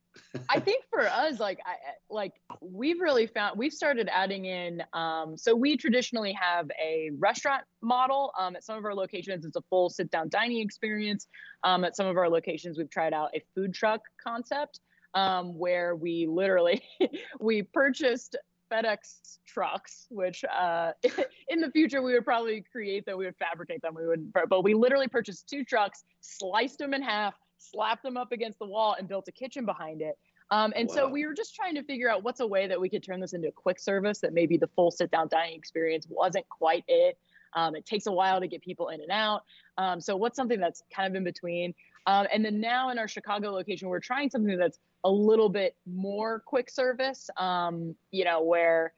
I 0.49 0.61
think 0.61 0.85
for 0.91 1.09
us, 1.09 1.41
like 1.41 1.59
I 1.65 1.75
like 2.11 2.33
we've 2.61 3.01
really 3.01 3.27
found 3.27 3.59
we've 3.59 3.73
started 3.73 4.09
adding 4.13 4.45
in. 4.47 4.83
Um, 4.93 5.37
so 5.37 5.55
we 5.55 5.77
traditionally 5.77 6.33
have 6.33 6.71
a 6.81 7.11
restaurant 7.19 7.63
model. 7.83 8.33
Um, 8.39 8.57
at 8.57 8.65
some 8.65 8.77
of 8.77 8.85
our 8.85 8.95
locations, 8.95 9.45
it's 9.45 9.57
a 9.57 9.63
full 9.71 9.91
sit 9.91 10.11
down 10.11 10.29
dining 10.29 10.61
experience. 10.61 11.27
Um, 11.63 11.85
at 11.85 11.97
some 11.97 12.07
of 12.07 12.17
our 12.17 12.29
locations, 12.29 12.79
we've 12.79 12.91
tried 12.91 13.13
out 13.13 13.31
a 13.35 13.43
food 13.55 13.75
truck 13.75 14.01
concept 14.23 14.81
um, 15.15 15.57
where 15.59 15.95
we 15.97 16.27
literally 16.27 16.83
we 17.41 17.63
purchased 17.63 18.37
FedEx 18.73 19.39
trucks, 19.47 20.07
which 20.11 20.45
uh, 20.45 20.93
in 21.49 21.61
the 21.61 21.71
future 21.71 22.03
we 22.03 22.13
would 22.15 22.25
probably 22.25 22.65
create 22.73 23.07
that 23.07 23.17
we 23.17 23.25
would 23.25 23.37
fabricate 23.37 23.83
them. 23.83 23.95
We 23.95 24.07
would, 24.07 24.33
but 24.49 24.63
we 24.65 24.75
literally 24.75 25.09
purchased 25.09 25.49
two 25.49 25.65
trucks, 25.65 26.05
sliced 26.21 26.79
them 26.79 26.95
in 26.95 27.03
half, 27.03 27.35
slapped 27.71 28.03
them 28.03 28.17
up 28.17 28.33
against 28.33 28.59
the 28.59 28.67
wall 28.67 28.97
and 28.99 29.09
built 29.09 29.29
a 29.29 29.33
kitchen 29.33 29.65
behind 29.65 30.03
it. 30.03 30.19
Um, 30.51 30.73
and 30.77 30.89
wow. 30.89 30.95
so 30.95 31.09
we 31.09 31.27
were 31.27 31.35
just 31.35 31.55
trying 31.55 31.75
to 31.75 31.83
figure 31.83 32.11
out 32.11 32.23
what's 32.23 32.41
a 32.41 32.47
way 32.47 32.67
that 32.67 32.81
we 32.81 32.89
could 32.89 33.03
turn 33.03 33.21
this 33.21 33.33
into 33.33 33.49
a 33.49 33.53
quick 33.53 33.81
service 33.81 34.21
that 34.21 34.33
maybe 34.33 34.57
the 34.57 34.69
full 34.69 34.91
sit 34.91 35.11
down 35.11 35.29
dining 35.29 35.57
experience 35.57 36.07
wasn't 36.09 36.49
quite 36.49 36.85
it. 36.87 37.19
Um, 37.55 37.75
it 37.77 37.87
takes 37.87 38.07
a 38.07 38.13
while 38.13 38.41
to 38.41 38.49
get 38.49 38.63
people 38.63 38.89
in 38.89 39.01
and 39.01 39.11
out. 39.11 39.45
Um, 39.79 40.01
so 40.01 40.17
what's 40.17 40.37
something 40.37 40.61
that's 40.61 40.83
kind 40.95 41.09
of 41.09 41.17
in 41.17 41.25
between? 41.25 41.75
Um, 42.07 42.27
and 42.33 42.45
then 42.45 42.61
now 42.61 42.91
in 42.91 42.99
our 42.99 43.09
Chicago 43.09 43.51
location, 43.51 43.89
we're 43.89 44.01
trying 44.01 44.29
something 44.29 44.59
that's 44.59 44.79
a 45.05 45.11
little 45.11 45.49
bit 45.49 45.77
more 45.87 46.41
quick 46.41 46.69
service, 46.69 47.31
um, 47.37 47.95
you 48.11 48.25
know, 48.25 48.43
where 48.43 48.93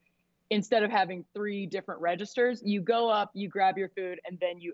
instead 0.49 0.83
of 0.83 0.91
having 0.91 1.25
three 1.33 1.65
different 1.65 2.01
registers, 2.01 2.61
you 2.65 2.81
go 2.81 3.09
up, 3.09 3.31
you 3.33 3.47
grab 3.47 3.77
your 3.77 3.89
food, 3.89 4.19
and 4.25 4.37
then 4.39 4.59
you 4.59 4.73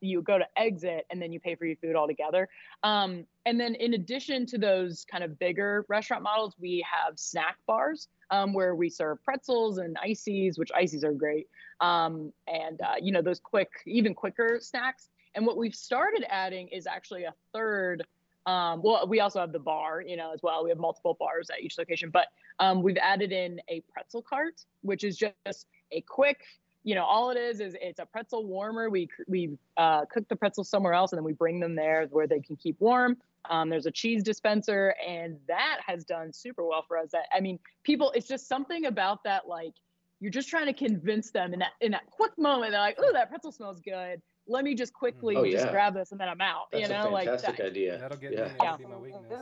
you 0.00 0.22
go 0.22 0.38
to 0.38 0.46
exit 0.56 1.06
and 1.10 1.20
then 1.20 1.32
you 1.32 1.40
pay 1.40 1.54
for 1.54 1.66
your 1.66 1.76
food 1.76 1.96
altogether. 1.96 2.48
Um, 2.82 3.26
and 3.46 3.58
then 3.58 3.74
in 3.74 3.94
addition 3.94 4.46
to 4.46 4.58
those 4.58 5.04
kind 5.10 5.24
of 5.24 5.38
bigger 5.38 5.84
restaurant 5.88 6.22
models, 6.22 6.54
we 6.58 6.84
have 6.90 7.18
snack 7.18 7.56
bars 7.66 8.08
um, 8.30 8.52
where 8.52 8.74
we 8.74 8.88
serve 8.88 9.22
pretzels 9.24 9.78
and 9.78 9.96
ices, 10.02 10.58
which 10.58 10.70
ices 10.74 11.04
are 11.04 11.12
great. 11.12 11.48
Um, 11.80 12.32
and 12.46 12.80
uh, 12.80 12.94
you 13.00 13.12
know 13.12 13.22
those 13.22 13.40
quick, 13.40 13.70
even 13.86 14.14
quicker 14.14 14.58
snacks. 14.60 15.08
And 15.34 15.44
what 15.44 15.56
we've 15.56 15.74
started 15.74 16.24
adding 16.28 16.68
is 16.68 16.86
actually 16.86 17.24
a 17.24 17.34
third. 17.52 18.04
Um, 18.46 18.82
well, 18.82 19.06
we 19.08 19.20
also 19.20 19.40
have 19.40 19.52
the 19.52 19.58
bar, 19.58 20.02
you 20.02 20.16
know, 20.16 20.32
as 20.32 20.40
well. 20.42 20.62
We 20.62 20.70
have 20.70 20.78
multiple 20.78 21.16
bars 21.18 21.50
at 21.50 21.60
each 21.60 21.78
location, 21.78 22.10
but 22.10 22.28
um, 22.60 22.82
we've 22.82 22.98
added 22.98 23.32
in 23.32 23.60
a 23.68 23.82
pretzel 23.92 24.22
cart, 24.22 24.64
which 24.82 25.02
is 25.02 25.16
just 25.16 25.66
a 25.90 26.00
quick 26.02 26.44
you 26.84 26.94
know, 26.94 27.04
all 27.04 27.30
it 27.30 27.38
is 27.38 27.60
is 27.60 27.74
it's 27.80 27.98
a 27.98 28.06
pretzel 28.06 28.46
warmer. 28.46 28.90
We 28.90 29.08
we 29.26 29.56
uh, 29.76 30.04
cook 30.04 30.28
the 30.28 30.36
pretzels 30.36 30.68
somewhere 30.68 30.92
else, 30.92 31.12
and 31.12 31.18
then 31.18 31.24
we 31.24 31.32
bring 31.32 31.58
them 31.58 31.74
there 31.74 32.06
where 32.10 32.26
they 32.26 32.40
can 32.40 32.56
keep 32.56 32.78
warm. 32.80 33.16
Um, 33.50 33.70
there's 33.70 33.86
a 33.86 33.90
cheese 33.90 34.22
dispenser, 34.22 34.94
and 35.06 35.38
that 35.48 35.78
has 35.86 36.04
done 36.04 36.32
super 36.32 36.64
well 36.64 36.84
for 36.86 36.98
us. 36.98 37.10
That 37.12 37.24
I 37.34 37.40
mean, 37.40 37.58
people, 37.82 38.12
it's 38.14 38.28
just 38.28 38.46
something 38.48 38.84
about 38.84 39.24
that. 39.24 39.48
Like 39.48 39.72
you're 40.20 40.30
just 40.30 40.48
trying 40.48 40.66
to 40.66 40.72
convince 40.72 41.30
them 41.30 41.54
in 41.54 41.60
that 41.60 41.72
in 41.80 41.92
that 41.92 42.06
quick 42.10 42.32
moment. 42.36 42.72
They're 42.72 42.80
like, 42.80 42.96
"Oh, 42.98 43.12
that 43.12 43.30
pretzel 43.30 43.52
smells 43.52 43.80
good. 43.80 44.20
Let 44.46 44.62
me 44.62 44.74
just 44.74 44.92
quickly 44.92 45.36
oh, 45.36 45.42
yeah. 45.42 45.58
just 45.58 45.70
grab 45.70 45.94
this, 45.94 46.12
and 46.12 46.20
then 46.20 46.28
I'm 46.28 46.42
out." 46.42 46.70
That's 46.70 46.82
you 46.82 46.88
know, 46.88 47.14
a 47.14 47.16
fantastic 47.16 47.48
like 47.48 47.56
that. 47.58 47.66
idea. 47.66 47.98
That'll 47.98 48.18
get 48.18 48.32
yeah. 48.34 48.44
me. 48.44 48.50
That'll 48.60 48.78
be 48.78 48.84
my 48.84 48.96
weakness. 48.98 49.32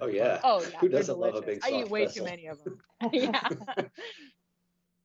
Oh 0.00 0.06
yeah. 0.06 0.40
Oh 0.42 0.62
yeah. 0.62 0.78
Who 0.78 0.88
doesn't 0.88 1.18
love 1.18 1.34
a 1.34 1.40
delicious. 1.42 1.64
big 1.64 1.74
I 1.74 1.82
eat 1.82 1.90
way 1.90 2.04
pretzel? 2.04 2.24
too 2.24 2.30
many 2.30 2.46
of 2.46 2.64
them. 2.64 2.78
yeah. 3.12 3.48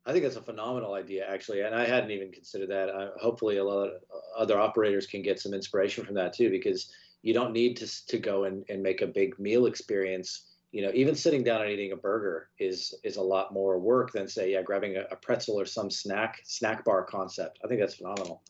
I 0.06 0.12
think 0.12 0.24
that's 0.24 0.36
a 0.36 0.41
phenomenal 0.41 0.94
idea, 0.94 1.26
actually, 1.28 1.62
and 1.62 1.74
I 1.74 1.86
hadn't 1.86 2.12
even 2.12 2.32
considered 2.32 2.70
that. 2.70 2.89
Uh, 2.89 3.10
hopefully, 3.20 3.58
a 3.58 3.63
lot 3.63 3.88
of 3.88 3.94
other 4.38 4.60
operators 4.60 5.08
can 5.08 5.24
get 5.24 5.39
some 5.39 5.54
inspiration 5.54 6.06
from 6.06 6.15
that 6.15 6.34
too, 6.34 6.50
because 6.50 6.91
you 7.24 7.34
don't 7.34 7.54
need 7.54 7.78
to 7.78 8.06
to 8.08 8.20
go 8.20 8.44
and, 8.44 8.63
and 8.70 8.84
make 8.84 9.02
a 9.02 9.08
big 9.08 9.39
meal 9.39 9.65
experience. 9.65 10.52
You 10.72 10.84
know, 10.84 10.91
even 10.94 11.15
sitting 11.15 11.44
down 11.44 11.62
and 11.62 11.72
eating 11.72 11.94
a 11.94 11.98
burger 11.98 12.50
is 12.60 12.94
is 13.04 13.18
a 13.18 13.22
lot 13.22 13.54
more 13.54 13.80
work 13.80 14.12
than 14.12 14.28
say, 14.28 14.52
yeah, 14.52 14.62
grabbing 14.62 14.98
a, 14.98 15.06
a 15.12 15.15
pretzel 15.15 15.60
or 15.60 15.65
some 15.65 15.89
snack 15.89 16.41
snack 16.44 16.86
bar 16.86 17.04
concept. 17.04 17.60
I 17.63 17.68
think 17.68 17.80
that's 17.80 17.96
phenomenal. 17.96 18.44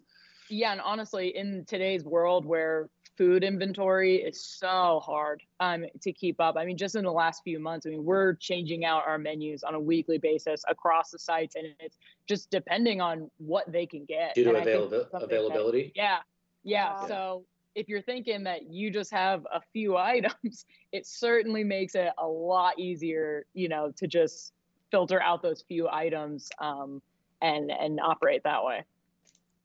Yeah, 0.50 0.74
and 0.74 0.82
honestly, 0.82 1.36
in 1.36 1.66
today's 1.66 2.04
world 2.04 2.46
where 2.46 2.90
food 3.18 3.44
inventory 3.44 4.18
is 4.18 4.44
so 4.44 5.02
hard 5.04 5.42
um, 5.60 5.86
to 6.02 6.12
keep 6.12 6.40
up. 6.42 6.56
I 6.58 6.66
mean, 6.66 6.78
just 6.78 6.96
in 6.96 7.04
the 7.06 7.12
last 7.12 7.44
few 7.44 7.60
months, 7.60 7.86
I 7.86 7.90
mean, 7.90 8.04
we're 8.04 8.34
changing 8.36 8.84
out 8.86 9.04
our 9.08 9.18
menus 9.18 9.64
on 9.64 9.74
a 9.74 9.80
weekly 9.80 10.18
basis 10.18 10.64
across 10.68 11.12
the 11.12 11.20
sites, 11.20 11.56
and 11.56 11.68
it's 11.80 11.98
just 12.28 12.50
depending 12.50 13.02
on 13.02 13.30
what 13.38 13.72
they 13.72 13.86
can 13.86 14.06
get. 14.06 14.36
Due 14.36 14.44
to 14.44 14.50
And 14.50 14.58
I 14.58 14.64
think 14.64 14.76
avail- 14.78 14.90
that's 14.90 15.12
something 15.12 15.30
that- 15.30 15.36
availability. 15.36 15.92
yeah, 15.96 16.18
yeah. 16.64 16.94
Wow. 17.02 17.08
So 17.08 17.46
if 17.76 17.88
you're 17.90 18.02
thinking 18.02 18.44
that 18.44 18.70
you 18.72 18.92
just 18.92 19.12
have 19.12 19.46
a 19.54 19.62
few 19.74 19.98
items, 20.14 20.66
it 20.92 21.06
certainly 21.06 21.64
makes 21.64 21.96
it 21.96 22.10
a 22.18 22.28
lot 22.28 22.78
easier, 22.80 23.46
you 23.54 23.70
know, 23.70 23.92
to 23.98 24.08
just 24.08 24.54
filter 24.92 25.22
out 25.22 25.42
those 25.42 25.64
few 25.68 25.88
items 25.90 26.50
um, 26.60 27.02
and 27.42 27.72
and 27.72 28.00
operate 28.00 28.44
that 28.44 28.64
way. 28.64 28.84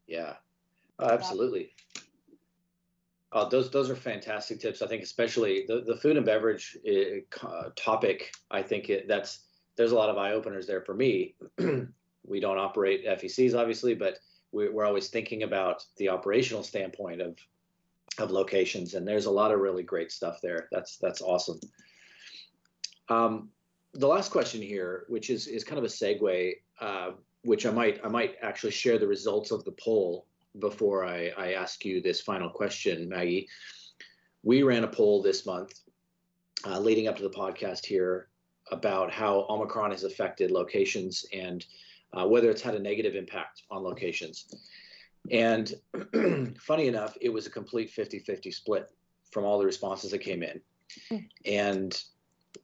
Yeah, 0.06 0.34
oh, 0.98 1.08
absolutely. 1.08 1.72
Oh, 3.32 3.48
those 3.48 3.70
those 3.70 3.90
are 3.90 3.96
fantastic 3.96 4.58
tips. 4.60 4.82
I 4.82 4.86
think 4.86 5.02
especially 5.02 5.64
the, 5.68 5.82
the 5.86 5.96
food 5.96 6.16
and 6.16 6.26
beverage 6.26 6.76
uh, 7.42 7.70
topic. 7.76 8.32
I 8.50 8.62
think 8.62 8.90
it, 8.90 9.06
that's 9.06 9.44
there's 9.76 9.92
a 9.92 9.96
lot 9.96 10.10
of 10.10 10.18
eye 10.18 10.32
openers 10.32 10.66
there 10.66 10.80
for 10.80 10.94
me. 10.94 11.36
we 12.26 12.40
don't 12.40 12.58
operate 12.58 13.06
FECs 13.06 13.54
obviously, 13.54 13.94
but 13.94 14.18
we're, 14.52 14.72
we're 14.72 14.84
always 14.84 15.08
thinking 15.08 15.44
about 15.44 15.84
the 15.96 16.08
operational 16.08 16.64
standpoint 16.64 17.20
of 17.20 17.38
of 18.18 18.32
locations, 18.32 18.94
and 18.94 19.06
there's 19.06 19.26
a 19.26 19.30
lot 19.30 19.52
of 19.52 19.60
really 19.60 19.84
great 19.84 20.10
stuff 20.10 20.40
there. 20.42 20.68
That's 20.72 20.96
that's 20.96 21.22
awesome. 21.22 21.60
Um, 23.08 23.50
the 23.94 24.06
last 24.06 24.30
question 24.30 24.60
here, 24.60 25.04
which 25.08 25.30
is 25.30 25.46
is 25.46 25.62
kind 25.62 25.78
of 25.78 25.84
a 25.84 25.88
segue, 25.88 26.54
uh, 26.80 27.10
which 27.42 27.64
I 27.64 27.70
might 27.70 28.00
I 28.04 28.08
might 28.08 28.36
actually 28.42 28.72
share 28.72 28.98
the 28.98 29.06
results 29.06 29.52
of 29.52 29.64
the 29.64 29.72
poll 29.72 30.26
before 30.58 31.04
I, 31.04 31.30
I 31.36 31.52
ask 31.52 31.84
you 31.84 32.00
this 32.00 32.20
final 32.20 32.50
question, 32.50 33.08
Maggie. 33.08 33.48
We 34.42 34.62
ran 34.62 34.84
a 34.84 34.88
poll 34.88 35.22
this 35.22 35.46
month 35.46 35.72
uh, 36.66 36.78
leading 36.78 37.08
up 37.08 37.16
to 37.16 37.22
the 37.22 37.30
podcast 37.30 37.84
here 37.84 38.28
about 38.70 39.10
how 39.10 39.46
Omicron 39.48 39.90
has 39.90 40.04
affected 40.04 40.50
locations 40.50 41.24
and 41.32 41.64
uh, 42.12 42.26
whether 42.26 42.50
it's 42.50 42.62
had 42.62 42.74
a 42.74 42.78
negative 42.78 43.14
impact 43.14 43.62
on 43.70 43.82
locations. 43.82 44.52
And 45.30 45.72
funny 46.58 46.88
enough, 46.88 47.16
it 47.20 47.28
was 47.28 47.46
a 47.46 47.50
complete 47.50 47.90
50 47.90 48.20
50 48.20 48.50
split 48.50 48.90
from 49.30 49.44
all 49.44 49.58
the 49.58 49.66
responses 49.66 50.10
that 50.10 50.18
came 50.18 50.42
in. 50.42 50.60
And 51.44 52.02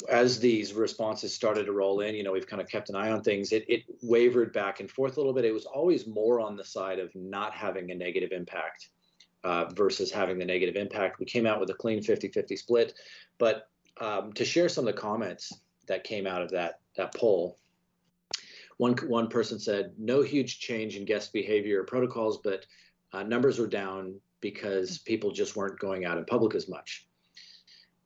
as 0.09 0.39
these 0.39 0.75
responses 0.75 1.33
started 1.33 1.67
to 1.67 1.73
roll 1.73 2.01
in, 2.01 2.15
you 2.15 2.23
know, 2.23 2.33
we've 2.33 2.47
kind 2.47 2.61
of 2.61 2.69
kept 2.69 2.91
an 2.91 2.97
eye 2.97 3.11
on 3.11 3.23
things. 3.23 3.53
It, 3.53 3.65
it 3.69 3.85
wavered 4.03 4.53
back 4.53 4.81
and 4.81 4.91
forth 4.91 5.17
a 5.17 5.21
little 5.21 5.33
bit. 5.33 5.45
It 5.45 5.53
was 5.53 5.67
always 5.67 6.07
more 6.07 6.41
on 6.41 6.57
the 6.57 6.65
side 6.65 6.99
of 6.99 7.15
not 7.15 7.55
having 7.55 7.91
a 7.91 7.95
negative 7.95 8.33
impact 8.33 8.89
uh, 9.45 9.67
versus 9.75 10.11
having 10.11 10.39
the 10.39 10.45
negative 10.45 10.77
impact. 10.77 11.19
We 11.19 11.27
came 11.27 11.47
out 11.47 11.61
with 11.61 11.71
a 11.71 11.75
clean 11.75 12.03
50 12.03 12.29
50 12.29 12.57
split. 12.57 12.95
But 13.39 13.69
um, 14.01 14.33
to 14.35 14.45
share 14.45 14.69
some 14.69 14.87
of 14.87 14.95
the 14.95 15.01
comments 15.01 15.53
that 15.87 16.05
came 16.05 16.27
out 16.27 16.43
of 16.43 16.51
that, 16.51 16.81
that 16.97 17.15
poll, 17.15 17.59
one, 18.79 18.95
one 19.07 19.29
person 19.29 19.59
said, 19.59 19.93
no 19.97 20.23
huge 20.23 20.59
change 20.59 20.97
in 20.97 21.05
guest 21.05 21.33
behavior 21.33 21.81
or 21.81 21.85
protocols, 21.85 22.39
but 22.43 22.67
uh, 23.13 23.23
numbers 23.23 23.59
were 23.59 23.67
down 23.67 24.21
because 24.41 24.99
people 24.99 25.31
just 25.31 25.57
weren't 25.57 25.79
going 25.79 26.05
out 26.05 26.19
in 26.19 26.25
public 26.25 26.55
as 26.55 26.69
much. 26.69 27.06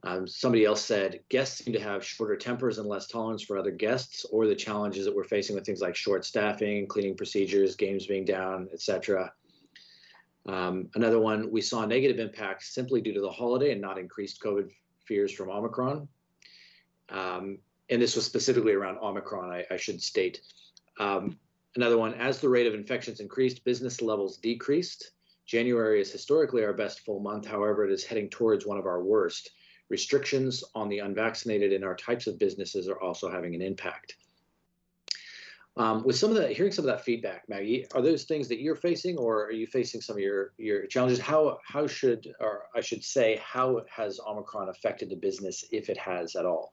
Um, 0.02 0.26
somebody 0.26 0.64
else 0.64 0.82
said 0.82 1.20
guests 1.28 1.62
seem 1.62 1.74
to 1.74 1.80
have 1.80 2.04
shorter 2.04 2.36
tempers 2.36 2.78
and 2.78 2.88
less 2.88 3.06
tolerance 3.06 3.42
for 3.42 3.58
other 3.58 3.70
guests 3.70 4.24
or 4.30 4.46
the 4.46 4.54
challenges 4.54 5.04
that 5.04 5.14
we're 5.14 5.24
facing 5.24 5.54
with 5.54 5.66
things 5.66 5.82
like 5.82 5.94
short 5.94 6.24
staffing, 6.24 6.86
cleaning 6.86 7.16
procedures, 7.16 7.76
games 7.76 8.06
being 8.06 8.24
down, 8.24 8.68
etc. 8.72 9.30
Um, 10.46 10.88
another 10.94 11.18
one, 11.18 11.50
we 11.50 11.60
saw 11.60 11.84
negative 11.84 12.18
impacts 12.18 12.74
simply 12.74 13.02
due 13.02 13.12
to 13.12 13.20
the 13.20 13.30
holiday 13.30 13.72
and 13.72 13.80
not 13.80 13.98
increased 13.98 14.42
COVID 14.42 14.70
fears 15.04 15.32
from 15.32 15.50
Omicron. 15.50 16.08
Um, 17.10 17.58
and 17.90 18.00
this 18.00 18.16
was 18.16 18.24
specifically 18.24 18.72
around 18.72 18.98
Omicron, 18.98 19.52
I, 19.52 19.66
I 19.70 19.76
should 19.76 20.00
state. 20.00 20.40
Um, 20.98 21.38
another 21.76 21.98
one, 21.98 22.14
as 22.14 22.40
the 22.40 22.48
rate 22.48 22.66
of 22.66 22.74
infections 22.74 23.20
increased, 23.20 23.64
business 23.64 24.00
levels 24.00 24.38
decreased. 24.38 25.10
January 25.44 26.00
is 26.00 26.10
historically 26.10 26.64
our 26.64 26.72
best 26.72 27.00
full 27.00 27.20
month. 27.20 27.46
However, 27.46 27.84
it 27.84 27.92
is 27.92 28.04
heading 28.04 28.30
towards 28.30 28.64
one 28.64 28.78
of 28.78 28.86
our 28.86 29.02
worst 29.02 29.50
restrictions 29.90 30.64
on 30.74 30.88
the 30.88 31.00
unvaccinated 31.00 31.72
in 31.72 31.84
our 31.84 31.96
types 31.96 32.26
of 32.26 32.38
businesses 32.38 32.88
are 32.88 33.00
also 33.00 33.30
having 33.30 33.54
an 33.54 33.60
impact. 33.60 34.16
Um, 35.76 36.02
with 36.04 36.16
some 36.16 36.30
of 36.30 36.36
that, 36.36 36.52
hearing 36.52 36.72
some 36.72 36.84
of 36.84 36.90
that 36.90 37.04
feedback, 37.04 37.48
Maggie, 37.48 37.86
are 37.94 38.02
those 38.02 38.24
things 38.24 38.48
that 38.48 38.60
you're 38.60 38.76
facing, 38.76 39.16
or 39.16 39.44
are 39.44 39.52
you 39.52 39.66
facing 39.66 40.00
some 40.00 40.16
of 40.16 40.20
your 40.20 40.52
your 40.58 40.86
challenges? 40.86 41.20
How 41.20 41.58
how 41.64 41.86
should, 41.86 42.32
or 42.40 42.64
I 42.74 42.80
should 42.80 43.04
say, 43.04 43.40
how 43.42 43.82
has 43.88 44.20
Omicron 44.26 44.68
affected 44.68 45.10
the 45.10 45.16
business, 45.16 45.64
if 45.70 45.88
it 45.88 45.96
has 45.96 46.34
at 46.34 46.44
all? 46.44 46.72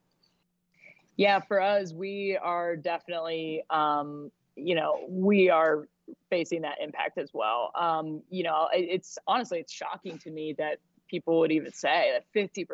Yeah, 1.15 1.39
for 1.39 1.61
us, 1.61 1.93
we 1.93 2.37
are 2.41 2.75
definitely, 2.75 3.63
um, 3.69 4.31
you 4.55 4.75
know, 4.75 5.05
we 5.07 5.49
are 5.49 5.87
facing 6.29 6.61
that 6.61 6.77
impact 6.81 7.17
as 7.17 7.29
well. 7.33 7.71
Um, 7.75 8.21
you 8.29 8.43
know, 8.43 8.67
it, 8.73 8.87
it's 8.89 9.17
honestly, 9.27 9.59
it's 9.59 9.73
shocking 9.73 10.17
to 10.19 10.31
me 10.31 10.53
that 10.57 10.79
people 11.07 11.39
would 11.39 11.51
even 11.51 11.71
say 11.71 12.13
that 12.13 12.25
50% 12.35 12.65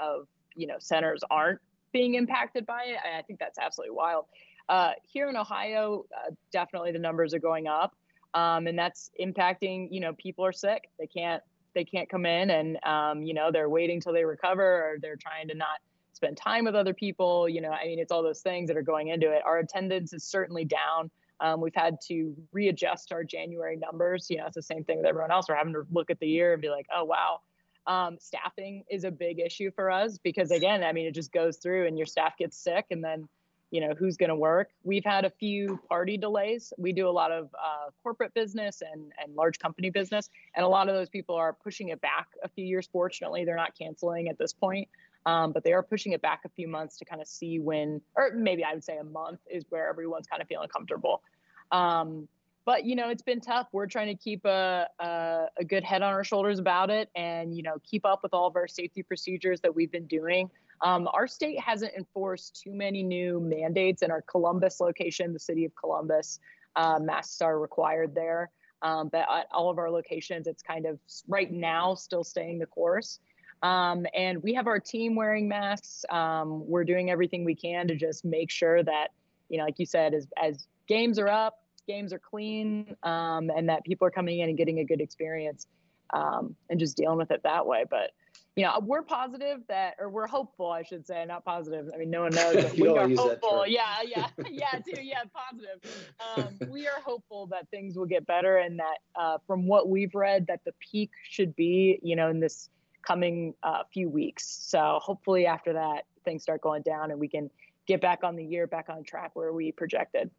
of, 0.00 0.26
you 0.54 0.66
know, 0.66 0.76
centers 0.78 1.22
aren't 1.30 1.60
being 1.92 2.14
impacted 2.14 2.66
by 2.66 2.84
it. 2.86 2.96
I, 3.18 3.22
think 3.22 3.38
that's 3.38 3.58
absolutely 3.58 3.94
wild. 3.94 4.26
Uh, 4.68 4.92
here 5.02 5.28
in 5.28 5.36
Ohio, 5.36 6.06
uh, 6.16 6.30
definitely 6.52 6.92
the 6.92 6.98
numbers 6.98 7.34
are 7.34 7.38
going 7.38 7.66
up, 7.66 7.94
um, 8.34 8.66
and 8.66 8.78
that's 8.78 9.10
impacting. 9.20 9.88
You 9.90 10.00
know, 10.00 10.12
people 10.14 10.44
are 10.44 10.52
sick; 10.52 10.88
they 10.98 11.06
can't 11.06 11.42
they 11.74 11.84
can't 11.84 12.08
come 12.08 12.24
in, 12.26 12.50
and 12.50 12.78
um, 12.84 13.22
you 13.22 13.34
know 13.34 13.50
they're 13.52 13.68
waiting 13.68 14.00
till 14.00 14.12
they 14.12 14.24
recover, 14.24 14.62
or 14.62 14.96
they're 15.00 15.16
trying 15.16 15.48
to 15.48 15.54
not 15.54 15.78
spend 16.12 16.36
time 16.36 16.64
with 16.64 16.74
other 16.74 16.94
people. 16.94 17.48
You 17.48 17.60
know, 17.60 17.70
I 17.70 17.86
mean, 17.86 17.98
it's 17.98 18.12
all 18.12 18.22
those 18.22 18.40
things 18.40 18.68
that 18.68 18.76
are 18.76 18.82
going 18.82 19.08
into 19.08 19.30
it. 19.30 19.42
Our 19.44 19.58
attendance 19.58 20.12
is 20.12 20.24
certainly 20.24 20.64
down. 20.64 21.10
Um, 21.40 21.60
we've 21.60 21.74
had 21.74 21.96
to 22.06 22.34
readjust 22.52 23.12
our 23.12 23.24
January 23.24 23.76
numbers. 23.76 24.28
You 24.30 24.38
know, 24.38 24.46
it's 24.46 24.54
the 24.54 24.62
same 24.62 24.84
thing 24.84 24.98
with 24.98 25.06
everyone 25.06 25.32
else. 25.32 25.48
We're 25.48 25.56
having 25.56 25.72
to 25.72 25.84
look 25.90 26.10
at 26.10 26.20
the 26.20 26.28
year 26.28 26.52
and 26.52 26.62
be 26.62 26.70
like, 26.70 26.86
oh 26.94 27.04
wow. 27.04 27.40
Um, 27.86 28.16
staffing 28.20 28.84
is 28.88 29.04
a 29.04 29.10
big 29.10 29.40
issue 29.40 29.70
for 29.74 29.90
us 29.90 30.18
because 30.18 30.50
again, 30.50 30.84
I 30.84 30.92
mean, 30.92 31.06
it 31.06 31.14
just 31.14 31.32
goes 31.32 31.56
through 31.56 31.86
and 31.86 31.98
your 31.98 32.06
staff 32.06 32.36
gets 32.38 32.56
sick, 32.56 32.86
and 32.90 33.02
then 33.02 33.28
you 33.70 33.80
know 33.80 33.94
who's 33.98 34.16
going 34.16 34.28
to 34.28 34.36
work? 34.36 34.68
We've 34.84 35.04
had 35.04 35.24
a 35.24 35.30
few 35.30 35.80
party 35.88 36.16
delays. 36.16 36.72
We 36.76 36.92
do 36.92 37.08
a 37.08 37.10
lot 37.10 37.32
of 37.32 37.46
uh, 37.54 37.90
corporate 38.02 38.34
business 38.34 38.82
and, 38.82 39.12
and 39.22 39.34
large 39.34 39.58
company 39.58 39.90
business 39.90 40.28
and 40.54 40.64
a 40.64 40.68
lot 40.68 40.88
of 40.90 40.94
those 40.94 41.08
people 41.08 41.34
are 41.36 41.54
pushing 41.54 41.88
it 41.88 42.00
back 42.02 42.28
a 42.44 42.48
few 42.48 42.66
years. 42.66 42.86
Fortunately 42.92 43.46
they're 43.46 43.56
not 43.56 43.76
canceling 43.76 44.28
at 44.28 44.38
this 44.38 44.52
point 44.52 44.88
um, 45.26 45.52
but 45.52 45.64
they 45.64 45.72
are 45.72 45.82
pushing 45.82 46.12
it 46.12 46.22
back 46.22 46.40
a 46.44 46.48
few 46.50 46.68
months 46.68 46.98
to 46.98 47.04
kind 47.04 47.20
of 47.20 47.28
see 47.28 47.58
when 47.58 48.00
or 48.16 48.32
maybe 48.34 48.64
i 48.64 48.74
would 48.74 48.84
say 48.84 48.98
a 48.98 49.04
month 49.04 49.40
is 49.50 49.64
where 49.68 49.88
everyone's 49.88 50.26
kind 50.26 50.42
of 50.42 50.48
feeling 50.48 50.68
comfortable. 50.68 51.22
Um, 51.70 52.28
but 52.64 52.84
you 52.84 52.96
know, 52.96 53.08
it's 53.08 53.22
been 53.22 53.40
tough. 53.40 53.68
We're 53.72 53.86
trying 53.86 54.08
to 54.08 54.14
keep 54.14 54.44
a, 54.44 54.86
a, 54.98 55.46
a 55.58 55.64
good 55.64 55.84
head 55.84 56.02
on 56.02 56.12
our 56.12 56.24
shoulders 56.24 56.58
about 56.58 56.90
it, 56.90 57.10
and 57.14 57.56
you 57.56 57.62
know, 57.62 57.76
keep 57.82 58.04
up 58.04 58.22
with 58.22 58.34
all 58.34 58.46
of 58.46 58.56
our 58.56 58.68
safety 58.68 59.02
procedures 59.02 59.60
that 59.60 59.74
we've 59.74 59.90
been 59.90 60.06
doing. 60.06 60.50
Um, 60.80 61.08
our 61.12 61.28
state 61.28 61.60
hasn't 61.60 61.94
enforced 61.94 62.60
too 62.62 62.72
many 62.72 63.02
new 63.02 63.40
mandates 63.40 64.02
in 64.02 64.10
our 64.10 64.22
Columbus 64.22 64.80
location, 64.80 65.32
the 65.32 65.38
city 65.38 65.64
of 65.64 65.74
Columbus. 65.76 66.40
Uh, 66.74 66.98
masks 66.98 67.40
are 67.40 67.58
required 67.58 68.14
there. 68.14 68.50
Um, 68.82 69.08
but 69.08 69.20
at 69.20 69.46
all 69.52 69.70
of 69.70 69.78
our 69.78 69.90
locations, 69.90 70.46
it's 70.48 70.62
kind 70.62 70.86
of 70.86 70.98
right 71.28 71.50
now 71.52 71.94
still 71.94 72.24
staying 72.24 72.58
the 72.58 72.66
course. 72.66 73.20
Um, 73.62 74.06
and 74.12 74.42
we 74.42 74.54
have 74.54 74.66
our 74.66 74.80
team 74.80 75.14
wearing 75.14 75.48
masks. 75.48 76.04
Um, 76.10 76.66
we're 76.66 76.82
doing 76.82 77.10
everything 77.10 77.44
we 77.44 77.54
can 77.54 77.86
to 77.86 77.94
just 77.94 78.24
make 78.24 78.50
sure 78.50 78.82
that, 78.82 79.08
you 79.48 79.58
know, 79.58 79.64
like 79.64 79.78
you 79.78 79.86
said, 79.86 80.14
as, 80.14 80.26
as 80.42 80.66
games 80.88 81.20
are 81.20 81.28
up, 81.28 81.61
games 81.86 82.12
are 82.12 82.18
clean, 82.18 82.96
um, 83.02 83.50
and 83.50 83.68
that 83.68 83.84
people 83.84 84.06
are 84.06 84.10
coming 84.10 84.40
in 84.40 84.48
and 84.48 84.58
getting 84.58 84.78
a 84.78 84.84
good 84.84 85.00
experience 85.00 85.66
um, 86.12 86.54
and 86.70 86.78
just 86.78 86.96
dealing 86.96 87.18
with 87.18 87.30
it 87.30 87.42
that 87.44 87.66
way. 87.66 87.84
But 87.88 88.12
you 88.56 88.64
know, 88.64 88.80
we're 88.82 89.02
positive 89.02 89.60
that, 89.68 89.94
or 89.98 90.10
we're 90.10 90.26
hopeful, 90.26 90.70
I 90.70 90.82
should 90.82 91.06
say, 91.06 91.24
not 91.26 91.42
positive. 91.42 91.88
I 91.94 91.96
mean, 91.96 92.10
no 92.10 92.22
one 92.22 92.34
knows. 92.34 92.72
We 92.78 92.88
are 92.88 93.08
hopeful. 93.08 93.66
Yeah, 93.66 94.02
yeah, 94.04 94.26
yeah, 94.50 94.72
too. 94.72 95.02
Yeah, 95.02 95.22
positive. 95.32 96.10
Um, 96.36 96.70
we 96.70 96.86
are 96.86 97.00
hopeful 97.02 97.46
that 97.46 97.68
things 97.70 97.96
will 97.96 98.06
get 98.06 98.26
better, 98.26 98.58
and 98.58 98.78
that 98.78 98.98
uh, 99.16 99.38
from 99.46 99.66
what 99.66 99.88
we've 99.88 100.14
read, 100.14 100.46
that 100.48 100.60
the 100.66 100.72
peak 100.80 101.10
should 101.22 101.56
be, 101.56 101.98
you 102.02 102.14
know, 102.14 102.28
in 102.28 102.40
this 102.40 102.68
coming 103.00 103.54
uh, 103.62 103.84
few 103.92 104.10
weeks. 104.10 104.46
So 104.46 104.98
hopefully, 105.02 105.46
after 105.46 105.72
that, 105.72 106.04
things 106.24 106.42
start 106.42 106.60
going 106.60 106.82
down, 106.82 107.10
and 107.10 107.18
we 107.18 107.28
can 107.28 107.50
get 107.86 108.02
back 108.02 108.22
on 108.22 108.36
the 108.36 108.44
year, 108.44 108.66
back 108.66 108.90
on 108.90 109.02
track 109.02 109.30
where 109.32 109.52
we 109.52 109.72
projected. 109.72 110.30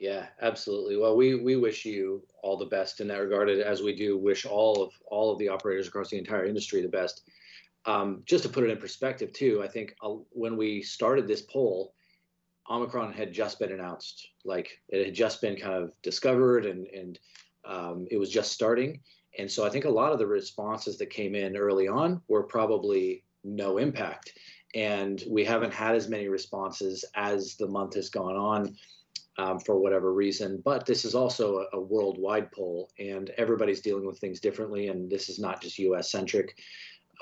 Yeah, 0.00 0.26
absolutely. 0.40 0.96
Well, 0.96 1.16
we 1.16 1.34
we 1.34 1.56
wish 1.56 1.84
you 1.84 2.22
all 2.42 2.56
the 2.56 2.66
best 2.66 3.00
in 3.00 3.08
that 3.08 3.20
regard, 3.20 3.48
as 3.50 3.82
we 3.82 3.94
do 3.94 4.16
wish 4.16 4.46
all 4.46 4.82
of 4.82 4.92
all 5.06 5.32
of 5.32 5.38
the 5.38 5.48
operators 5.48 5.88
across 5.88 6.10
the 6.10 6.18
entire 6.18 6.46
industry 6.46 6.82
the 6.82 6.88
best. 6.88 7.22
Um, 7.84 8.22
just 8.26 8.44
to 8.44 8.50
put 8.50 8.64
it 8.64 8.70
in 8.70 8.78
perspective, 8.78 9.32
too, 9.32 9.62
I 9.62 9.68
think 9.68 9.94
uh, 10.02 10.14
when 10.30 10.56
we 10.56 10.82
started 10.82 11.26
this 11.26 11.42
poll, 11.42 11.94
Omicron 12.70 13.12
had 13.12 13.32
just 13.32 13.58
been 13.58 13.72
announced. 13.72 14.28
Like 14.44 14.80
it 14.88 15.04
had 15.06 15.14
just 15.14 15.40
been 15.40 15.56
kind 15.56 15.74
of 15.74 15.92
discovered, 16.02 16.64
and 16.66 16.86
and 16.88 17.18
um, 17.64 18.06
it 18.10 18.18
was 18.18 18.30
just 18.30 18.52
starting. 18.52 19.00
And 19.38 19.50
so 19.50 19.64
I 19.64 19.70
think 19.70 19.84
a 19.84 19.90
lot 19.90 20.12
of 20.12 20.18
the 20.18 20.26
responses 20.26 20.98
that 20.98 21.10
came 21.10 21.34
in 21.34 21.56
early 21.56 21.88
on 21.88 22.20
were 22.28 22.42
probably 22.44 23.24
no 23.42 23.78
impact, 23.78 24.32
and 24.76 25.24
we 25.28 25.44
haven't 25.44 25.74
had 25.74 25.96
as 25.96 26.08
many 26.08 26.28
responses 26.28 27.04
as 27.16 27.56
the 27.56 27.66
month 27.66 27.94
has 27.94 28.10
gone 28.10 28.36
on 28.36 28.76
um, 29.38 29.60
for 29.60 29.78
whatever 29.78 30.12
reason. 30.12 30.60
But 30.64 30.84
this 30.84 31.04
is 31.04 31.14
also 31.14 31.58
a, 31.72 31.76
a, 31.76 31.80
worldwide 31.80 32.50
poll, 32.50 32.90
and 32.98 33.30
everybody's 33.38 33.80
dealing 33.80 34.04
with 34.04 34.18
things 34.18 34.40
differently. 34.40 34.88
And 34.88 35.08
this 35.08 35.28
is 35.28 35.38
not 35.38 35.62
just 35.62 35.78
U.S. 35.78 36.10
centric. 36.10 36.58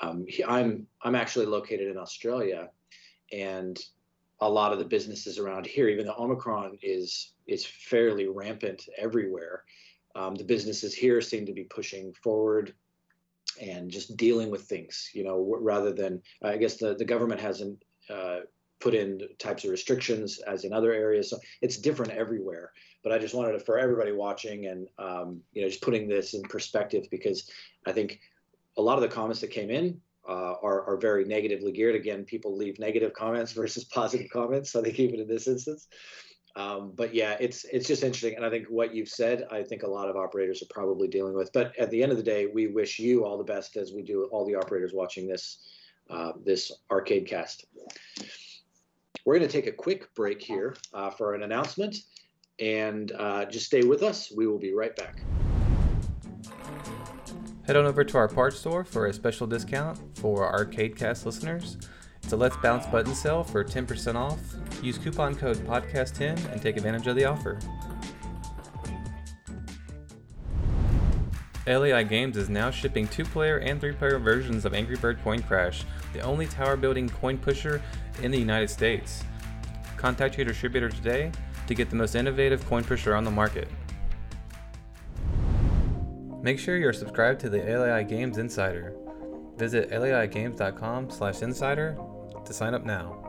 Um, 0.01 0.25
I'm 0.47 0.87
I'm 1.03 1.15
actually 1.15 1.45
located 1.45 1.87
in 1.87 1.97
Australia, 1.97 2.69
and 3.31 3.79
a 4.41 4.49
lot 4.49 4.73
of 4.73 4.79
the 4.79 4.85
businesses 4.85 5.39
around 5.39 5.65
here, 5.65 5.87
even 5.87 6.05
though 6.05 6.15
Omicron 6.17 6.77
is 6.81 7.33
is 7.45 7.65
fairly 7.65 8.27
rampant 8.27 8.89
everywhere, 8.97 9.63
um, 10.15 10.35
the 10.35 10.43
businesses 10.43 10.93
here 10.93 11.21
seem 11.21 11.45
to 11.45 11.53
be 11.53 11.63
pushing 11.63 12.13
forward 12.13 12.73
and 13.61 13.89
just 13.89 14.17
dealing 14.17 14.49
with 14.49 14.63
things. 14.63 15.09
You 15.13 15.23
know, 15.23 15.57
rather 15.61 15.93
than 15.93 16.21
I 16.43 16.57
guess 16.57 16.77
the 16.77 16.95
the 16.95 17.05
government 17.05 17.41
hasn't. 17.41 17.83
Uh, 18.09 18.39
put 18.79 18.93
in 18.93 19.21
types 19.39 19.63
of 19.63 19.71
restrictions 19.71 20.39
as 20.39 20.63
in 20.63 20.73
other 20.73 20.93
areas. 20.93 21.29
So 21.29 21.39
it's 21.61 21.77
different 21.77 22.11
everywhere. 22.11 22.71
But 23.03 23.11
I 23.11 23.17
just 23.17 23.33
wanted 23.33 23.53
to, 23.53 23.59
for 23.59 23.79
everybody 23.79 24.11
watching 24.11 24.67
and, 24.67 24.87
um, 24.99 25.41
you 25.53 25.61
know, 25.61 25.69
just 25.69 25.81
putting 25.81 26.07
this 26.07 26.33
in 26.33 26.41
perspective 26.43 27.07
because 27.09 27.49
I 27.85 27.91
think 27.91 28.19
a 28.77 28.81
lot 28.81 28.95
of 28.95 29.01
the 29.01 29.07
comments 29.07 29.41
that 29.41 29.51
came 29.51 29.69
in 29.69 29.99
uh, 30.27 30.55
are, 30.61 30.83
are 30.87 30.97
very 30.97 31.25
negatively 31.25 31.71
geared. 31.71 31.95
Again, 31.95 32.23
people 32.23 32.55
leave 32.55 32.79
negative 32.79 33.13
comments 33.13 33.51
versus 33.53 33.85
positive 33.85 34.29
comments. 34.31 34.71
So 34.71 34.81
they 34.81 34.91
keep 34.91 35.13
it 35.13 35.19
in 35.19 35.27
this 35.27 35.47
instance. 35.47 35.87
Um, 36.55 36.93
but 36.95 37.13
yeah, 37.13 37.37
it's 37.39 37.65
it's 37.65 37.85
just 37.87 38.01
interesting, 38.01 38.35
and 38.35 38.43
I 38.43 38.49
think 38.49 38.65
what 38.67 38.91
you've 38.91 39.09
said, 39.09 39.45
I 39.51 39.61
think 39.61 39.83
a 39.83 39.87
lot 39.87 40.09
of 40.09 40.15
operators 40.15 40.63
are 40.63 40.67
probably 40.71 41.07
dealing 41.07 41.35
with. 41.35 41.53
But 41.53 41.77
at 41.77 41.91
the 41.91 42.01
end 42.01 42.11
of 42.11 42.17
the 42.17 42.23
day, 42.23 42.47
we 42.47 42.65
wish 42.65 42.97
you 42.97 43.25
all 43.25 43.37
the 43.37 43.43
best 43.43 43.77
as 43.77 43.93
we 43.93 44.01
do 44.01 44.23
all 44.31 44.43
the 44.43 44.55
operators 44.55 44.91
watching 44.91 45.27
this 45.27 45.59
uh, 46.09 46.31
this 46.43 46.71
arcade 46.89 47.27
cast. 47.27 47.65
We're 49.27 49.37
going 49.37 49.49
to 49.49 49.53
take 49.53 49.67
a 49.67 49.73
quick 49.73 50.15
break 50.15 50.41
here 50.41 50.73
uh, 50.93 51.09
for 51.09 51.35
an 51.35 51.43
announcement 51.43 51.97
and 52.61 53.11
uh, 53.11 53.43
just 53.43 53.65
stay 53.65 53.81
with 53.81 54.01
us. 54.01 54.31
We 54.33 54.47
will 54.47 54.57
be 54.57 54.71
right 54.71 54.95
back. 54.95 55.21
Head 57.63 57.75
on 57.75 57.85
over 57.85 58.05
to 58.05 58.17
our 58.17 58.29
parts 58.29 58.57
store 58.57 58.85
for 58.85 59.07
a 59.07 59.13
special 59.13 59.45
discount 59.45 59.99
for 60.17 60.49
Arcadecast 60.49 61.25
listeners. 61.25 61.77
It's 62.23 62.31
a 62.31 62.37
Let's 62.37 62.55
Bounce 62.55 62.85
button 62.85 63.13
sale 63.13 63.43
for 63.43 63.65
10% 63.65 64.15
off. 64.15 64.39
Use 64.81 64.97
coupon 64.97 65.35
code 65.35 65.57
PODCAST10 65.57 66.53
and 66.53 66.61
take 66.61 66.77
advantage 66.77 67.07
of 67.07 67.17
the 67.17 67.25
offer. 67.25 67.59
LAI 71.67 72.03
Games 72.03 72.37
is 72.37 72.47
now 72.47 72.71
shipping 72.71 73.09
two 73.09 73.25
player 73.25 73.57
and 73.57 73.81
three 73.81 73.91
player 73.91 74.19
versions 74.19 74.63
of 74.63 74.73
Angry 74.73 74.95
Bird 74.95 75.21
Coin 75.21 75.41
Crash, 75.43 75.83
the 76.13 76.21
only 76.21 76.45
tower 76.47 76.77
building 76.77 77.09
coin 77.09 77.37
pusher 77.37 77.81
in 78.19 78.31
the 78.31 78.37
United 78.37 78.69
States. 78.69 79.23
Contact 79.97 80.37
your 80.37 80.45
distributor 80.45 80.89
today 80.89 81.31
to 81.67 81.73
get 81.73 81.89
the 81.89 81.95
most 81.95 82.15
innovative 82.15 82.65
coin 82.67 82.83
pusher 82.83 83.15
on 83.15 83.23
the 83.23 83.31
market. 83.31 83.67
Make 86.41 86.59
sure 86.59 86.77
you're 86.77 86.93
subscribed 86.93 87.39
to 87.41 87.49
the 87.49 87.59
LAI 87.59 88.03
Games 88.03 88.37
Insider. 88.37 88.95
Visit 89.57 89.89
laigames.com/insider 89.89 91.97
to 92.45 92.53
sign 92.53 92.73
up 92.73 92.85
now. 92.85 93.23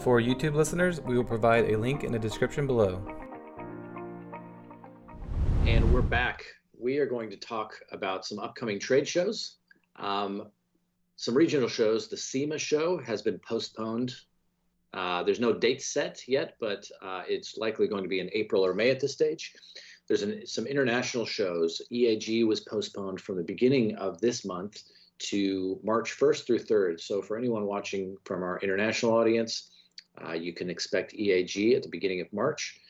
For 0.00 0.20
YouTube 0.20 0.54
listeners, 0.54 1.00
we 1.00 1.16
will 1.16 1.24
provide 1.24 1.70
a 1.70 1.76
link 1.76 2.04
in 2.04 2.12
the 2.12 2.18
description 2.18 2.66
below. 2.66 3.04
And 5.66 5.92
we're 5.92 6.00
back. 6.00 6.44
We 6.78 6.96
are 6.98 7.06
going 7.06 7.28
to 7.30 7.36
talk 7.36 7.78
about 7.92 8.24
some 8.24 8.38
upcoming 8.38 8.80
trade 8.80 9.06
shows. 9.06 9.56
Um, 9.96 10.50
some 11.20 11.36
regional 11.36 11.68
shows. 11.68 12.08
The 12.08 12.16
SEMA 12.16 12.56
show 12.56 12.96
has 12.96 13.20
been 13.20 13.38
postponed. 13.40 14.14
Uh, 14.94 15.22
there's 15.22 15.38
no 15.38 15.52
date 15.52 15.82
set 15.82 16.26
yet, 16.26 16.56
but 16.58 16.90
uh, 17.02 17.24
it's 17.28 17.58
likely 17.58 17.88
going 17.88 18.04
to 18.04 18.08
be 18.08 18.20
in 18.20 18.30
April 18.32 18.64
or 18.64 18.72
May 18.72 18.88
at 18.88 19.00
this 19.00 19.12
stage. 19.12 19.52
There's 20.08 20.22
an, 20.22 20.46
some 20.46 20.66
international 20.66 21.26
shows. 21.26 21.82
EAG 21.92 22.46
was 22.46 22.60
postponed 22.60 23.20
from 23.20 23.36
the 23.36 23.42
beginning 23.42 23.96
of 23.96 24.18
this 24.22 24.46
month 24.46 24.82
to 25.18 25.78
March 25.84 26.18
1st 26.18 26.46
through 26.46 26.60
3rd. 26.60 27.02
So 27.02 27.20
for 27.20 27.36
anyone 27.36 27.66
watching 27.66 28.16
from 28.24 28.42
our 28.42 28.58
international 28.60 29.12
audience, 29.12 29.72
uh, 30.24 30.32
you 30.32 30.54
can 30.54 30.70
expect 30.70 31.12
EAG 31.12 31.76
at 31.76 31.82
the 31.82 31.90
beginning 31.90 32.22
of 32.22 32.32
March. 32.32 32.80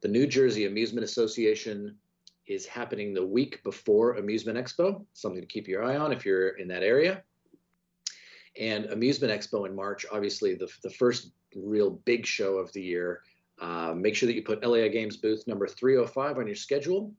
The 0.00 0.08
New 0.08 0.26
Jersey 0.26 0.64
Amusement 0.64 1.04
Association 1.04 1.98
is 2.46 2.64
happening 2.64 3.12
the 3.12 3.26
week 3.26 3.62
before 3.62 4.14
Amusement 4.14 4.56
Expo, 4.56 5.04
something 5.12 5.42
to 5.42 5.46
keep 5.46 5.68
your 5.68 5.84
eye 5.84 5.98
on 5.98 6.12
if 6.12 6.24
you're 6.24 6.56
in 6.56 6.66
that 6.68 6.82
area 6.82 7.22
and 8.58 8.86
Amusement 8.86 9.32
Expo 9.32 9.66
in 9.66 9.74
March, 9.74 10.04
obviously 10.12 10.54
the, 10.54 10.68
the 10.82 10.90
first 10.90 11.30
real 11.54 11.90
big 11.90 12.26
show 12.26 12.56
of 12.56 12.72
the 12.72 12.82
year. 12.82 13.22
Uh, 13.60 13.94
make 13.96 14.14
sure 14.14 14.26
that 14.26 14.34
you 14.34 14.42
put 14.42 14.66
LAI 14.66 14.88
Games 14.88 15.16
booth 15.16 15.46
number 15.46 15.66
305 15.66 16.38
on 16.38 16.46
your 16.46 16.56
schedule. 16.56 17.12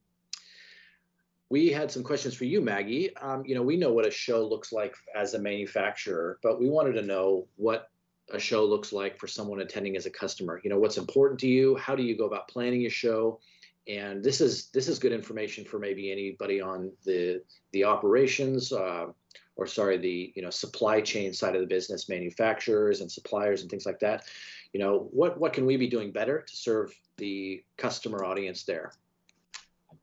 We 1.50 1.70
had 1.70 1.92
some 1.92 2.04
questions 2.04 2.34
for 2.34 2.46
you, 2.46 2.62
Maggie. 2.62 3.16
Um, 3.18 3.44
you 3.46 3.56
know, 3.56 3.62
we 3.62 3.78
know 3.78 3.94
what 3.94 4.08
a 4.08 4.12
show 4.12 4.46
looks 4.46 4.72
like 4.72 4.96
as 5.16 5.34
a 5.34 5.40
manufacturer, 5.40 6.40
but 6.42 6.60
we 6.60 6.68
wanted 6.68 6.94
to 6.94 7.04
know 7.04 7.48
what 7.56 7.90
a 8.32 8.40
show 8.40 8.66
looks 8.66 8.92
like 8.92 9.20
for 9.20 9.28
someone 9.28 9.62
attending 9.62 9.96
as 9.96 10.06
a 10.06 10.10
customer. 10.10 10.60
You 10.64 10.70
know, 10.70 10.80
what's 10.80 10.98
important 10.98 11.40
to 11.42 11.48
you? 11.48 11.76
How 11.76 11.96
do 11.96 12.04
you 12.04 12.18
go 12.18 12.26
about 12.26 12.48
planning 12.48 12.82
your 12.82 12.92
show? 12.92 13.40
And 13.88 14.24
this 14.24 14.40
is 14.40 14.70
this 14.70 14.88
is 14.88 14.98
good 14.98 15.12
information 15.12 15.66
for 15.66 15.78
maybe 15.78 16.12
anybody 16.12 16.62
on 16.62 16.92
the 17.04 17.44
the 17.74 17.84
operations. 17.84 18.72
Uh, 18.72 19.08
or 19.56 19.68
sorry, 19.68 19.98
the 19.98 20.34
you 20.36 20.42
know 20.42 20.50
supply 20.50 21.02
chain 21.02 21.34
side 21.34 21.56
of 21.56 21.62
the 21.62 21.68
business, 21.68 22.10
manufacturers 22.10 23.02
and 23.02 23.12
suppliers 23.12 23.62
and 23.62 23.70
things 23.70 23.86
like 23.86 24.00
that. 24.00 24.26
You 24.74 24.80
know, 24.80 25.10
what 25.12 25.40
what 25.40 25.54
can 25.54 25.66
we 25.66 25.78
be 25.78 25.88
doing 25.88 26.12
better 26.12 26.42
to 26.42 26.56
serve 26.56 26.94
the 27.18 27.64
customer 27.78 28.24
audience 28.24 28.64
there? 28.64 28.94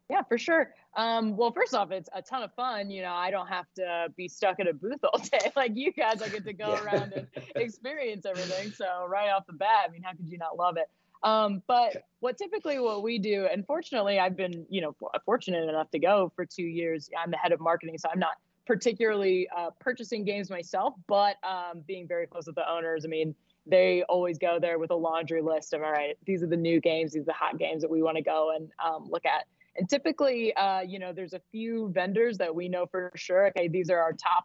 Yeah, 0.08 0.22
for 0.22 0.38
sure. 0.38 0.74
Um, 0.96 1.36
well, 1.36 1.52
first 1.52 1.72
off, 1.72 1.92
it's 1.92 2.08
a 2.12 2.20
ton 2.20 2.42
of 2.42 2.52
fun. 2.54 2.90
You 2.90 3.02
know, 3.02 3.12
I 3.12 3.30
don't 3.30 3.46
have 3.46 3.66
to 3.76 4.12
be 4.16 4.28
stuck 4.28 4.58
at 4.58 4.66
a 4.66 4.74
booth 4.74 4.98
all 5.04 5.20
day 5.32 5.52
like 5.54 5.72
you 5.74 5.92
guys. 5.92 6.20
I 6.20 6.28
get 6.28 6.44
to 6.44 6.52
go 6.52 6.72
yeah. 6.72 6.82
around 6.82 7.12
and 7.12 7.26
experience 7.54 8.26
everything. 8.26 8.72
So 8.72 9.06
right 9.08 9.30
off 9.30 9.46
the 9.46 9.52
bat, 9.52 9.84
I 9.86 9.90
mean, 9.90 10.02
how 10.02 10.12
could 10.12 10.28
you 10.28 10.38
not 10.38 10.56
love 10.56 10.76
it? 10.76 10.88
Um, 11.22 11.62
but 11.66 12.04
what 12.20 12.38
typically 12.38 12.78
what 12.78 13.02
we 13.02 13.18
do, 13.18 13.46
and 13.46 13.66
fortunately, 13.66 14.18
I've 14.18 14.36
been, 14.36 14.66
you 14.70 14.80
know, 14.80 14.96
fortunate 15.24 15.68
enough 15.68 15.90
to 15.90 15.98
go 15.98 16.32
for 16.34 16.46
two 16.46 16.62
years. 16.62 17.10
I'm 17.16 17.30
the 17.30 17.36
head 17.36 17.52
of 17.52 17.60
marketing, 17.60 17.98
so 17.98 18.08
I'm 18.12 18.18
not 18.18 18.38
particularly 18.70 19.48
uh, 19.56 19.70
purchasing 19.80 20.22
games 20.22 20.48
myself, 20.48 20.94
but 21.08 21.34
um, 21.42 21.82
being 21.88 22.06
very 22.06 22.24
close 22.24 22.46
with 22.46 22.54
the 22.54 22.70
owners. 22.70 23.04
I 23.04 23.08
mean, 23.08 23.34
they 23.66 24.04
always 24.08 24.38
go 24.38 24.60
there 24.60 24.78
with 24.78 24.92
a 24.92 24.94
laundry 24.94 25.42
list 25.42 25.72
of 25.72 25.82
all 25.82 25.90
right, 25.90 26.16
these 26.24 26.40
are 26.44 26.46
the 26.46 26.56
new 26.56 26.80
games, 26.80 27.12
these 27.12 27.22
are 27.22 27.24
the 27.24 27.32
hot 27.32 27.58
games 27.58 27.82
that 27.82 27.90
we 27.90 28.00
want 28.00 28.16
to 28.16 28.22
go 28.22 28.52
and 28.54 28.70
um, 28.78 29.08
look 29.10 29.26
at. 29.26 29.46
And 29.74 29.88
typically, 29.88 30.54
uh, 30.54 30.82
you 30.82 31.00
know, 31.00 31.12
there's 31.12 31.32
a 31.32 31.40
few 31.50 31.90
vendors 31.92 32.38
that 32.38 32.54
we 32.54 32.68
know 32.68 32.86
for 32.86 33.10
sure. 33.16 33.48
Okay, 33.48 33.66
these 33.66 33.90
are 33.90 33.98
our 33.98 34.12
top. 34.12 34.44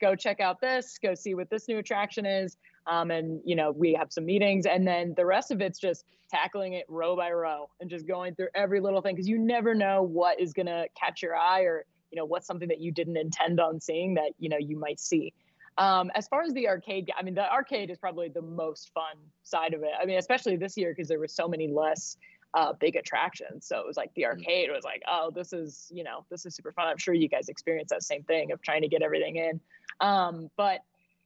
Go 0.00 0.16
check 0.16 0.40
out 0.40 0.58
this. 0.58 0.98
Go 1.02 1.14
see 1.14 1.34
what 1.34 1.50
this 1.50 1.68
new 1.68 1.76
attraction 1.76 2.24
is. 2.24 2.56
Um, 2.86 3.10
and 3.10 3.42
you 3.44 3.56
know, 3.56 3.72
we 3.72 3.92
have 3.92 4.10
some 4.10 4.24
meetings, 4.24 4.64
and 4.64 4.88
then 4.88 5.12
the 5.18 5.26
rest 5.26 5.50
of 5.50 5.60
it's 5.60 5.78
just 5.78 6.06
tackling 6.30 6.72
it 6.72 6.86
row 6.88 7.14
by 7.14 7.30
row 7.30 7.68
and 7.80 7.90
just 7.90 8.06
going 8.06 8.34
through 8.36 8.48
every 8.54 8.80
little 8.80 9.02
thing 9.02 9.14
because 9.14 9.28
you 9.28 9.38
never 9.38 9.74
know 9.74 10.02
what 10.02 10.40
is 10.40 10.54
gonna 10.54 10.86
catch 10.98 11.22
your 11.22 11.36
eye 11.36 11.62
or 11.62 11.84
you 12.10 12.16
know 12.16 12.24
what's 12.24 12.46
something 12.46 12.68
that 12.68 12.80
you 12.80 12.92
didn't 12.92 13.16
intend 13.16 13.60
on 13.60 13.80
seeing 13.80 14.14
that 14.14 14.32
you 14.38 14.48
know 14.48 14.58
you 14.58 14.78
might 14.78 15.00
see. 15.00 15.32
Um, 15.78 16.10
as 16.14 16.26
far 16.26 16.42
as 16.42 16.54
the 16.54 16.68
arcade, 16.68 17.10
I 17.18 17.22
mean, 17.22 17.34
the 17.34 17.52
arcade 17.52 17.90
is 17.90 17.98
probably 17.98 18.30
the 18.30 18.40
most 18.40 18.92
fun 18.94 19.16
side 19.42 19.74
of 19.74 19.82
it. 19.82 19.90
I 20.00 20.06
mean, 20.06 20.16
especially 20.16 20.56
this 20.56 20.76
year 20.76 20.92
because 20.92 21.06
there 21.08 21.18
were 21.18 21.28
so 21.28 21.46
many 21.46 21.68
less 21.68 22.16
uh, 22.54 22.72
big 22.72 22.96
attractions. 22.96 23.66
So 23.66 23.78
it 23.78 23.86
was 23.86 23.96
like 23.98 24.12
the 24.14 24.22
mm-hmm. 24.22 24.40
arcade 24.40 24.70
was 24.72 24.84
like, 24.84 25.02
oh, 25.06 25.30
this 25.30 25.52
is, 25.52 25.90
you 25.92 26.02
know, 26.02 26.24
this 26.30 26.46
is 26.46 26.54
super 26.54 26.72
fun. 26.72 26.88
I'm 26.88 26.96
sure 26.96 27.12
you 27.12 27.28
guys 27.28 27.48
experienced 27.50 27.90
that 27.90 28.02
same 28.02 28.22
thing 28.22 28.52
of 28.52 28.62
trying 28.62 28.82
to 28.82 28.88
get 28.88 29.02
everything 29.02 29.36
in. 29.36 29.60
Um, 30.00 30.50
but, 30.56 30.80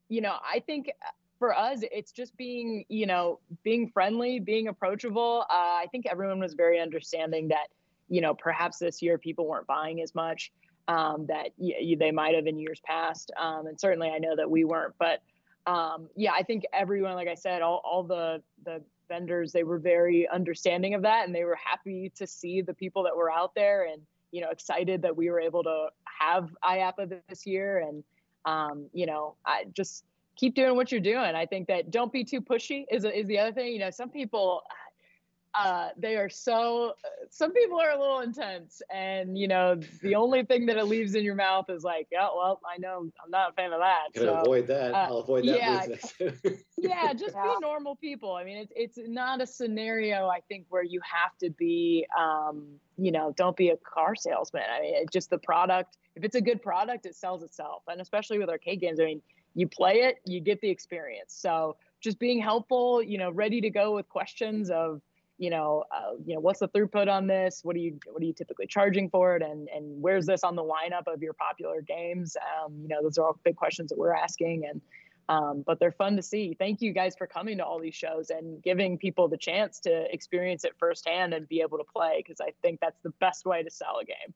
you 0.09 0.21
know, 0.21 0.37
I 0.43 0.59
think 0.61 0.89
uh, 0.89 1.11
for 1.39 1.57
us, 1.57 1.81
it's 1.83 2.11
just 2.11 2.37
being, 2.37 2.85
you 2.89 3.07
know, 3.07 3.39
being 3.63 3.89
friendly, 3.89 4.41
being 4.41 4.67
approachable. 4.67 5.47
Uh, 5.49 5.53
I 5.55 5.87
think 5.93 6.07
everyone 6.07 6.41
was 6.41 6.55
very 6.55 6.81
understanding 6.81 7.49
that, 7.49 7.69
you 8.11 8.21
know, 8.21 8.35
perhaps 8.35 8.79
this 8.79 9.01
year 9.01 9.17
people 9.17 9.47
weren't 9.47 9.67
buying 9.67 10.03
as 10.03 10.15
much 10.15 10.53
um, 10.89 11.27
that 11.27 11.51
they 11.59 12.11
might 12.11 12.35
have 12.35 12.47
in 12.47 12.59
years 12.59 12.81
past. 12.85 13.31
Um, 13.41 13.67
and 13.67 13.81
certainly 13.81 14.11
I 14.11 14.19
know 14.19 14.35
that 14.37 14.51
we 14.51 14.65
weren't, 14.65 14.95
but 14.99 15.23
um, 15.67 16.09
yeah, 16.17 16.33
I 16.33 16.43
think 16.43 16.65
everyone, 16.73 17.15
like 17.15 17.29
I 17.29 17.35
said, 17.35 17.63
all, 17.63 17.81
all 17.85 18.03
the, 18.03 18.43
the 18.65 18.83
vendors, 19.09 19.53
they 19.53 19.63
were 19.63 19.79
very 19.79 20.29
understanding 20.29 20.95
of 20.95 21.03
that 21.03 21.27
and 21.27 21.35
they 21.35 21.45
were 21.45 21.59
happy 21.63 22.11
to 22.17 22.27
see 22.27 22.61
the 22.61 22.75
people 22.75 23.05
that 23.05 23.17
were 23.17 23.31
out 23.31 23.55
there 23.55 23.87
and, 23.87 24.03
you 24.33 24.41
know, 24.41 24.51
excited 24.51 25.03
that 25.03 25.17
we 25.17 25.31
were 25.31 25.41
able 25.41 25.63
to 25.63 25.87
have 26.05 26.51
IAAPA 26.65 27.21
this 27.29 27.47
year. 27.47 27.79
And, 27.79 28.03
um, 28.45 28.89
you 28.93 29.07
know, 29.07 29.37
I 29.47 29.67
just 29.73 30.05
keep 30.35 30.55
doing 30.55 30.75
what 30.75 30.91
you're 30.91 31.01
doing. 31.01 31.35
I 31.35 31.47
think 31.47 31.69
that 31.69 31.91
don't 31.91 32.13
be 32.13 32.25
too 32.25 32.41
pushy 32.41 32.85
is, 32.91 33.05
is 33.05 33.27
the 33.27 33.39
other 33.39 33.53
thing. 33.53 33.73
You 33.73 33.81
know, 33.81 33.91
some 33.91 34.09
people, 34.09 34.63
uh, 35.55 35.89
they 35.97 36.17
are 36.17 36.29
so 36.29 36.95
some 37.31 37.53
people 37.53 37.81
are 37.81 37.91
a 37.91 37.99
little 37.99 38.21
intense 38.21 38.81
and 38.93 39.37
you 39.37 39.49
know 39.49 39.79
the 40.03 40.15
only 40.15 40.45
thing 40.45 40.67
that 40.67 40.77
it 40.77 40.85
leaves 40.85 41.15
in 41.15 41.25
your 41.25 41.35
mouth 41.35 41.69
is 41.69 41.83
like 41.83 42.07
oh 42.19 42.35
well 42.37 42.61
i 42.73 42.79
know 42.79 43.11
i'm 43.23 43.31
not 43.31 43.51
a 43.51 43.53
fan 43.55 43.73
of 43.73 43.81
that 43.81 44.07
so, 44.15 44.35
avoid 44.35 44.67
that. 44.67 44.95
uh, 44.95 45.09
i'll 45.09 45.19
avoid 45.19 45.45
that 45.45 45.59
yeah, 46.21 46.31
yeah 46.79 47.13
just 47.13 47.35
yeah. 47.35 47.43
be 47.43 47.55
normal 47.61 47.97
people. 47.97 48.35
I 48.35 48.45
mean 48.45 48.59
it's, 48.59 48.97
it's 48.97 49.09
not 49.09 49.41
a 49.41 49.47
scenario 49.47 50.29
i 50.29 50.41
think 50.49 50.67
where 50.69 50.83
you 50.83 51.01
have 51.03 51.37
to 51.39 51.51
be 51.51 52.07
um, 52.19 52.67
you 52.97 53.13
know 53.13 53.33
don't 53.37 53.57
be 53.57 53.71
a 53.71 53.77
car 53.77 54.15
salesman. 54.15 54.63
I 54.75 54.81
mean 54.81 55.07
just 55.13 55.31
the 55.31 55.39
product 55.39 55.97
if 56.17 56.25
it's 56.25 56.37
a 56.37 56.41
good 56.41 56.63
product 56.63 57.07
it 57.07 57.15
sells 57.15 57.43
itself. 57.43 57.83
And 57.89 58.01
especially 58.01 58.39
with 58.39 58.49
arcade 58.49 58.81
games 58.81 59.01
i 59.01 59.05
mean 59.05 59.23
you 59.55 59.67
play 59.67 60.03
it 60.03 60.17
you 60.25 60.41
get 60.41 60.61
the 60.61 60.71
experience. 60.71 61.35
So 61.35 61.77
just 62.01 62.19
being 62.19 62.41
helpful 62.41 63.03
you 63.03 63.19
know 63.19 63.31
ready 63.31 63.61
to 63.61 63.71
go 63.71 63.95
with 63.95 64.09
questions 64.09 64.71
of 64.71 65.01
you 65.41 65.49
know, 65.49 65.85
uh, 65.91 66.13
you 66.27 66.35
know, 66.35 66.41
what's 66.41 66.61
the 66.61 66.69
throughput 66.69 67.11
on 67.11 67.27
this? 67.27 67.61
What 67.65 67.75
are 67.75 67.79
you 67.79 67.99
what 68.13 68.23
are 68.23 68.27
you 68.27 68.35
typically 68.35 68.67
charging 68.67 69.09
for 69.09 69.37
it? 69.37 69.43
And 69.43 69.71
and 69.75 70.01
where's 70.03 70.27
this 70.27 70.45
on 70.45 70.55
the 70.55 70.63
lineup 70.63 71.13
of 71.13 71.23
your 71.23 71.33
popular 71.33 71.81
games? 71.81 72.37
Um, 72.37 72.75
you 72.83 72.89
know, 72.89 73.03
those 73.03 73.17
are 73.17 73.25
all 73.25 73.41
big 73.43 73.57
questions 73.57 73.89
that 73.89 73.99
we're 73.99 74.15
asking, 74.15 74.67
and 74.69 74.83
um, 75.31 75.65
but 75.67 75.81
they're 75.81 75.93
fun 75.93 76.15
to 76.17 76.23
see. 76.23 76.55
Thank 76.59 76.83
you 76.83 76.93
guys 76.93 77.17
for 77.17 77.27
coming 77.27 77.57
to 77.57 77.65
all 77.65 77.81
these 77.81 77.95
shows 77.95 78.29
and 78.29 78.63
giving 78.63 78.99
people 78.99 79.29
the 79.29 79.39
chance 79.39 79.81
to 79.81 80.13
experience 80.13 80.65
it 80.65 80.73
firsthand 80.79 81.33
and 81.33 81.49
be 81.49 81.63
able 81.63 81.79
to 81.79 81.85
play 81.85 82.23
because 82.23 82.43
I 82.43 82.53
think 82.61 82.79
that's 82.81 83.01
the 83.03 83.13
best 83.19 83.47
way 83.47 83.63
to 83.63 83.71
sell 83.71 83.99
a 84.03 84.05
game. 84.05 84.35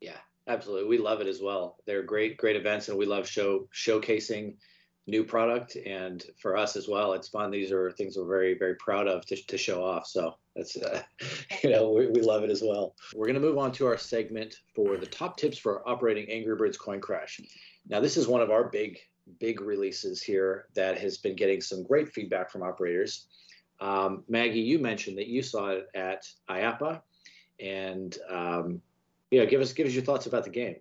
Yeah, 0.00 0.16
absolutely. 0.48 0.88
We 0.88 0.98
love 0.98 1.20
it 1.20 1.28
as 1.28 1.40
well. 1.40 1.76
They're 1.86 2.02
great, 2.02 2.36
great 2.36 2.56
events, 2.56 2.88
and 2.88 2.98
we 2.98 3.06
love 3.06 3.28
show 3.28 3.68
showcasing 3.72 4.56
new 5.06 5.24
product 5.24 5.76
and 5.76 6.24
for 6.38 6.56
us 6.56 6.76
as 6.76 6.88
well 6.88 7.12
it's 7.14 7.28
fun. 7.28 7.50
These 7.50 7.72
are 7.72 7.90
things 7.92 8.16
we're 8.16 8.26
very 8.26 8.56
very 8.58 8.76
proud 8.76 9.08
of 9.08 9.24
to, 9.26 9.36
to 9.46 9.58
show 9.58 9.84
off 9.84 10.06
so 10.06 10.36
that's 10.54 10.76
uh, 10.76 11.02
you 11.62 11.70
know 11.70 11.90
we, 11.90 12.06
we 12.08 12.20
love 12.20 12.44
it 12.44 12.50
as 12.50 12.62
well. 12.62 12.94
We're 13.14 13.26
going 13.26 13.34
to 13.34 13.40
move 13.40 13.58
on 13.58 13.72
to 13.72 13.86
our 13.86 13.98
segment 13.98 14.56
for 14.74 14.96
the 14.96 15.06
top 15.06 15.36
tips 15.36 15.58
for 15.58 15.88
operating 15.88 16.28
angry 16.30 16.56
birds 16.56 16.76
coin 16.76 17.00
crash. 17.00 17.40
Now 17.88 18.00
this 18.00 18.16
is 18.16 18.28
one 18.28 18.40
of 18.42 18.50
our 18.50 18.64
big 18.64 18.98
big 19.38 19.60
releases 19.60 20.22
here 20.22 20.66
that 20.74 20.98
has 20.98 21.18
been 21.18 21.36
getting 21.36 21.60
some 21.60 21.82
great 21.82 22.12
feedback 22.12 22.50
from 22.50 22.62
operators. 22.62 23.26
Um, 23.80 24.24
maggie 24.28 24.60
you 24.60 24.78
mentioned 24.78 25.16
that 25.18 25.28
you 25.28 25.42
saw 25.42 25.68
it 25.70 25.88
at 25.94 26.28
IAAPA 26.50 27.00
and 27.58 28.16
um, 28.28 28.82
yeah 29.30 29.44
give 29.44 29.60
us 29.60 29.72
give 29.72 29.86
us 29.86 29.94
your 29.94 30.04
thoughts 30.04 30.26
about 30.26 30.44
the 30.44 30.50
game 30.50 30.76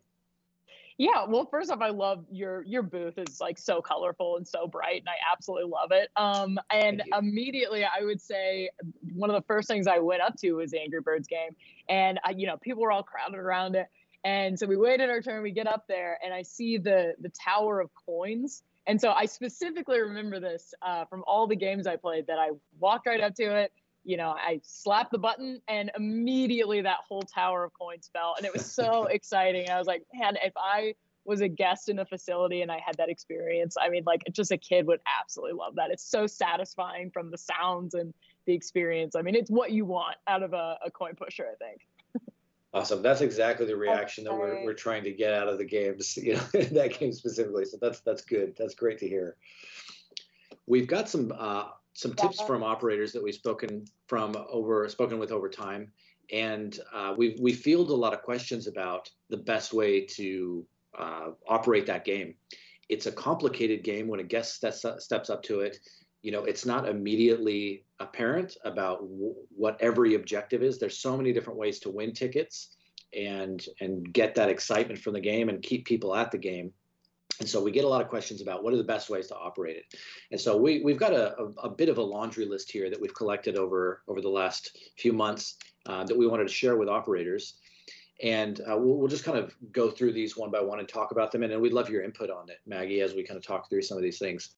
yeah, 1.00 1.24
well, 1.26 1.48
first 1.50 1.72
off, 1.72 1.80
I 1.80 1.92
love 1.92 2.26
your 2.30 2.62
your 2.66 2.84
booth 2.84 3.18
is 3.18 3.40
like 3.40 3.58
so 3.58 3.82
colorful 3.82 4.36
and 4.36 4.46
so 4.46 4.68
bright, 4.68 5.00
and 5.00 5.08
I 5.08 5.16
absolutely 5.32 5.72
love 5.72 5.92
it. 5.94 6.10
Um, 6.18 6.60
and 6.74 7.02
immediately, 7.18 7.86
I 7.86 8.04
would 8.04 8.20
say 8.22 8.70
one 9.16 9.30
of 9.30 9.36
the 9.38 9.46
first 9.48 9.70
things 9.70 9.88
I 9.88 10.00
went 10.00 10.22
up 10.22 10.36
to 10.40 10.52
was 10.52 10.72
the 10.72 10.82
Angry 10.82 11.00
Birds 11.00 11.26
game, 11.26 11.56
and 11.88 12.20
I, 12.26 12.32
you 12.32 12.48
know, 12.48 12.58
people 12.58 12.84
were 12.84 12.92
all 12.92 13.02
crowded 13.02 13.38
around 13.40 13.76
it, 13.76 13.88
and 14.26 14.60
so 14.60 14.68
we 14.68 14.76
waited 14.76 15.10
our 15.10 15.22
turn. 15.22 15.42
We 15.42 15.52
get 15.52 15.68
up 15.68 15.86
there, 15.88 16.20
and 16.22 16.34
I 16.34 16.42
see 16.42 16.78
the 16.78 17.14
the 17.22 17.30
tower 17.30 17.80
of 17.80 17.92
coins, 18.06 18.64
and 18.86 19.00
so 19.00 19.12
I 19.12 19.24
specifically 19.24 20.02
remember 20.02 20.42
this 20.42 20.74
uh, 20.82 21.06
from 21.06 21.24
all 21.26 21.48
the 21.48 21.56
games 21.56 21.88
I 21.88 21.96
played 21.96 22.28
that 22.28 22.40
I 22.40 22.50
walked 22.78 23.08
right 23.08 23.22
up 23.22 23.36
to 23.36 23.56
it 23.56 23.72
you 24.04 24.18
know, 24.18 24.30
I 24.30 24.62
slapped 24.64 25.12
the 25.12 25.18
button 25.18 25.62
and 25.68 25.92
immediately 25.96 26.82
that 26.82 27.00
whole 27.08 27.22
tower 27.22 27.64
of 27.64 27.74
coins 27.74 28.10
fell. 28.12 28.36
And 28.38 28.46
it 28.46 28.54
was 28.54 28.66
so 28.66 29.06
exciting. 29.12 29.70
I 29.70 29.78
was 29.78 29.88
like, 29.88 30.04
man, 30.14 30.38
if 30.44 30.54
I 30.58 30.96
was 31.26 31.42
a 31.42 31.48
guest 31.48 31.90
in 31.90 31.98
the 31.98 32.06
facility 32.06 32.62
and 32.62 32.72
I 32.72 32.80
had 32.84 32.98
that 32.98 33.10
experience, 33.10 33.76
I 33.80 33.90
mean, 33.90 34.04
like 34.06 34.24
just 34.32 34.52
a 34.52 34.58
kid 34.58 34.88
would 34.88 35.00
absolutely 35.20 35.58
love 35.58 35.76
that. 35.76 35.92
It's 35.92 36.04
so 36.04 36.28
satisfying 36.28 37.12
from 37.12 37.30
the 37.30 37.38
sounds 37.38 37.94
and 37.94 38.14
the 38.46 38.54
experience. 38.54 39.16
I 39.16 39.22
mean, 39.22 39.36
it's 39.36 39.52
what 39.52 39.72
you 39.72 39.86
want 39.86 40.16
out 40.28 40.44
of 40.44 40.54
a, 40.54 40.78
a 40.86 40.90
coin 40.90 41.16
pusher, 41.16 41.46
I 41.52 41.56
think. 41.64 41.82
Awesome. 42.72 43.02
That's 43.02 43.22
exactly 43.22 43.66
the 43.66 43.76
reaction 43.76 44.24
that 44.26 44.34
we're, 44.34 44.64
we're 44.64 44.74
trying 44.74 45.04
to 45.04 45.12
get 45.12 45.34
out 45.34 45.48
of 45.48 45.58
the 45.58 45.66
games, 45.66 46.18
you 46.22 46.36
know, 46.36 46.42
that 46.54 46.98
game 47.00 47.12
specifically. 47.12 47.66
So 47.66 47.78
that's 47.82 48.02
that's 48.02 48.22
good. 48.22 48.56
That's 48.58 48.76
great 48.76 49.00
to 49.00 49.08
hear. 49.08 49.36
We've 50.68 50.88
got 50.88 51.10
some 51.10 51.34
uh, 51.36 51.70
some 51.94 52.14
tips 52.14 52.42
from 52.42 52.64
operators 52.64 53.12
that 53.12 53.24
we've 53.24 53.34
spoken 53.34 53.86
from 54.08 54.36
over 54.50 54.88
spoken 54.90 55.20
with 55.20 55.32
over 55.32 55.50
time, 55.50 55.92
and 56.32 56.80
uh, 56.94 57.14
we 57.18 57.38
we 57.42 57.54
field 57.54 57.90
a 57.90 57.96
lot 57.96 58.14
of 58.14 58.22
questions 58.22 58.68
about 58.68 59.10
the 59.30 59.38
best 59.38 59.74
way 59.74 60.06
to 60.06 60.66
uh, 60.98 61.30
operate 61.48 61.86
that 61.86 62.06
game. 62.06 62.36
It's 62.88 63.06
a 63.06 63.12
complicated 63.12 63.84
game 63.84 64.08
when 64.08 64.20
a 64.20 64.24
guest 64.24 64.56
steps 64.56 64.86
steps 65.00 65.30
up 65.30 65.44
to 65.44 65.62
it. 65.62 65.78
You 66.22 66.32
know, 66.32 66.44
it's 66.44 66.66
not 66.66 66.88
immediately 66.88 67.86
apparent 68.00 68.58
about 68.66 69.00
w- 69.02 69.36
what 69.56 69.78
every 69.80 70.16
objective 70.16 70.64
is. 70.64 70.80
There's 70.80 70.98
so 70.98 71.16
many 71.16 71.32
different 71.32 71.60
ways 71.60 71.80
to 71.80 71.90
win 71.90 72.14
tickets 72.14 72.76
and 73.18 73.66
and 73.80 74.12
get 74.14 74.36
that 74.36 74.50
excitement 74.50 75.00
from 75.00 75.14
the 75.14 75.20
game 75.20 75.50
and 75.50 75.62
keep 75.62 75.86
people 75.86 76.16
at 76.16 76.32
the 76.32 76.38
game 76.38 76.72
and 77.40 77.48
so 77.48 77.64
we 77.64 77.72
get 77.72 77.86
a 77.86 77.88
lot 77.88 78.02
of 78.02 78.10
questions 78.10 78.42
about 78.42 78.64
what 78.64 78.74
are 78.74 78.78
the 78.78 78.84
best 78.84 79.10
ways 79.10 79.28
to 79.28 79.36
operate 79.36 79.78
it. 79.78 79.86
And 80.32 80.40
so 80.40 80.58
we, 80.58 80.82
we've 80.84 80.98
got 80.98 81.14
a, 81.14 81.38
a, 81.40 81.46
a 81.64 81.70
bit 81.70 81.88
of 81.88 81.98
a 81.98 82.02
laundry 82.02 82.46
list 82.46 82.70
here 82.70 82.90
that 82.90 83.00
we've 83.00 83.14
collected 83.14 83.56
over, 83.56 84.04
over 84.10 84.20
the 84.20 84.30
last 84.30 84.78
few 84.98 85.14
months 85.14 85.56
uh, 85.86 86.04
that 86.04 86.18
we 86.18 86.28
wanted 86.28 86.48
to 86.48 86.54
share 86.54 86.76
with 86.76 86.90
operators. 86.90 87.56
And 88.22 88.60
uh, 88.60 88.76
we'll, 88.78 88.98
we'll 88.98 89.08
just 89.08 89.24
kind 89.24 89.38
of 89.38 89.56
go 89.72 89.90
through 89.90 90.12
these 90.12 90.36
one 90.36 90.52
by 90.52 90.60
one 90.60 90.80
and 90.80 90.90
talk 90.90 91.12
about 91.12 91.32
them. 91.32 91.44
And 91.44 91.52
then 91.52 91.62
we'd 91.62 91.72
love 91.72 91.90
your 91.90 92.04
input 92.04 92.30
on 92.30 92.50
it, 92.50 92.58
Maggie, 92.68 93.00
as 93.00 93.14
we 93.14 93.24
kind 93.24 93.38
of 93.38 93.46
talk 93.46 93.70
through 93.70 93.84
some 93.84 93.98
of 93.98 94.04
these 94.04 94.20
things. 94.20 94.56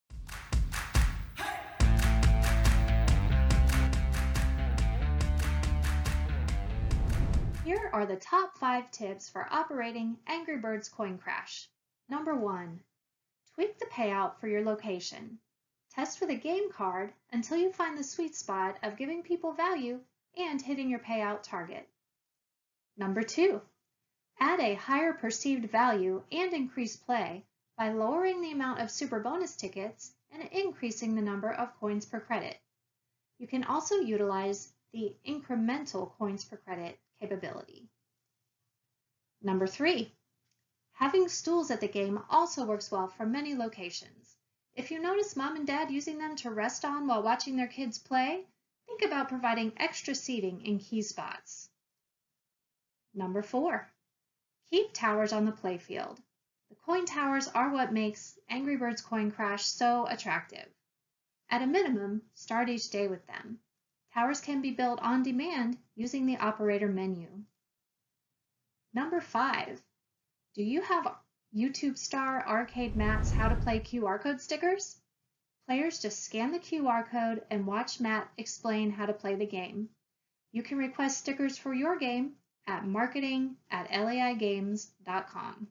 Here 7.64 7.92
are 7.94 8.08
the 8.08 8.16
top 8.16 8.58
five 8.58 8.90
tips 8.90 9.30
for 9.30 9.46
operating 9.52 10.18
Angry 10.26 10.58
Birds 10.58 10.90
Coin 10.90 11.20
Crash. 11.20 11.70
Number 12.12 12.36
one, 12.36 12.82
tweak 13.56 13.80
the 13.80 13.86
payout 13.86 14.38
for 14.38 14.50
your 14.50 14.66
location. 14.66 15.40
Test 15.92 16.20
with 16.20 16.30
a 16.30 16.36
game 16.36 16.70
card 16.70 17.14
until 17.32 17.56
you 17.56 17.72
find 17.72 17.98
the 17.98 18.04
sweet 18.04 18.36
spot 18.36 18.78
of 18.84 18.98
giving 18.98 19.24
people 19.24 19.54
value 19.54 20.02
and 20.36 20.62
hitting 20.62 20.90
your 20.90 21.00
payout 21.00 21.42
target. 21.42 21.88
Number 22.98 23.24
two, 23.24 23.62
add 24.42 24.60
a 24.60 24.74
higher 24.74 25.14
perceived 25.14 25.72
value 25.72 26.22
and 26.34 26.52
increase 26.52 26.98
play 26.98 27.46
by 27.78 27.94
lowering 27.94 28.42
the 28.42 28.52
amount 28.52 28.82
of 28.82 28.92
super 28.92 29.22
bonus 29.22 29.56
tickets 29.56 30.12
and 30.34 30.44
increasing 30.52 31.16
the 31.16 31.22
number 31.22 31.54
of 31.54 31.80
coins 31.80 32.06
per 32.06 32.20
credit. 32.20 32.60
You 33.40 33.48
can 33.48 33.64
also 33.64 33.96
utilize 33.96 34.74
the 34.92 35.16
incremental 35.26 36.12
coins 36.18 36.44
per 36.44 36.58
credit 36.58 37.00
capability. 37.22 37.88
Number 39.42 39.66
three, 39.66 40.14
Having 41.02 41.30
stools 41.30 41.72
at 41.72 41.82
the 41.82 41.88
game 41.88 42.24
also 42.30 42.64
works 42.64 42.92
well 42.92 43.08
for 43.08 43.26
many 43.26 43.56
locations. 43.56 44.38
If 44.76 44.92
you 44.92 45.02
notice 45.02 45.36
mom 45.36 45.56
and 45.56 45.66
dad 45.66 45.90
using 45.90 46.20
them 46.20 46.36
to 46.36 46.52
rest 46.52 46.86
on 46.86 47.08
while 47.08 47.24
watching 47.24 47.56
their 47.56 47.66
kids 47.66 47.98
play, 47.98 48.46
think 48.86 49.02
about 49.02 49.28
providing 49.28 49.74
extra 49.78 50.14
seating 50.14 50.64
in 50.64 50.78
key 50.78 51.02
spots. 51.02 51.72
Number 53.16 53.42
four, 53.42 53.92
keep 54.70 54.94
towers 54.94 55.34
on 55.34 55.46
the 55.46 55.52
playfield. 55.52 56.20
The 56.70 56.76
coin 56.76 57.06
towers 57.06 57.48
are 57.48 57.72
what 57.72 57.92
makes 57.92 58.38
Angry 58.48 58.78
Birds 58.78 59.02
Coin 59.02 59.32
Crash 59.32 59.66
so 59.66 60.06
attractive. 60.06 60.72
At 61.50 61.64
a 61.64 61.66
minimum, 61.66 62.22
start 62.36 62.70
each 62.70 62.92
day 62.92 63.08
with 63.08 63.26
them. 63.26 63.60
Towers 64.14 64.40
can 64.40 64.62
be 64.62 64.70
built 64.70 65.00
on 65.00 65.24
demand 65.24 65.80
using 65.96 66.28
the 66.28 66.38
operator 66.38 66.90
menu. 66.90 67.28
Number 68.94 69.20
five, 69.20 69.82
do 70.54 70.64
you 70.64 70.82
have 70.82 71.16
YouTube 71.56 71.98
Star 71.98 72.46
Arcade 72.46 72.96
Matt's 72.96 73.32
How 73.32 73.48
to 73.48 73.56
Play 73.56 73.80
QR 73.80 74.22
code 74.22 74.42
stickers? 74.42 74.98
Players 75.66 76.02
just 76.02 76.24
scan 76.24 76.52
the 76.52 76.60
QR 76.60 77.10
code 77.10 77.44
and 77.50 77.66
watch 77.66 78.02
Matt 78.02 78.30
explain 78.38 78.92
how 78.92 79.06
to 79.06 79.14
play 79.14 79.36
the 79.36 79.46
game. 79.46 79.88
You 80.52 80.62
can 80.62 80.78
request 80.78 81.20
stickers 81.20 81.58
for 81.58 81.74
your 81.74 81.98
game 81.98 82.34
at 82.68 82.86
marketing 82.86 83.56
at 83.70 83.90
laigames.com. 83.92 85.68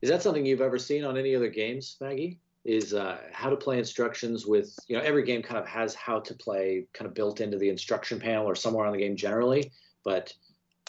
Is 0.00 0.10
that 0.10 0.22
something 0.22 0.46
you've 0.46 0.60
ever 0.60 0.78
seen 0.78 1.04
on 1.04 1.16
any 1.16 1.34
other 1.34 1.48
games, 1.48 1.96
Maggie? 2.00 2.38
Is 2.64 2.94
uh, 2.94 3.18
how 3.32 3.50
to 3.50 3.56
play 3.56 3.78
instructions 3.78 4.46
with, 4.46 4.74
you 4.86 4.96
know, 4.96 5.02
every 5.02 5.24
game 5.24 5.42
kind 5.42 5.58
of 5.58 5.66
has 5.66 5.94
how 5.94 6.20
to 6.20 6.34
play 6.34 6.86
kind 6.94 7.08
of 7.08 7.14
built 7.14 7.40
into 7.40 7.58
the 7.58 7.68
instruction 7.68 8.20
panel 8.20 8.46
or 8.46 8.54
somewhere 8.54 8.86
on 8.86 8.92
the 8.92 8.98
game 8.98 9.16
generally, 9.16 9.72
but 10.04 10.32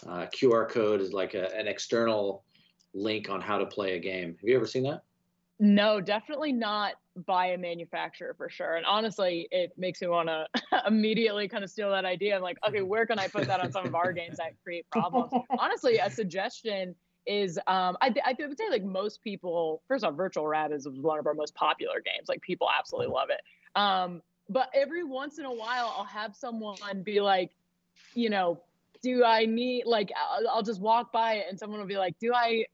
uh, 0.08 0.28
QR 0.28 0.70
code 0.70 1.02
is 1.02 1.14
like 1.14 1.34
a, 1.34 1.54
an 1.56 1.68
external 1.68 2.44
link 2.94 3.30
on 3.30 3.42
how 3.42 3.58
to 3.58 3.66
play 3.66 3.96
a 3.96 4.00
game. 4.00 4.36
Have 4.40 4.50
you 4.50 4.56
ever 4.56 4.66
seen 4.66 4.84
that? 4.84 5.04
No, 5.60 6.02
definitely 6.02 6.52
not 6.52 6.94
by 7.26 7.48
a 7.48 7.58
manufacturer 7.58 8.34
for 8.38 8.50
sure. 8.50 8.76
And 8.76 8.86
honestly, 8.86 9.48
it 9.52 9.72
makes 9.78 10.02
me 10.02 10.08
want 10.08 10.28
to 10.28 10.48
immediately 10.88 11.48
kind 11.48 11.64
of 11.64 11.70
steal 11.70 11.90
that 11.92 12.04
idea. 12.04 12.36
I'm 12.36 12.42
like, 12.42 12.58
okay, 12.68 12.82
where 12.82 13.06
can 13.06 13.20
I 13.20 13.28
put 13.28 13.48
that 13.48 13.62
on 13.62 13.72
some 13.72 13.86
of 13.86 13.96
our 13.96 14.12
games 14.12 14.38
that 14.38 14.62
create 14.64 14.86
problems? 14.92 15.32
honestly, 15.60 15.98
a 15.98 16.10
suggestion 16.10 16.94
is 17.26 17.58
um, 17.68 17.98
I, 18.02 18.14
I 18.24 18.36
would 18.40 18.58
say 18.58 18.70
like 18.70 18.84
most 18.84 19.24
people, 19.24 19.82
first 19.88 20.04
off, 20.04 20.16
Virtual 20.16 20.44
Rabbids 20.44 20.86
is 20.86 20.90
one 20.90 21.20
of 21.20 21.26
our 21.26 21.34
most 21.34 21.56
popular 21.56 22.02
games. 22.02 22.28
Like 22.28 22.42
people 22.42 22.68
absolutely 22.78 23.14
love 23.14 23.30
it. 23.30 23.42
Um, 23.80 24.22
but 24.50 24.70
every 24.74 25.04
once 25.04 25.40
in 25.40 25.46
a 25.46 25.54
while, 25.54 25.94
I'll 25.98 26.04
have 26.04 26.36
someone 26.36 26.78
be 27.04 27.22
like, 27.22 27.52
you 28.14 28.30
know, 28.30 28.60
do 29.06 29.24
I 29.24 29.46
need 29.46 29.86
like 29.86 30.12
I'll, 30.18 30.50
I'll 30.50 30.64
just 30.64 30.82
walk 30.82 31.14
by 31.14 31.34
it 31.34 31.46
and 31.48 31.60
someone 31.60 31.80
will 31.80 31.88
be 31.88 31.98
like, 31.98 32.18
do 32.18 32.34
I 32.34 32.66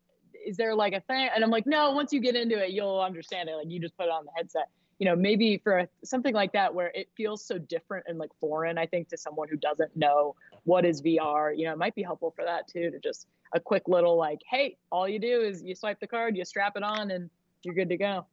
is 0.46 0.56
there 0.56 0.74
like 0.74 0.94
a 0.94 1.02
thing? 1.02 1.30
And 1.36 1.44
I'm 1.44 1.50
like, 1.52 1.68
no, 1.68 1.92
once 1.92 2.14
you 2.14 2.22
get 2.22 2.36
into 2.36 2.58
it, 2.58 2.72
you'll 2.72 3.02
understand 3.02 3.50
it. 3.50 3.56
Like 3.56 3.70
you 3.70 3.82
just 3.82 3.98
put 3.98 4.06
it 4.06 4.12
on 4.12 4.24
the 4.24 4.32
headset. 4.36 4.70
You 4.98 5.06
know, 5.08 5.16
maybe 5.16 5.58
for 5.58 5.86
something 6.06 6.34
like 6.34 6.54
that 6.54 6.74
where 6.74 6.90
it 6.96 7.10
feels 7.18 7.44
so 7.44 7.58
different 7.58 8.06
and 8.08 8.18
like 8.18 8.30
foreign, 8.40 8.78
I 8.78 8.86
think 8.86 9.10
to 9.10 9.18
someone 9.18 9.50
who 9.50 9.58
doesn't 9.58 9.94
know 9.96 10.36
what 10.64 10.86
is 10.86 11.02
VR, 11.02 11.58
you 11.58 11.66
know, 11.66 11.74
it 11.74 11.78
might 11.78 11.96
be 11.96 12.04
helpful 12.04 12.32
for 12.34 12.46
that 12.46 12.68
too, 12.68 12.92
to 12.92 13.00
just 13.00 13.28
a 13.54 13.60
quick 13.60 13.84
little 13.88 14.16
like, 14.16 14.40
hey, 14.50 14.78
all 14.90 15.10
you 15.10 15.20
do 15.20 15.42
is 15.42 15.64
you 15.64 15.76
swipe 15.76 16.00
the 16.00 16.08
card, 16.08 16.38
you 16.38 16.46
strap 16.46 16.78
it 16.78 16.84
on, 16.84 17.12
and 17.12 17.30
you're 17.64 17.76
good 17.76 17.90
to 17.90 17.98
go. 17.98 18.26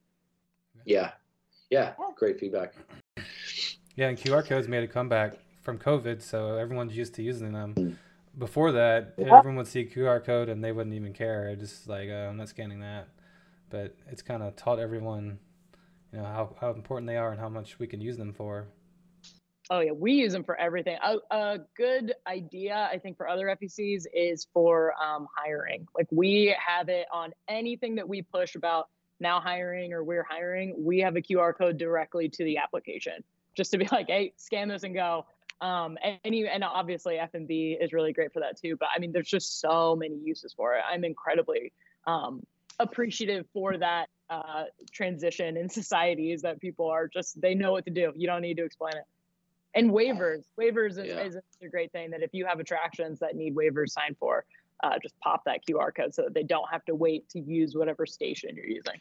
Yeah, 0.84 1.12
yeah, 1.70 1.94
great 2.16 2.38
feedback. 2.38 2.74
Yeah, 3.96 4.08
and 4.08 4.16
QR 4.16 4.46
codes 4.46 4.68
made 4.68 4.84
a 4.84 4.88
comeback 4.88 5.38
from 5.68 5.78
COVID, 5.78 6.22
so 6.22 6.56
everyone's 6.56 6.96
used 6.96 7.14
to 7.16 7.22
using 7.22 7.52
them. 7.52 7.98
Before 8.38 8.72
that, 8.72 9.12
everyone 9.18 9.56
would 9.56 9.66
see 9.66 9.84
QR 9.84 10.24
code 10.24 10.48
and 10.48 10.64
they 10.64 10.72
wouldn't 10.72 10.94
even 10.94 11.12
care. 11.12 11.54
Just 11.56 11.86
like 11.86 12.08
uh, 12.08 12.30
I'm 12.30 12.38
not 12.38 12.48
scanning 12.48 12.80
that, 12.80 13.08
but 13.68 13.94
it's 14.10 14.22
kind 14.22 14.42
of 14.42 14.56
taught 14.56 14.78
everyone, 14.78 15.38
you 16.10 16.20
know, 16.20 16.24
how 16.24 16.56
how 16.58 16.70
important 16.70 17.06
they 17.06 17.18
are 17.18 17.32
and 17.32 17.38
how 17.38 17.50
much 17.50 17.78
we 17.78 17.86
can 17.86 18.00
use 18.00 18.16
them 18.16 18.32
for. 18.32 18.68
Oh 19.68 19.80
yeah, 19.80 19.92
we 19.92 20.12
use 20.12 20.32
them 20.32 20.42
for 20.42 20.58
everything. 20.58 20.96
A, 21.04 21.16
a 21.30 21.58
good 21.76 22.14
idea, 22.26 22.88
I 22.90 22.96
think, 22.96 23.18
for 23.18 23.28
other 23.28 23.54
FECs 23.60 24.04
is 24.14 24.46
for 24.54 24.94
um, 24.94 25.28
hiring. 25.36 25.86
Like 25.94 26.06
we 26.10 26.56
have 26.66 26.88
it 26.88 27.08
on 27.12 27.34
anything 27.46 27.94
that 27.96 28.08
we 28.08 28.22
push 28.22 28.54
about 28.54 28.88
now 29.20 29.38
hiring 29.38 29.92
or 29.92 30.02
we're 30.02 30.26
hiring. 30.26 30.74
We 30.78 31.00
have 31.00 31.16
a 31.16 31.20
QR 31.20 31.54
code 31.54 31.76
directly 31.76 32.30
to 32.30 32.44
the 32.44 32.56
application, 32.56 33.22
just 33.54 33.70
to 33.72 33.76
be 33.76 33.86
like, 33.92 34.06
hey, 34.06 34.32
scan 34.38 34.68
this 34.68 34.82
and 34.82 34.94
go. 34.94 35.26
Um, 35.60 35.98
and, 36.02 36.34
and 36.34 36.64
obviously 36.64 37.18
F&B 37.18 37.76
is 37.80 37.92
really 37.92 38.12
great 38.12 38.32
for 38.32 38.40
that 38.40 38.60
too. 38.60 38.76
But 38.76 38.90
I 38.94 38.98
mean, 38.98 39.12
there's 39.12 39.28
just 39.28 39.60
so 39.60 39.96
many 39.96 40.16
uses 40.16 40.52
for 40.52 40.74
it. 40.74 40.82
I'm 40.88 41.04
incredibly 41.04 41.72
um, 42.06 42.42
appreciative 42.78 43.46
for 43.52 43.76
that 43.76 44.08
uh, 44.30 44.64
transition 44.92 45.56
in 45.56 45.68
society 45.80 46.32
is 46.32 46.42
that 46.42 46.60
people 46.60 46.88
are 46.88 47.08
just 47.08 47.40
they 47.40 47.54
know 47.54 47.72
what 47.72 47.84
to 47.86 47.90
do. 47.90 48.12
You 48.14 48.26
don't 48.26 48.42
need 48.42 48.56
to 48.58 48.64
explain 48.64 48.94
it 48.94 49.04
and 49.74 49.90
waivers 49.90 50.44
waivers 50.58 50.92
is, 50.92 51.08
yeah. 51.08 51.20
is, 51.22 51.36
a 51.36 51.68
great 51.68 51.92
thing 51.92 52.10
that 52.10 52.22
if 52.22 52.30
you 52.32 52.46
have 52.46 52.60
attractions 52.60 53.18
that 53.18 53.36
need 53.36 53.54
waivers 53.54 53.90
signed 53.90 54.16
for 54.18 54.44
uh, 54.82 54.98
just 55.02 55.18
pop 55.20 55.44
that 55.44 55.60
qr 55.68 55.94
code 55.94 56.14
so 56.14 56.22
that 56.22 56.34
they 56.34 56.42
don't 56.42 56.68
have 56.70 56.84
to 56.84 56.94
wait 56.94 57.28
to 57.28 57.40
use 57.40 57.74
whatever 57.74 58.06
station 58.06 58.54
you're 58.54 58.66
using 58.66 59.00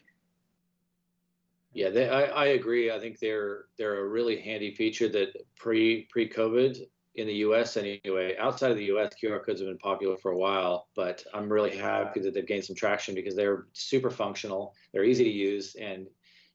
yeah 1.73 1.89
they, 1.89 2.09
I, 2.09 2.23
I 2.23 2.45
agree 2.47 2.91
i 2.91 2.99
think 2.99 3.19
they're 3.19 3.65
they're 3.77 3.99
a 3.99 4.07
really 4.07 4.39
handy 4.39 4.73
feature 4.73 5.09
that 5.09 5.29
pre 5.55 6.07
pre 6.09 6.29
covid 6.29 6.79
in 7.15 7.27
the 7.27 7.33
us 7.33 7.77
anyway 7.77 8.35
outside 8.37 8.71
of 8.71 8.77
the 8.77 8.85
us 8.85 9.13
qr 9.21 9.43
codes 9.45 9.59
have 9.59 9.69
been 9.69 9.77
popular 9.77 10.17
for 10.17 10.31
a 10.31 10.37
while 10.37 10.87
but 10.95 11.23
i'm 11.33 11.51
really 11.51 11.75
happy 11.75 12.19
that 12.19 12.33
they've 12.33 12.47
gained 12.47 12.65
some 12.65 12.75
traction 12.75 13.15
because 13.15 13.35
they're 13.35 13.65
super 13.73 14.09
functional 14.09 14.73
they're 14.93 15.03
easy 15.03 15.23
to 15.23 15.31
use 15.31 15.75
and 15.75 16.07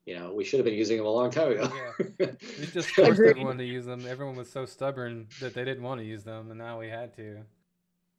you 0.05 0.19
know, 0.19 0.35
we 0.35 0.45
should 0.45 0.59
have 0.59 0.65
been 0.65 0.75
using 0.75 0.97
them 0.97 1.07
a 1.07 1.11
long 1.11 1.31
time 1.31 1.53
ago. 1.53 1.71
yeah. 2.19 2.27
We 2.59 2.67
just 2.67 2.91
forced 2.91 3.21
everyone 3.21 3.59
to 3.59 3.65
use 3.65 3.87
them. 3.87 4.05
Everyone 4.07 4.35
was 4.35 4.51
so 4.51 4.67
stubborn 4.67 5.29
that 5.41 5.55
they 5.55 5.65
didn't 5.65 5.83
want 5.83 6.01
to 6.01 6.07
use 6.07 6.25
them, 6.25 6.51
and 6.51 6.59
now 6.59 6.79
we 6.81 6.89
had 6.89 7.15
to. 7.17 7.39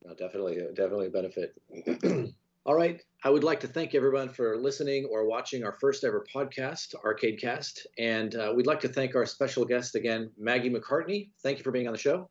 No, 0.05 0.13
definitely, 0.13 0.55
definitely 0.73 1.07
a 1.07 1.09
benefit. 1.09 1.55
All 2.65 2.75
right. 2.75 3.01
I 3.25 3.29
would 3.29 3.43
like 3.43 3.59
to 3.61 3.67
thank 3.67 3.93
everyone 3.93 4.29
for 4.29 4.55
listening 4.55 5.05
or 5.11 5.27
watching 5.27 5.65
our 5.65 5.73
first 5.81 6.05
ever 6.05 6.25
podcast, 6.33 6.95
Arcade 7.03 7.41
Cast. 7.41 7.87
And 7.99 8.35
uh, 8.35 8.53
we'd 8.55 8.67
like 8.67 8.79
to 8.81 8.87
thank 8.87 9.15
our 9.15 9.25
special 9.25 9.65
guest 9.65 9.95
again, 9.95 10.31
Maggie 10.37 10.69
McCartney. 10.69 11.29
Thank 11.41 11.57
you 11.57 11.63
for 11.65 11.71
being 11.71 11.87
on 11.87 11.93
the 11.93 11.99
show. 11.99 12.29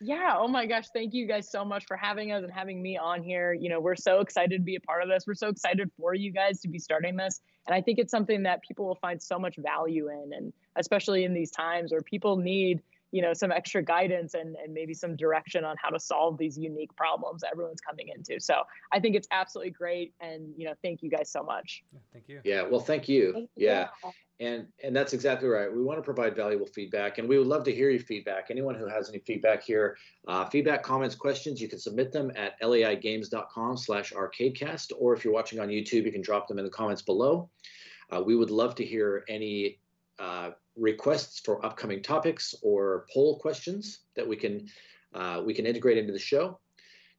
Yeah. 0.00 0.36
Oh 0.38 0.48
my 0.48 0.64
gosh. 0.64 0.86
Thank 0.94 1.12
you 1.12 1.26
guys 1.26 1.50
so 1.50 1.66
much 1.66 1.84
for 1.86 1.98
having 1.98 2.32
us 2.32 2.42
and 2.44 2.52
having 2.52 2.80
me 2.80 2.96
on 2.96 3.22
here. 3.22 3.52
You 3.52 3.68
know, 3.68 3.78
we're 3.78 3.96
so 3.96 4.20
excited 4.20 4.56
to 4.56 4.64
be 4.64 4.76
a 4.76 4.80
part 4.80 5.02
of 5.02 5.10
this. 5.10 5.24
We're 5.26 5.34
so 5.34 5.48
excited 5.48 5.90
for 5.98 6.14
you 6.14 6.32
guys 6.32 6.60
to 6.60 6.68
be 6.68 6.78
starting 6.78 7.16
this. 7.16 7.42
And 7.66 7.74
I 7.74 7.82
think 7.82 7.98
it's 7.98 8.10
something 8.10 8.44
that 8.44 8.62
people 8.62 8.86
will 8.86 8.98
find 9.02 9.20
so 9.20 9.38
much 9.38 9.56
value 9.58 10.08
in. 10.08 10.30
And 10.34 10.52
especially 10.76 11.24
in 11.24 11.34
these 11.34 11.50
times 11.50 11.92
where 11.92 12.00
people 12.00 12.36
need, 12.36 12.80
you 13.10 13.22
know, 13.22 13.32
some 13.32 13.50
extra 13.50 13.82
guidance 13.82 14.34
and, 14.34 14.54
and 14.56 14.74
maybe 14.74 14.92
some 14.92 15.16
direction 15.16 15.64
on 15.64 15.76
how 15.80 15.88
to 15.88 15.98
solve 15.98 16.36
these 16.36 16.58
unique 16.58 16.94
problems 16.96 17.40
that 17.40 17.52
everyone's 17.52 17.80
coming 17.80 18.08
into. 18.14 18.38
So 18.40 18.64
I 18.92 19.00
think 19.00 19.16
it's 19.16 19.26
absolutely 19.30 19.70
great. 19.70 20.12
And, 20.20 20.52
you 20.56 20.66
know, 20.66 20.74
thank 20.82 21.02
you 21.02 21.08
guys 21.08 21.30
so 21.30 21.42
much. 21.42 21.82
Thank 22.12 22.28
you. 22.28 22.42
Yeah. 22.44 22.60
Well, 22.62 22.80
thank 22.80 23.08
you. 23.08 23.32
Thank 23.32 23.48
you. 23.56 23.66
Yeah. 23.66 23.88
And 24.40 24.68
and 24.84 24.94
that's 24.94 25.14
exactly 25.14 25.48
right. 25.48 25.68
We 25.72 25.82
want 25.82 25.98
to 25.98 26.02
provide 26.02 26.36
valuable 26.36 26.66
feedback, 26.66 27.18
and 27.18 27.28
we 27.28 27.38
would 27.38 27.48
love 27.48 27.64
to 27.64 27.74
hear 27.74 27.90
your 27.90 27.98
feedback. 27.98 28.52
Anyone 28.52 28.76
who 28.76 28.86
has 28.86 29.08
any 29.08 29.18
feedback 29.18 29.64
here, 29.64 29.96
uh, 30.28 30.44
feedback, 30.44 30.84
comments, 30.84 31.16
questions, 31.16 31.60
you 31.60 31.68
can 31.68 31.80
submit 31.80 32.12
them 32.12 32.30
at 32.36 32.52
laigames.com/arcadecast, 32.62 34.92
or 34.96 35.12
if 35.12 35.24
you're 35.24 35.34
watching 35.34 35.58
on 35.58 35.66
YouTube, 35.66 36.04
you 36.04 36.12
can 36.12 36.22
drop 36.22 36.46
them 36.46 36.60
in 36.60 36.64
the 36.64 36.70
comments 36.70 37.02
below. 37.02 37.50
Uh, 38.10 38.22
we 38.24 38.36
would 38.36 38.50
love 38.50 38.76
to 38.76 38.84
hear 38.84 39.24
any 39.28 39.80
uh, 40.20 40.52
requests 40.78 41.40
for 41.40 41.64
upcoming 41.64 42.02
topics 42.02 42.54
or 42.62 43.06
poll 43.12 43.38
questions 43.38 44.00
that 44.16 44.26
we 44.26 44.36
can 44.36 44.68
uh, 45.14 45.42
we 45.44 45.54
can 45.54 45.66
integrate 45.66 45.98
into 45.98 46.12
the 46.12 46.18
show. 46.18 46.58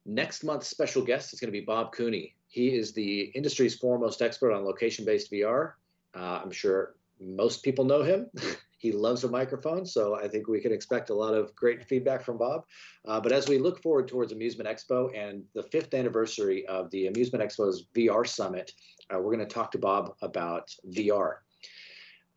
Next 0.06 0.44
month's 0.44 0.68
special 0.68 1.02
guest 1.02 1.32
is 1.32 1.40
going 1.40 1.52
to 1.52 1.58
be 1.58 1.64
Bob 1.64 1.92
Cooney. 1.92 2.34
He 2.48 2.74
is 2.74 2.92
the 2.92 3.22
industry's 3.34 3.76
foremost 3.76 4.22
expert 4.22 4.52
on 4.52 4.64
location-based 4.64 5.30
VR. 5.30 5.72
Uh, 6.14 6.40
I'm 6.42 6.50
sure 6.50 6.94
most 7.20 7.62
people 7.62 7.84
know 7.84 8.02
him. 8.02 8.30
he 8.78 8.92
loves 8.92 9.24
a 9.24 9.28
microphone, 9.28 9.84
so 9.84 10.16
I 10.16 10.26
think 10.26 10.48
we 10.48 10.60
can 10.60 10.72
expect 10.72 11.10
a 11.10 11.14
lot 11.14 11.34
of 11.34 11.54
great 11.54 11.84
feedback 11.84 12.24
from 12.24 12.38
Bob. 12.38 12.64
Uh, 13.06 13.20
but 13.20 13.30
as 13.30 13.48
we 13.48 13.58
look 13.58 13.82
forward 13.82 14.08
towards 14.08 14.32
Amusement 14.32 14.68
Expo 14.68 15.14
and 15.16 15.44
the 15.54 15.64
fifth 15.64 15.92
anniversary 15.92 16.66
of 16.66 16.90
the 16.90 17.08
Amusement 17.08 17.44
Expo's 17.44 17.86
VR 17.94 18.26
Summit, 18.26 18.72
uh, 19.12 19.18
we're 19.18 19.34
going 19.34 19.46
to 19.46 19.54
talk 19.54 19.70
to 19.72 19.78
Bob 19.78 20.14
about 20.22 20.74
VR. 20.96 21.34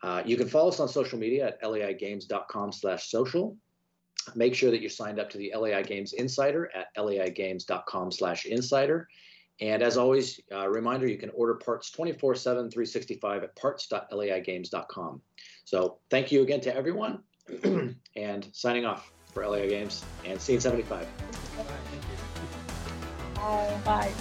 Uh, 0.04 0.22
you 0.26 0.38
can 0.38 0.48
follow 0.48 0.70
us 0.70 0.80
on 0.80 0.88
social 0.88 1.18
media 1.18 1.48
at 1.48 1.64
laigames.com/social. 1.64 3.58
Make 4.36 4.56
sure 4.56 4.72
that 4.72 4.82
you're 4.82 4.90
signed 4.90 5.20
up 5.20 5.30
to 5.32 5.38
the 5.38 5.52
LAI 5.56 5.82
Games 5.82 6.14
Insider 6.14 6.70
at 6.76 6.88
laigames.com/insider. 6.98 9.08
And 9.62 9.84
as 9.84 9.98
always, 9.98 10.40
uh, 10.52 10.68
reminder, 10.68 11.08
you 11.08 11.18
can 11.18 11.30
order 11.30 11.56
parts 11.56 11.92
24 11.92 12.36
7, 12.36 12.70
365 12.70 13.44
at 13.44 13.56
parts.laigames.com. 13.56 15.22
So 15.66 16.00
thank 16.10 16.32
you 16.32 16.42
again 16.42 16.62
to 16.62 16.76
everyone 16.76 17.24
and 18.16 18.48
signing 18.52 18.86
off 18.86 19.12
for 19.34 19.48
LAI 19.48 19.68
Games 19.68 20.04
and 20.26 20.42
Scene 20.42 20.60
75. 20.60 21.08
Bye. 23.36 23.82
Bye. 23.84 24.14